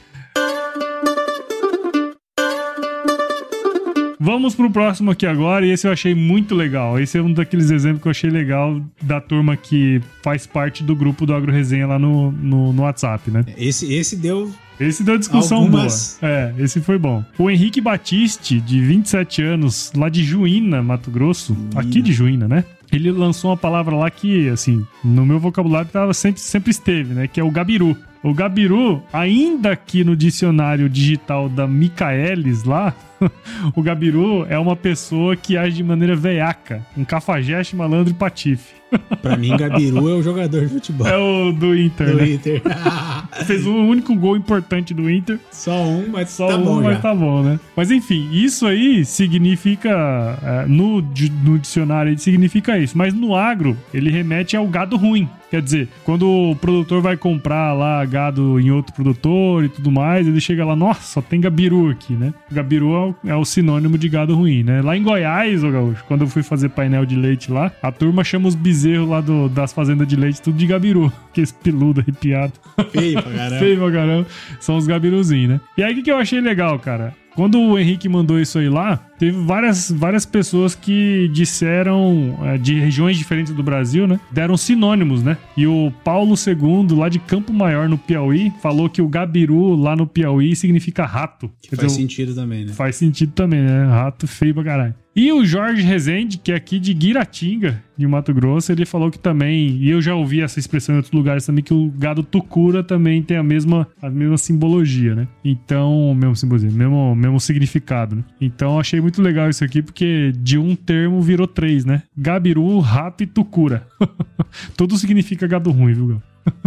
Vamos 4.26 4.56
pro 4.56 4.68
próximo 4.68 5.12
aqui 5.12 5.24
agora, 5.24 5.64
e 5.64 5.70
esse 5.70 5.86
eu 5.86 5.92
achei 5.92 6.12
muito 6.12 6.52
legal. 6.52 6.98
Esse 6.98 7.16
é 7.16 7.22
um 7.22 7.32
daqueles 7.32 7.70
exemplos 7.70 8.02
que 8.02 8.08
eu 8.08 8.10
achei 8.10 8.28
legal 8.28 8.82
da 9.00 9.20
turma 9.20 9.56
que 9.56 10.00
faz 10.20 10.48
parte 10.48 10.82
do 10.82 10.96
grupo 10.96 11.24
do 11.24 11.32
Agro 11.32 11.52
Resenha 11.52 11.86
lá 11.86 11.96
no, 11.96 12.32
no, 12.32 12.72
no 12.72 12.82
WhatsApp, 12.82 13.30
né? 13.30 13.44
Esse, 13.56 13.94
esse 13.94 14.16
deu 14.16 14.52
esse 14.80 15.04
deu 15.04 15.16
discussão 15.16 15.58
Algumas... 15.58 16.18
boa. 16.20 16.32
É, 16.32 16.54
esse 16.58 16.80
foi 16.80 16.98
bom. 16.98 17.24
O 17.38 17.48
Henrique 17.48 17.80
Batiste, 17.80 18.60
de 18.60 18.80
27 18.80 19.42
anos, 19.42 19.92
lá 19.96 20.08
de 20.08 20.24
Juína, 20.24 20.82
Mato 20.82 21.08
Grosso. 21.08 21.56
Aqui 21.76 22.02
de 22.02 22.12
Juína, 22.12 22.48
né? 22.48 22.64
Ele 22.90 23.12
lançou 23.12 23.50
uma 23.50 23.56
palavra 23.56 23.94
lá 23.94 24.10
que, 24.10 24.48
assim, 24.48 24.84
no 25.04 25.24
meu 25.24 25.38
vocabulário 25.38 25.88
tava 25.88 26.12
sempre, 26.12 26.40
sempre 26.40 26.72
esteve, 26.72 27.14
né? 27.14 27.28
Que 27.28 27.38
é 27.38 27.44
o 27.44 27.50
gabiru. 27.50 27.96
O 28.26 28.34
Gabiru, 28.34 29.00
ainda 29.12 29.76
que 29.76 30.02
no 30.02 30.16
dicionário 30.16 30.88
digital 30.88 31.48
da 31.48 31.64
Micaelis 31.64 32.64
lá, 32.64 32.92
o 33.74 33.82
Gabiru 33.82 34.46
é 34.48 34.58
uma 34.58 34.76
pessoa 34.76 35.36
que 35.36 35.56
age 35.56 35.76
de 35.76 35.84
maneira 35.84 36.14
veiaca, 36.16 36.82
um 36.96 37.04
cafajeste, 37.04 37.76
malandro 37.76 38.10
e 38.12 38.14
patife. 38.14 38.76
Pra 39.20 39.36
mim, 39.36 39.56
Gabiru 39.56 40.08
é 40.08 40.14
o 40.14 40.22
jogador 40.22 40.62
de 40.62 40.68
futebol. 40.68 41.06
É 41.06 41.16
o 41.16 41.52
do 41.52 41.76
Inter, 41.76 42.12
do 42.12 42.16
né? 42.16 42.30
Inter. 42.30 42.62
Fez 43.44 43.66
o 43.66 43.74
único 43.74 44.14
gol 44.14 44.36
importante 44.36 44.94
do 44.94 45.10
Inter. 45.10 45.38
Só 45.50 45.82
um, 45.82 46.08
mas 46.08 46.30
Só 46.30 46.48
tá 46.48 46.56
um, 46.56 46.64
bom 46.64 46.82
mas 46.82 46.94
já. 46.94 47.00
tá 47.00 47.14
bom, 47.14 47.42
né? 47.42 47.58
Mas 47.74 47.90
enfim, 47.90 48.28
isso 48.32 48.66
aí 48.66 49.04
significa... 49.04 50.38
É, 50.42 50.66
no, 50.66 51.02
no 51.42 51.58
dicionário 51.58 52.10
ele 52.10 52.18
significa 52.18 52.78
isso. 52.78 52.96
Mas 52.96 53.12
no 53.12 53.34
agro, 53.34 53.76
ele 53.92 54.10
remete 54.10 54.56
ao 54.56 54.66
gado 54.68 54.96
ruim. 54.96 55.28
Quer 55.50 55.62
dizer, 55.62 55.88
quando 56.04 56.28
o 56.28 56.56
produtor 56.56 57.00
vai 57.00 57.16
comprar 57.16 57.72
lá 57.72 58.04
gado 58.04 58.58
em 58.58 58.70
outro 58.70 58.92
produtor 58.92 59.64
e 59.64 59.68
tudo 59.68 59.92
mais, 59.92 60.26
ele 60.26 60.40
chega 60.40 60.64
lá, 60.64 60.74
nossa, 60.74 61.02
só 61.02 61.22
tem 61.22 61.40
gabiru 61.40 61.88
aqui, 61.88 62.14
né? 62.14 62.34
Gabiru 62.50 62.94
é 62.94 62.98
o, 63.06 63.14
é 63.24 63.34
o 63.34 63.44
sinônimo 63.44 63.96
de 63.96 64.08
gado 64.08 64.34
ruim, 64.34 64.62
né? 64.62 64.82
Lá 64.82 64.96
em 64.96 65.02
Goiás, 65.02 65.62
ô 65.64 65.70
Gaúcho, 65.70 66.04
quando 66.06 66.22
eu 66.22 66.28
fui 66.28 66.42
fazer 66.42 66.68
painel 66.70 67.06
de 67.06 67.16
leite 67.16 67.50
lá, 67.50 67.72
a 67.82 67.90
turma 67.90 68.24
chama 68.24 68.48
os 68.48 68.54
bezerros 68.54 69.08
lá 69.08 69.20
do, 69.20 69.48
das 69.48 69.72
fazendas 69.72 70.06
de 70.06 70.16
leite 70.16 70.42
tudo 70.42 70.56
de 70.56 70.66
gabiru. 70.66 71.12
Aqueles 71.30 71.52
peludo 71.52 72.00
arrepiado. 72.00 72.52
Feio 72.90 73.22
pra 73.22 73.32
caramba. 73.32 73.58
Feio 73.58 73.78
pra 73.78 73.92
caramba. 73.92 74.26
São 74.60 74.76
os 74.76 74.86
gabiruzinhos, 74.86 75.50
né? 75.50 75.60
E 75.76 75.82
aí, 75.82 75.92
o 75.92 75.96
que, 75.96 76.02
que 76.02 76.10
eu 76.10 76.16
achei 76.16 76.40
legal, 76.40 76.78
cara? 76.78 77.14
Quando 77.36 77.60
o 77.60 77.78
Henrique 77.78 78.08
mandou 78.08 78.40
isso 78.40 78.58
aí 78.58 78.68
lá, 78.68 78.98
teve 79.18 79.38
várias, 79.44 79.90
várias 79.90 80.24
pessoas 80.24 80.74
que 80.74 81.28
disseram, 81.32 82.38
é, 82.42 82.58
de 82.58 82.78
regiões 82.78 83.16
diferentes 83.16 83.52
do 83.52 83.62
Brasil, 83.62 84.06
né? 84.06 84.20
Deram 84.30 84.56
sinônimos, 84.56 85.22
né? 85.22 85.36
E 85.56 85.66
o 85.66 85.92
Paulo 86.04 86.34
II, 86.34 86.96
lá 86.96 87.08
de 87.08 87.18
Campo 87.18 87.52
Maior, 87.52 87.88
no 87.88 87.98
Piauí, 87.98 88.52
falou 88.62 88.88
que 88.88 89.02
o 89.02 89.08
Gabiru, 89.08 89.74
lá 89.74 89.96
no 89.96 90.06
Piauí, 90.06 90.54
significa 90.54 91.04
rato. 91.04 91.50
Que 91.60 91.74
faz 91.74 91.88
dizer, 91.88 92.00
sentido 92.00 92.34
também, 92.34 92.64
né? 92.64 92.72
Faz 92.72 92.96
sentido 92.96 93.32
também, 93.32 93.62
né? 93.62 93.84
Rato 93.86 94.26
feio 94.26 94.54
pra 94.54 94.64
caralho. 94.64 94.94
E 95.16 95.32
o 95.32 95.46
Jorge 95.46 95.80
Rezende, 95.80 96.36
que 96.36 96.52
é 96.52 96.54
aqui 96.54 96.78
de 96.78 96.92
Guiratinga, 96.92 97.82
de 97.96 98.06
Mato 98.06 98.34
Grosso, 98.34 98.70
ele 98.70 98.84
falou 98.84 99.10
que 99.10 99.18
também, 99.18 99.78
e 99.78 99.88
eu 99.88 100.02
já 100.02 100.14
ouvi 100.14 100.42
essa 100.42 100.58
expressão 100.58 100.94
em 100.94 100.98
outros 100.98 101.14
lugares 101.14 101.46
também, 101.46 101.64
que 101.64 101.72
o 101.72 101.88
gado 101.88 102.22
tucura 102.22 102.84
também 102.84 103.22
tem 103.22 103.38
a 103.38 103.42
mesma, 103.42 103.88
a 104.02 104.10
mesma 104.10 104.36
simbologia, 104.36 105.14
né? 105.14 105.26
Então, 105.42 106.14
mesmo 106.14 106.36
simbologia, 106.36 106.70
mesmo, 106.70 107.16
mesmo 107.16 107.40
significado, 107.40 108.16
né? 108.16 108.24
Então, 108.38 108.78
achei 108.78 109.00
muito 109.06 109.22
legal 109.22 109.48
isso 109.48 109.64
aqui, 109.64 109.80
porque 109.80 110.32
de 110.36 110.58
um 110.58 110.74
termo 110.74 111.22
virou 111.22 111.46
três, 111.46 111.84
né? 111.84 112.02
Gabiru, 112.16 112.80
rato 112.80 113.22
e 113.22 113.26
tucura. 113.26 113.86
Tudo 114.76 114.98
significa 114.98 115.46
gado 115.46 115.70
ruim, 115.70 115.94
viu? 115.94 116.22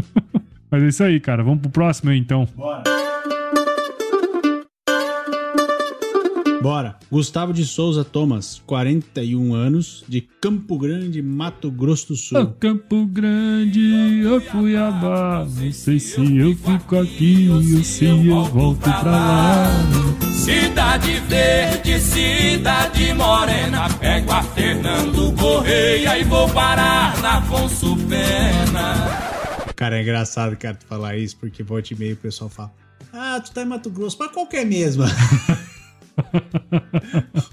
Mas 0.72 0.84
é 0.84 0.88
isso 0.88 1.04
aí, 1.04 1.20
cara. 1.20 1.44
Vamos 1.44 1.60
pro 1.60 1.70
próximo 1.70 2.14
então. 2.14 2.48
Bora. 2.56 3.09
Bora. 6.62 6.98
Gustavo 7.10 7.54
de 7.54 7.66
Souza 7.66 8.04
Thomas, 8.04 8.62
41 8.66 9.54
anos, 9.54 10.04
de 10.08 10.22
Campo 10.22 10.78
Grande, 10.78 11.22
Mato 11.22 11.72
Grosso 11.72 12.10
do 12.10 12.16
Sul. 12.18 12.42
Oh, 12.42 12.48
Campo 12.48 13.06
Grande, 13.06 14.22
eu 14.22 14.42
fui 14.42 14.76
abaixo. 14.76 15.52
Não 15.58 15.72
sei 15.72 16.00
se 16.00 16.38
eu 16.38 16.56
fico 16.56 17.00
aqui 17.00 17.48
ou 17.50 17.62
se 17.84 18.06
eu 18.06 18.44
volto 18.46 18.82
pra 18.82 19.02
lá. 19.02 19.68
Cidade 20.34 21.14
Verde, 21.30 22.00
cidade 22.00 23.14
morena. 23.14 23.90
Pego 23.98 24.32
a 24.32 24.44
Fernando 24.44 25.34
Correia 25.36 26.18
e 26.20 26.24
vou 26.26 26.50
parar 26.50 27.22
na 27.22 27.38
Afonso 27.38 27.96
Pena. 28.08 28.96
Cara, 29.76 29.98
é 29.98 30.02
engraçado, 30.02 30.58
cara, 30.58 30.76
tu 30.76 30.86
falar 30.86 31.16
isso, 31.16 31.38
porque 31.38 31.64
volte 31.64 31.94
e 31.94 31.98
meio 31.98 32.16
o 32.16 32.18
pessoal 32.18 32.50
fala: 32.50 32.72
Ah, 33.14 33.40
tu 33.40 33.52
tá 33.52 33.62
em 33.62 33.66
Mato 33.66 33.90
Grosso, 33.90 34.18
mas 34.20 34.32
qual 34.32 34.46
que 34.46 34.58
é 34.58 34.66
mesmo? 34.66 35.06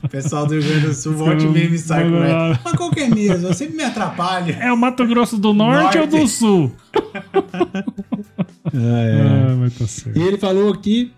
O 0.03 0.09
pessoal 0.09 0.47
do 0.47 0.55
Rio 0.55 0.63
Grande 0.63 0.87
do 0.89 0.95
Sul 0.95 1.15
volte 1.15 1.45
e 1.45 1.49
meio 1.49 1.71
me 1.71 1.79
sai 1.79 2.09
com 2.09 2.17
ela. 2.17 2.61
Mas 2.65 2.73
qual 2.75 2.91
que 2.91 3.01
é 3.01 3.09
mesmo? 3.09 3.49
Eu 3.49 3.55
sempre 3.55 3.77
me 3.77 3.85
atrapalho. 3.85 4.57
É 4.59 4.73
o 4.73 4.77
Mato 4.77 5.07
Grosso 5.07 5.39
do 5.39 5.53
Norte, 5.53 5.97
Norte. 5.97 5.99
ou 5.99 6.07
do 6.07 6.29
Sul? 6.29 6.73
ah, 6.95 8.71
é. 8.75 9.21
ah, 9.23 9.57
mas 9.59 9.79
tá 9.79 9.87
certo. 9.87 10.19
E 10.19 10.23
ele 10.23 10.39
falou 10.39 10.73
aqui 10.73 11.13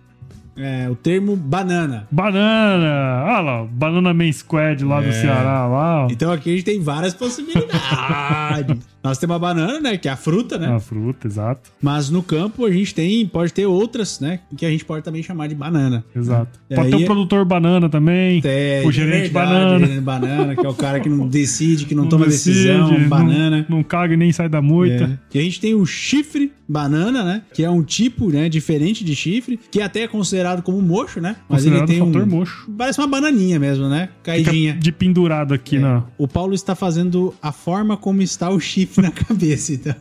é, 0.58 0.88
o 0.90 0.94
termo 0.94 1.36
banana. 1.36 2.06
Banana! 2.10 3.24
Olha 3.24 3.40
lá, 3.40 3.64
Banana 3.64 4.12
Man 4.12 4.32
Squad 4.32 4.84
lá 4.84 5.02
é. 5.02 5.06
do 5.06 5.12
Ceará. 5.12 5.66
Lá. 5.66 6.08
Então 6.10 6.32
aqui 6.32 6.50
a 6.50 6.52
gente 6.52 6.64
tem 6.64 6.80
várias 6.80 7.14
possibilidades. 7.14 8.86
Nós 9.02 9.16
temos 9.16 9.36
a 9.36 9.38
banana, 9.38 9.80
né? 9.80 9.96
Que 9.96 10.08
é 10.08 10.10
a 10.10 10.16
fruta, 10.16 10.58
né? 10.58 10.68
A 10.74 10.80
fruta, 10.80 11.26
exato. 11.28 11.70
Mas 11.80 12.10
no 12.10 12.22
campo 12.22 12.66
a 12.66 12.70
gente 12.70 12.94
tem, 12.94 13.26
pode 13.26 13.52
ter 13.52 13.64
outras, 13.64 14.18
né? 14.18 14.40
Que 14.56 14.66
a 14.66 14.70
gente 14.70 14.84
pode 14.84 15.04
também 15.04 15.22
chamar 15.22 15.46
de 15.46 15.54
banana. 15.54 16.04
Exato. 16.14 16.58
Pode 16.68 16.80
aí, 16.80 16.90
ter 16.90 17.04
o 17.04 17.06
produtor 17.06 17.44
banana 17.44 17.88
também. 17.88 18.42
É, 18.44 18.82
o 18.84 18.90
gerente 18.90 19.30
verdade, 19.30 19.32
banana. 19.32 19.78
Gerente 19.78 20.00
banana, 20.00 20.56
que 20.56 20.66
é 20.66 20.68
o 20.68 20.74
cara 20.74 20.98
que 20.98 21.08
não 21.08 21.26
decide, 21.28 21.86
que 21.86 21.94
não, 21.94 22.02
não 22.02 22.10
toma 22.10 22.26
decide, 22.26 22.64
decisão. 22.64 23.08
Banana. 23.08 23.66
Não, 23.68 23.76
não 23.78 23.82
caga 23.84 24.14
e 24.14 24.16
nem 24.16 24.32
sai 24.32 24.48
da 24.48 24.60
moita. 24.60 25.18
É. 25.32 25.38
E 25.38 25.40
a 25.40 25.42
gente 25.42 25.60
tem 25.60 25.74
o 25.74 25.86
chifre 25.86 26.52
banana, 26.68 27.22
né? 27.22 27.42
Que 27.54 27.64
é 27.64 27.70
um 27.70 27.82
tipo, 27.82 28.30
né? 28.30 28.48
Diferente 28.48 29.04
de 29.04 29.14
chifre, 29.14 29.58
que 29.70 29.80
até 29.80 30.02
é 30.02 30.08
considerado 30.08 30.47
como 30.62 30.80
mocho, 30.80 31.20
né? 31.20 31.36
Mas 31.48 31.64
ele 31.64 31.84
tem 31.84 32.02
um. 32.02 32.26
mocho. 32.26 32.70
Parece 32.76 32.98
uma 32.98 33.06
bananinha 33.06 33.58
mesmo, 33.58 33.88
né? 33.88 34.08
Caidinha. 34.22 34.72
Fica 34.72 34.82
de 34.82 34.92
pendurado 34.92 35.54
aqui, 35.54 35.76
é. 35.76 35.80
na. 35.80 36.04
O 36.16 36.26
Paulo 36.26 36.54
está 36.54 36.74
fazendo 36.74 37.34
a 37.42 37.52
forma 37.52 37.96
como 37.96 38.22
está 38.22 38.50
o 38.50 38.58
chifre 38.58 39.02
na 39.02 39.10
cabeça, 39.12 39.72
então. 39.72 39.94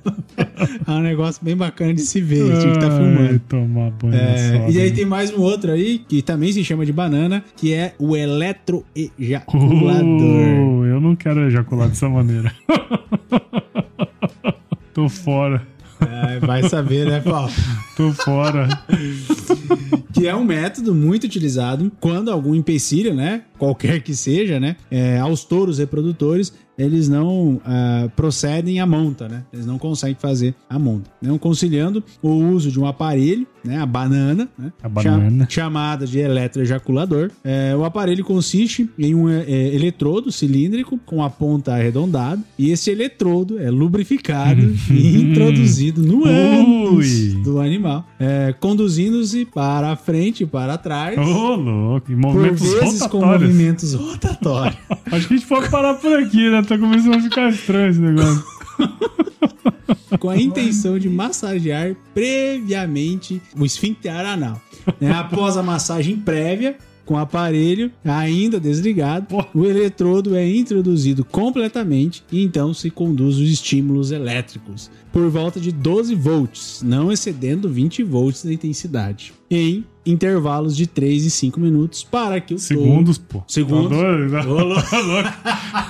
é 0.87 0.91
um 0.91 1.01
negócio 1.01 1.43
bem 1.43 1.55
bacana 1.55 1.93
de 1.93 2.01
se 2.01 2.21
ver. 2.21 2.51
A 2.51 2.59
gente 2.59 2.79
tá 2.79 2.91
filmando. 2.91 3.39
Tomar 3.47 3.91
banho 3.91 4.15
é, 4.15 4.69
e 4.69 4.79
aí 4.79 4.91
tem 4.91 5.05
mais 5.05 5.31
um 5.31 5.41
outro 5.41 5.71
aí, 5.71 5.99
que 5.99 6.21
também 6.21 6.51
se 6.51 6.63
chama 6.63 6.85
de 6.85 6.91
banana, 6.91 7.43
que 7.55 7.73
é 7.73 7.93
o 7.99 8.15
eletroejaculador. 8.15 10.03
Uh, 10.03 10.85
eu 10.85 10.99
não 10.99 11.15
quero 11.15 11.47
ejacular 11.47 11.87
dessa 11.87 12.09
maneira. 12.09 12.51
Tô 14.93 15.07
fora. 15.07 15.65
É, 16.01 16.39
vai 16.39 16.67
saber, 16.69 17.07
né, 17.07 17.21
Paulo? 17.21 17.51
Tô 17.95 18.11
fora. 18.13 18.67
que 20.17 20.27
é 20.27 20.35
um 20.35 20.43
método 20.43 20.95
muito 20.95 21.25
utilizado 21.25 21.91
quando 21.99 22.31
algum 22.31 22.55
empecilho, 22.55 23.13
né, 23.13 23.43
qualquer 23.55 24.01
que 24.01 24.15
seja, 24.15 24.59
né, 24.59 24.75
é, 24.89 25.19
aos 25.19 25.43
touros 25.43 25.77
reprodutores, 25.77 26.51
eles 26.77 27.09
não 27.09 27.55
uh, 27.55 28.09
procedem 28.15 28.79
à 28.79 28.85
monta, 28.85 29.27
né? 29.27 29.43
Eles 29.51 29.65
não 29.65 29.79
conseguem 29.79 30.17
fazer 30.19 30.53
a 30.69 30.77
monta. 30.77 31.09
Não 31.21 31.37
conciliando 31.37 32.03
o 32.21 32.29
uso 32.29 32.71
de 32.71 32.79
um 32.79 32.85
aparelho, 32.85 33.47
né? 33.63 33.79
A 33.79 33.85
banana, 33.85 34.47
né? 34.57 34.71
A 34.81 34.87
banana. 34.87 35.47
chamada 35.49 36.05
de 36.05 36.19
eletroejaculador. 36.19 37.31
É, 37.43 37.75
o 37.75 37.83
aparelho 37.83 38.23
consiste 38.23 38.89
em 38.97 39.15
um 39.15 39.27
é, 39.29 39.43
eletrodo 39.73 40.31
cilíndrico 40.31 40.99
com 41.05 41.23
a 41.23 41.29
ponta 41.29 41.73
arredondada 41.73 42.41
e 42.57 42.71
esse 42.71 42.91
eletrodo 42.91 43.59
é 43.59 43.69
lubrificado 43.69 44.61
e 44.91 45.21
introduzido 45.21 46.01
no 46.01 46.25
ânus 46.25 47.33
do 47.43 47.59
animal, 47.59 48.07
é, 48.19 48.53
conduzindo-se 48.59 49.45
para 49.45 49.95
frente 49.95 50.43
e 50.43 50.45
para 50.45 50.77
trás. 50.77 51.17
Ô, 51.17 51.21
oh, 51.21 51.55
louco. 51.55 52.11
Em 52.11 52.15
movimentos 52.15 52.59
por 52.59 52.79
vezes 52.79 53.01
rotatórios. 53.01 53.11
com 53.11 53.25
movimentos 53.25 53.93
rotatórios. 53.93 54.77
Acho 55.11 55.27
que 55.27 55.33
a 55.33 55.37
gente 55.37 55.47
pode 55.47 55.69
parar 55.69 55.95
por 55.95 56.13
aqui, 56.17 56.49
né? 56.49 56.61
Tá 56.67 56.77
começando 56.77 57.15
a 57.15 57.21
ficar 57.21 57.49
estranho 57.49 57.89
esse 57.89 57.99
negócio. 57.99 58.43
com 60.19 60.29
a 60.29 60.37
intenção 60.37 60.99
de 60.99 61.09
massagear 61.09 61.95
previamente 62.13 63.41
o 63.57 63.65
esfíncter 63.65 64.13
anal. 64.13 64.61
Né? 64.99 65.11
Após 65.11 65.55
a 65.55 65.63
massagem 65.63 66.17
prévia, 66.17 66.77
com 67.07 67.13
o 67.13 67.17
aparelho 67.17 67.89
ainda 68.03 68.59
desligado, 68.59 69.27
o 69.55 69.65
eletrodo 69.65 70.35
é 70.35 70.47
introduzido 70.47 71.23
completamente 71.23 72.23
e 72.31 72.43
então 72.43 72.73
se 72.73 72.91
conduz 72.91 73.37
os 73.37 73.49
estímulos 73.49 74.11
elétricos 74.11 74.91
por 75.11 75.29
volta 75.29 75.59
de 75.59 75.71
12 75.71 76.13
volts, 76.13 76.83
não 76.85 77.11
excedendo 77.11 77.69
20 77.69 78.03
volts 78.03 78.43
da 78.43 78.53
intensidade, 78.53 79.33
em 79.49 79.83
intervalos 80.05 80.75
de 80.75 80.85
3 80.85 81.25
e 81.25 81.31
5 81.31 81.59
minutos 81.59 82.03
para 82.03 82.39
que 82.39 82.53
o 82.53 82.59
Segundos, 82.59 83.17
touro... 83.17 83.29
pô. 83.29 83.43
Segundos. 83.51 83.97
Doido, 83.97 84.31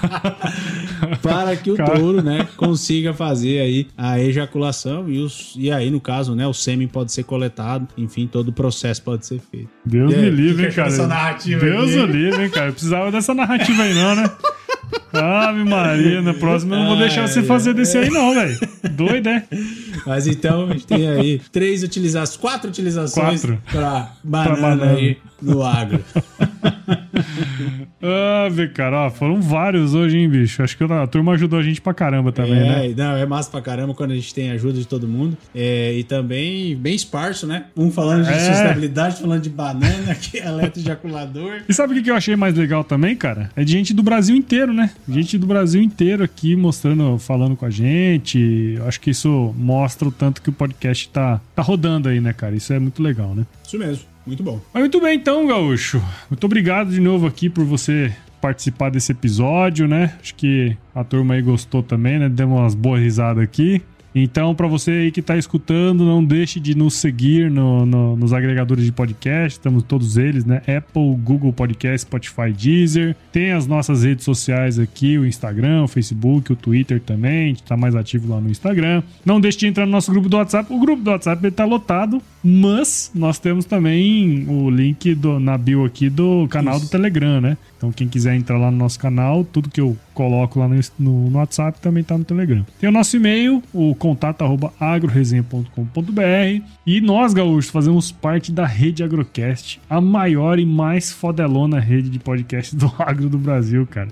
tá 0.06 0.38
para 1.22 1.56
que 1.56 1.72
o 1.72 1.76
Cara. 1.76 2.00
touro, 2.00 2.22
né, 2.22 2.48
consiga 2.56 3.14
fazer 3.14 3.60
aí 3.60 3.88
a 3.98 4.20
ejaculação 4.20 5.10
e, 5.10 5.20
os, 5.20 5.54
e 5.56 5.72
aí, 5.72 5.90
no 5.90 6.00
caso, 6.00 6.36
né, 6.36 6.48
o 6.48 6.54
sêmen 6.54 6.88
pode 6.88 7.12
ser 7.12 7.24
coletado, 7.24 7.88
enfim, 7.98 8.28
todo 8.28 8.50
o 8.50 8.54
processo 8.54 9.02
pode 9.02 9.26
ser 9.26 9.40
feito. 9.52 9.70
Deus 9.86 10.14
aí, 10.14 10.22
me 10.22 10.30
livre, 10.30 10.66
hein, 10.66 10.72
cara. 10.72 11.08
narrativa 11.08 11.66
Deus 11.66 11.94
o 11.96 12.06
livre, 12.06 12.44
hein, 12.44 12.50
cara. 12.50 12.68
Eu 12.68 12.74
precisava 12.74 13.12
dessa 13.12 13.34
narrativa 13.34 13.84
aí, 13.84 13.94
não, 13.94 14.16
né? 14.16 14.32
Ave 15.14 15.64
Maria, 15.64 16.22
na 16.22 16.34
próxima 16.34 16.76
eu 16.76 16.80
não 16.80 16.88
vou 16.90 16.98
deixar 16.98 17.22
Ai, 17.22 17.28
você 17.28 17.44
fazer 17.44 17.74
desse 17.74 17.98
aí, 17.98 18.10
não, 18.10 18.34
velho. 18.34 18.58
Doido, 18.92 19.30
é? 19.30 19.44
Mas 20.06 20.28
então 20.28 20.70
a 20.70 20.74
gente 20.74 20.86
tem 20.86 21.10
aí 21.10 21.42
três 21.52 21.84
utilizações, 21.84 22.38
quatro 22.38 22.70
utilizações 22.70 23.42
Quatro. 23.42 23.62
para 23.72 24.12
banana, 24.24 24.56
banana. 24.58 24.92
aí 24.94 25.18
no 25.42 25.64
agro. 25.64 26.04
Ah, 28.02 28.48
cara, 28.74 29.08
ó, 29.08 29.10
foram 29.10 29.42
vários 29.42 29.96
hoje, 29.96 30.18
hein, 30.18 30.30
bicho. 30.30 30.62
Acho 30.62 30.78
que 30.78 30.84
a 30.84 31.08
turma 31.08 31.34
ajudou 31.34 31.60
a 31.60 31.64
gente 31.64 31.82
pra 31.82 31.94
caramba 31.94 32.32
também, 32.32 32.54
né? 32.60 32.90
é, 32.92 32.94
não, 32.94 33.18
é 33.18 33.26
massa 33.26 33.50
pra 33.50 33.62
caramba 33.62 33.94
quando 33.94 34.12
a 34.12 34.16
gente 34.16 34.34
tem 34.34 34.52
ajuda 34.52 34.78
de 34.80 34.88
todo 34.88 35.08
mundo. 35.08 35.36
É, 35.54 35.94
e 35.94 36.04
também 36.04 36.76
bem 36.76 36.94
esparso, 36.96 37.48
né? 37.48 37.66
Um 37.76 37.92
falando 37.92 38.24
de 38.26 38.30
É. 38.32 38.40
sustentabilidade, 38.40 39.20
falando 39.20 39.42
de 39.42 39.50
banana, 39.50 40.14
que 40.16 40.38
é 40.38 40.46
eletroejaculador. 40.48 41.62
E 41.68 41.74
sabe 41.74 41.94
o 41.94 41.96
que 41.98 42.04
que 42.04 42.12
eu 42.12 42.16
achei 42.16 42.36
mais 42.36 42.56
legal 42.56 42.84
também, 42.84 43.16
cara? 43.16 43.50
É 43.56 43.64
de 43.64 43.72
gente 43.72 43.94
do 43.94 44.04
Brasil 44.04 44.36
inteiro, 44.36 44.74
né? 44.74 44.92
Gente 45.10 45.38
do 45.38 45.48
Brasil 45.48 45.82
inteiro 45.82 46.24
aqui 46.24 46.56
mostrando, 46.56 47.18
falando 47.18 47.56
com 47.56 47.66
a 47.66 47.70
gente. 47.72 48.76
Eu 48.78 48.88
acho 48.88 49.02
que 49.02 49.10
isso 49.10 49.54
mostra 49.58 50.08
o 50.08 50.12
tanto 50.12 50.42
que 50.42 50.50
o 50.50 50.54
podcast 50.54 51.10
tá, 51.10 51.42
tá 51.56 51.62
rodando 51.64 52.10
aí, 52.10 52.20
né, 52.22 52.32
cara? 52.32 52.56
Isso 52.56 52.72
é 52.74 52.80
muito 52.80 53.02
legal, 53.02 53.34
né? 53.34 53.46
Isso 53.66 53.78
mesmo, 53.78 54.04
muito 54.28 54.44
bom. 54.44 54.60
Mas 54.74 54.82
muito 54.82 55.02
bem, 55.02 55.16
então, 55.16 55.48
Gaúcho. 55.48 56.04
Muito 56.30 56.44
obrigado 56.44 56.92
de 56.92 57.00
novo 57.00 57.26
aqui 57.26 57.50
por 57.50 57.66
você 57.66 58.14
participar 58.42 58.92
desse 58.92 59.12
episódio, 59.12 59.88
né? 59.88 60.16
Acho 60.22 60.36
que 60.36 60.78
a 60.94 61.04
turma 61.04 61.34
aí 61.34 61.42
gostou 61.42 61.82
também, 61.82 62.20
né? 62.20 62.30
Demos 62.30 62.60
umas 62.60 62.76
boas 62.76 63.02
risadas 63.02 63.44
aqui. 63.44 63.82
Então, 64.20 64.56
para 64.56 64.68
você 64.68 64.90
aí 64.92 65.12
que 65.12 65.22
tá 65.22 65.38
escutando, 65.38 66.04
não 66.04 66.24
deixe 66.24 66.60
de 66.60 66.76
nos 66.76 66.96
seguir 66.96 67.52
no- 67.52 67.86
no- 67.86 68.16
nos 68.16 68.34
agregadores 68.34 68.84
de 68.86 68.92
podcast. 68.92 69.60
Estamos 69.60 69.84
todos 69.84 70.18
eles, 70.18 70.44
né? 70.44 70.58
Apple, 70.62 71.16
Google 71.24 71.54
Podcast, 71.54 72.02
Spotify, 72.08 72.52
Deezer. 72.52 73.16
Tem 73.32 73.52
as 73.52 73.68
nossas 73.68 74.04
redes 74.04 74.26
sociais 74.26 74.80
aqui, 74.80 75.18
o 75.20 75.26
Instagram, 75.26 75.84
o 75.84 75.88
Facebook, 75.88 76.52
o 76.52 76.56
Twitter 76.56 77.00
também. 77.00 77.46
A 77.46 77.48
gente 77.50 77.64
tá 77.64 77.78
mais 77.78 77.96
ativo 77.96 78.28
lá 78.34 78.42
no 78.42 78.50
Instagram. 78.50 79.04
Não 79.26 79.40
deixe 79.40 79.60
de 79.60 79.68
entrar 79.68 79.86
no 79.86 79.92
nosso 79.92 80.12
grupo 80.12 80.28
do 80.28 80.38
WhatsApp. 80.38 80.74
O 80.74 80.80
grupo 80.80 81.04
do 81.04 81.12
WhatsApp 81.12 81.46
ele 81.46 81.52
tá 81.52 81.66
lotado, 81.66 82.20
mas 82.44 83.12
nós 83.14 83.38
temos 83.38 83.66
também 83.66 84.46
o 84.50 84.70
link 84.70 85.14
do- 85.14 85.40
na 85.40 85.58
bio 85.58 85.86
aqui 85.86 86.10
do 86.10 86.48
canal 86.50 86.80
do 86.80 86.88
Telegram, 86.90 87.40
né? 87.40 87.56
Então, 87.78 87.92
quem 87.92 88.08
quiser 88.08 88.36
entrar 88.36 88.58
lá 88.58 88.72
no 88.72 88.78
nosso 88.78 88.98
canal, 89.00 89.44
tudo 89.44 89.70
que 89.70 89.80
eu 89.80 89.96
coloco 90.14 90.60
lá 90.60 90.68
no, 90.68 90.76
no- 90.98 91.30
no 91.30 91.38
WhatsApp 91.38 91.80
também 91.80 92.04
tá 92.04 92.18
no 92.18 92.24
Telegram. 92.26 92.66
Tem 92.80 92.90
o 92.90 92.92
nosso 92.92 93.16
e-mail, 93.16 93.62
o 93.72 93.94
contato 93.94 94.42
arroba 94.44 94.74
agroresenha.com.br. 94.80 96.64
E 96.86 97.02
nós, 97.02 97.34
gaúchos, 97.34 97.70
fazemos 97.70 98.12
parte 98.12 98.52
da 98.52 98.66
rede 98.66 99.04
Agrocast, 99.04 99.80
a 99.90 100.00
maior 100.02 100.60
e 100.60 100.66
mais 100.66 101.12
fodelona 101.12 101.80
rede 101.80 102.10
de 102.10 102.20
podcast 102.20 102.76
do 102.76 102.92
agro 102.98 103.30
do 103.30 103.38
Brasil, 103.38 103.86
cara. 103.88 104.10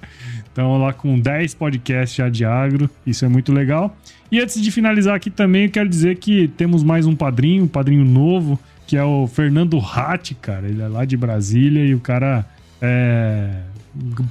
Então, 0.51 0.77
lá 0.77 0.93
com 0.93 1.19
10 1.19 1.53
podcasts 1.55 2.15
já 2.15 2.29
de 2.29 2.45
agro, 2.45 2.89
isso 3.05 3.25
é 3.25 3.27
muito 3.27 3.51
legal. 3.51 3.95
E 4.31 4.39
antes 4.39 4.61
de 4.61 4.71
finalizar 4.71 5.15
aqui 5.15 5.29
também, 5.29 5.65
eu 5.65 5.71
quero 5.71 5.89
dizer 5.89 6.17
que 6.17 6.47
temos 6.49 6.83
mais 6.83 7.05
um 7.05 7.15
padrinho, 7.15 7.63
um 7.63 7.67
padrinho 7.67 8.05
novo, 8.05 8.59
que 8.87 8.95
é 8.97 9.03
o 9.03 9.27
Fernando 9.27 9.77
Ratti, 9.79 10.35
cara. 10.35 10.67
Ele 10.67 10.81
é 10.81 10.87
lá 10.87 11.05
de 11.05 11.17
Brasília 11.17 11.85
e 11.85 11.93
o 11.95 11.99
cara 11.99 12.45
é 12.85 13.61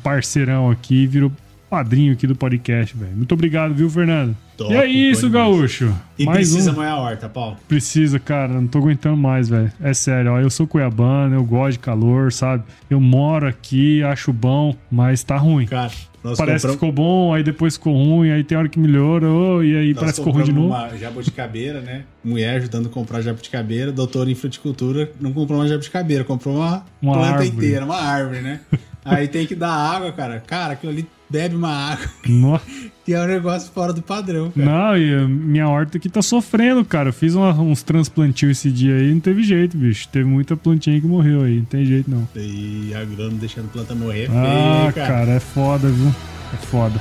parceirão 0.02 0.70
aqui, 0.70 1.06
virou 1.06 1.32
padrinho 1.68 2.12
aqui 2.12 2.26
do 2.26 2.36
podcast, 2.36 2.96
velho. 2.96 3.16
Muito 3.16 3.32
obrigado, 3.32 3.74
viu, 3.74 3.90
Fernando? 3.90 4.36
Top, 4.56 4.72
e 4.72 4.76
é 4.76 4.86
isso, 4.86 5.28
gaúcho. 5.28 5.92
E 6.16 6.24
mais 6.24 6.38
precisa 6.38 6.72
um. 6.72 6.80
a 6.80 6.96
horta, 6.96 7.28
Paulo. 7.28 7.56
Precisa, 7.66 8.20
cara, 8.20 8.52
não 8.52 8.68
tô 8.68 8.78
aguentando 8.78 9.16
mais, 9.16 9.48
velho. 9.48 9.72
É 9.82 9.92
sério, 9.92 10.32
ó, 10.32 10.38
eu 10.38 10.50
sou 10.50 10.66
cuiabano, 10.66 11.34
eu 11.34 11.44
gosto 11.44 11.72
de 11.72 11.78
calor, 11.80 12.32
sabe? 12.32 12.62
Eu 12.88 13.00
moro 13.00 13.48
aqui, 13.48 14.02
acho 14.04 14.32
bom, 14.32 14.76
mas 14.88 15.24
tá 15.24 15.36
ruim. 15.36 15.66
Cara, 15.66 15.90
nós 16.24 16.38
Parece 16.38 16.66
que 16.66 16.72
compramos... 16.72 16.74
ficou 16.74 16.92
bom, 16.92 17.34
aí 17.34 17.42
depois 17.42 17.74
ficou 17.74 17.92
ruim, 17.94 18.30
aí 18.30 18.42
tem 18.42 18.56
hora 18.56 18.68
que 18.68 18.78
melhora, 18.78 19.28
ô, 19.28 19.62
e 19.62 19.76
aí 19.76 19.88
Nós 19.90 19.98
parece 20.00 20.14
que 20.14 20.20
ficou 20.22 20.32
ruim 20.32 20.44
de 20.44 20.52
novo. 20.52 20.68
uma 20.68 20.96
jabuticabeira, 20.96 21.80
né? 21.82 22.04
Mulher 22.24 22.56
ajudando 22.56 22.86
a 22.86 22.88
comprar 22.88 23.20
jabuticabeira, 23.20 23.92
doutor 23.92 24.28
em 24.28 24.34
fruticultura, 24.34 25.12
não 25.20 25.32
comprou 25.34 25.58
uma 25.60 25.68
jabuticabeira, 25.68 26.24
comprou 26.24 26.56
uma, 26.56 26.84
Uma 27.02 27.12
planta 27.12 27.28
árvore. 27.28 27.48
inteira, 27.48 27.84
uma 27.84 27.96
árvore, 28.00 28.40
né? 28.40 28.60
Aí 29.04 29.28
tem 29.28 29.46
que 29.46 29.54
dar 29.54 29.70
água, 29.70 30.10
cara. 30.12 30.42
Cara, 30.46 30.72
aquilo 30.72 30.90
ali 30.92 31.06
bebe 31.34 31.56
uma 31.56 31.68
água, 31.92 32.06
Nossa. 32.28 32.64
que 33.04 33.12
é 33.12 33.20
um 33.20 33.26
negócio 33.26 33.72
fora 33.72 33.92
do 33.92 34.00
padrão, 34.00 34.52
cara. 34.52 34.64
Não, 34.70 34.96
e 34.96 35.12
a 35.14 35.26
minha 35.26 35.68
horta 35.68 35.98
aqui 35.98 36.08
tá 36.08 36.22
sofrendo, 36.22 36.84
cara. 36.84 37.08
Eu 37.08 37.12
fiz 37.12 37.34
uma- 37.34 37.52
uns 37.60 37.82
transplantios 37.82 38.52
esse 38.58 38.70
dia 38.70 38.94
aí, 38.94 39.12
não 39.12 39.18
teve 39.20 39.42
jeito, 39.42 39.76
bicho. 39.76 40.08
Teve 40.08 40.24
muita 40.28 40.56
plantinha 40.56 41.00
que 41.00 41.06
morreu 41.08 41.42
aí, 41.42 41.56
não 41.58 41.64
tem 41.64 41.84
jeito 41.84 42.08
não. 42.08 42.26
E 42.36 42.94
agrônomo 42.94 43.38
deixando 43.38 43.68
planta 43.72 43.94
morrer, 43.96 44.30
Ah, 44.30 44.90
feio, 44.92 45.06
cara. 45.06 45.30
é 45.32 45.40
foda, 45.40 45.88
viu? 45.88 46.14
É 46.52 46.56
foda. 46.66 47.00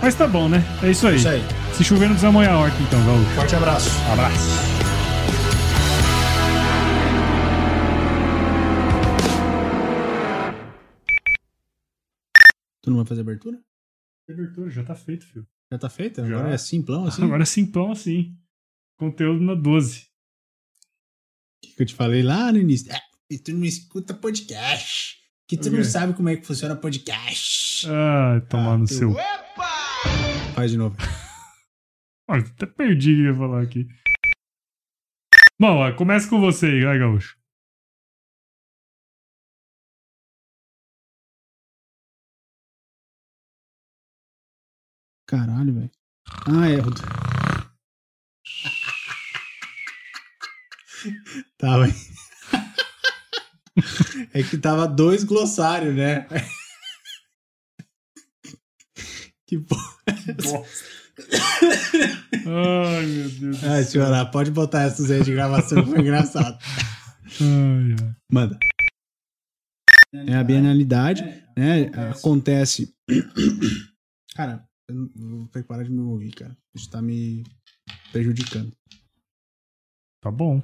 Mas 0.00 0.14
tá 0.14 0.28
bom, 0.28 0.48
né? 0.48 0.62
É 0.80 0.90
isso 0.92 1.06
aí. 1.08 1.16
Isso 1.16 1.28
aí. 1.28 1.42
Se 1.74 1.82
chover, 1.82 2.02
não 2.04 2.10
precisa 2.12 2.30
molhar 2.30 2.54
a 2.54 2.58
horta 2.60 2.76
então, 2.80 3.04
Gaúcho. 3.04 3.30
Forte 3.34 3.56
abraço. 3.56 3.90
Abraço. 4.12 4.72
Tu 12.82 12.90
não 12.90 12.96
vai 12.98 13.06
fazer 13.06 13.20
abertura? 13.20 13.58
Abertura 14.28 14.70
já 14.70 14.84
tá 14.84 14.94
feito, 14.94 15.26
filho. 15.26 15.46
Já 15.72 15.78
tá 15.78 15.88
feita? 15.88 16.26
Já. 16.26 16.36
Agora 16.38 16.54
é 16.54 16.58
simplão 16.58 17.04
assim? 17.06 17.22
Agora 17.24 17.42
é 17.42 17.46
simplão 17.46 17.92
assim. 17.92 18.36
Conteúdo 18.98 19.42
na 19.42 19.54
12. 19.54 20.00
O 20.02 21.66
que 21.66 21.74
que 21.76 21.82
eu 21.82 21.86
te 21.86 21.94
falei 21.94 22.22
lá 22.22 22.52
no 22.52 22.58
início? 22.58 22.92
É, 22.92 23.00
e 23.30 23.38
tu 23.38 23.52
não 23.52 23.64
escuta 23.64 24.14
podcast. 24.14 25.20
Que 25.48 25.56
tu 25.56 25.68
O 25.68 25.72
não 25.72 25.84
sabe 25.84 26.14
como 26.14 26.28
é 26.28 26.36
que 26.36 26.46
funciona 26.46 26.74
podcast. 26.76 27.86
Ah, 27.88 28.40
tomar 28.48 28.74
Ah, 28.74 28.78
no 28.78 28.86
tu- 28.86 28.94
seu. 28.94 29.14
Faz 30.54 30.70
de 30.70 30.76
novo. 30.76 30.96
Ah, 32.28 32.38
até 32.38 32.64
perdi 32.66 33.12
o 33.12 33.16
que 33.16 33.20
eu 33.22 33.32
ia 33.32 33.34
falar 33.36 33.62
aqui. 33.62 33.86
Bom, 35.60 35.94
começa 35.96 36.30
com 36.30 36.40
você 36.40 36.66
aí, 36.66 36.98
Gaúcho. 36.98 37.36
Caralho, 45.32 45.72
velho. 45.72 45.90
Ah, 46.46 46.68
é. 46.68 46.74
eu- 46.74 46.84
Tava. 51.56 51.86
É 54.34 54.42
que 54.42 54.58
tava 54.58 54.86
dois 54.86 55.24
glossários, 55.24 55.94
né? 55.96 56.26
Que 59.48 59.58
porra. 59.58 59.96
Ai, 62.46 63.06
meu 63.06 63.30
Deus. 63.30 63.58
do 63.60 63.66
Ai, 63.70 63.84
senhora, 63.84 64.26
pode 64.30 64.50
botar 64.50 64.82
essas 64.82 65.10
aí 65.10 65.22
de 65.22 65.32
gravação, 65.32 65.86
foi 65.86 66.00
engraçado. 66.00 66.58
Ai, 67.40 67.96
ai. 68.02 68.14
Manda. 68.30 68.58
É 70.14 70.34
a 70.36 70.44
bienalidade, 70.44 71.22
né? 71.56 71.86
Acontece. 72.10 72.94
Cara, 74.34 74.68
vou 75.14 75.46
ter 75.48 75.62
que 75.62 75.68
parar 75.68 75.82
de 75.84 75.90
me 75.90 76.00
ouvir, 76.00 76.32
cara. 76.32 76.56
Isso 76.74 76.90
tá 76.90 77.00
me 77.02 77.44
prejudicando. 78.10 78.72
Tá 80.20 80.30
bom. 80.30 80.62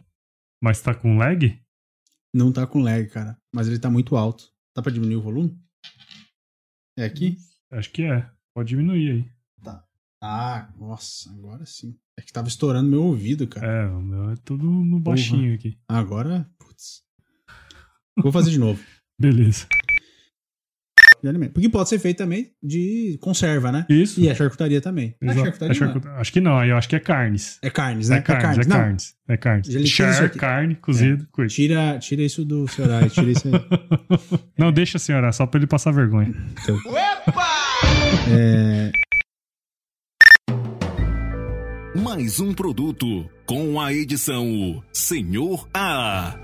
Mas 0.62 0.80
tá 0.80 0.94
com 0.94 1.16
lag? 1.16 1.60
Não 2.34 2.52
tá 2.52 2.66
com 2.66 2.80
lag, 2.80 3.08
cara. 3.08 3.36
Mas 3.54 3.68
ele 3.68 3.78
tá 3.78 3.90
muito 3.90 4.16
alto. 4.16 4.52
Dá 4.74 4.82
pra 4.82 4.92
diminuir 4.92 5.16
o 5.16 5.22
volume? 5.22 5.60
É 6.96 7.04
aqui? 7.04 7.36
Acho 7.70 7.90
que 7.90 8.02
é. 8.02 8.30
Pode 8.54 8.68
diminuir 8.70 9.10
aí. 9.10 9.32
Tá. 9.62 9.84
Ah, 10.22 10.72
nossa, 10.76 11.30
agora 11.30 11.64
sim. 11.64 11.98
É 12.18 12.22
que 12.22 12.32
tava 12.32 12.48
estourando 12.48 12.90
meu 12.90 13.04
ouvido, 13.04 13.46
cara. 13.46 13.66
É, 13.66 13.86
o 13.88 14.02
meu 14.02 14.30
é 14.30 14.36
tudo 14.36 14.64
no 14.64 14.98
baixinho 14.98 15.42
Porra. 15.42 15.54
aqui. 15.54 15.78
Agora, 15.88 16.50
putz. 16.58 17.04
Vou 18.20 18.32
fazer 18.32 18.50
de 18.50 18.58
novo. 18.58 18.84
Beleza 19.20 19.66
de 21.22 21.28
alimento. 21.28 21.52
Porque 21.52 21.68
pode 21.68 21.88
ser 21.88 21.98
feito 21.98 22.18
também 22.18 22.50
de 22.62 23.18
conserva, 23.20 23.72
né? 23.72 23.86
Isso. 23.88 24.20
E 24.20 24.30
a 24.30 24.34
charcutaria 24.34 24.80
também. 24.80 25.14
É 25.20 25.34
charcutaria, 25.34 26.10
é 26.16 26.20
Acho 26.20 26.32
que 26.32 26.40
não, 26.40 26.64
eu 26.64 26.76
acho 26.76 26.88
que 26.88 26.96
é 26.96 27.00
carnes. 27.00 27.58
É 27.62 27.70
carnes, 27.70 28.08
né? 28.08 28.18
É 28.18 28.20
carnes, 28.20 28.42
é 28.42 28.70
carnes. 28.70 29.16
É 29.28 29.36
carnes. 29.36 29.68
É 29.68 29.72
carnes. 29.72 29.88
Char, 29.88 30.30
carne, 30.30 30.74
cozido, 30.76 31.26
é. 31.38 31.46
Tira, 31.46 31.98
tira 31.98 32.22
isso 32.22 32.44
do 32.44 32.66
senhor 32.68 32.90
aí, 32.90 33.10
tira 33.10 33.30
isso 33.30 33.48
aí. 33.48 33.52
não, 34.56 34.72
deixa, 34.72 34.98
senhora, 34.98 35.32
só 35.32 35.46
pra 35.46 35.58
ele 35.58 35.66
passar 35.66 35.92
vergonha. 35.92 36.34
Então. 36.62 36.76
Opa! 37.26 37.46
É... 38.30 38.90
Mais 41.98 42.38
um 42.38 42.54
produto 42.54 43.28
com 43.44 43.80
a 43.80 43.92
edição 43.92 44.82
Senhor 44.92 45.68
A. 45.74 46.34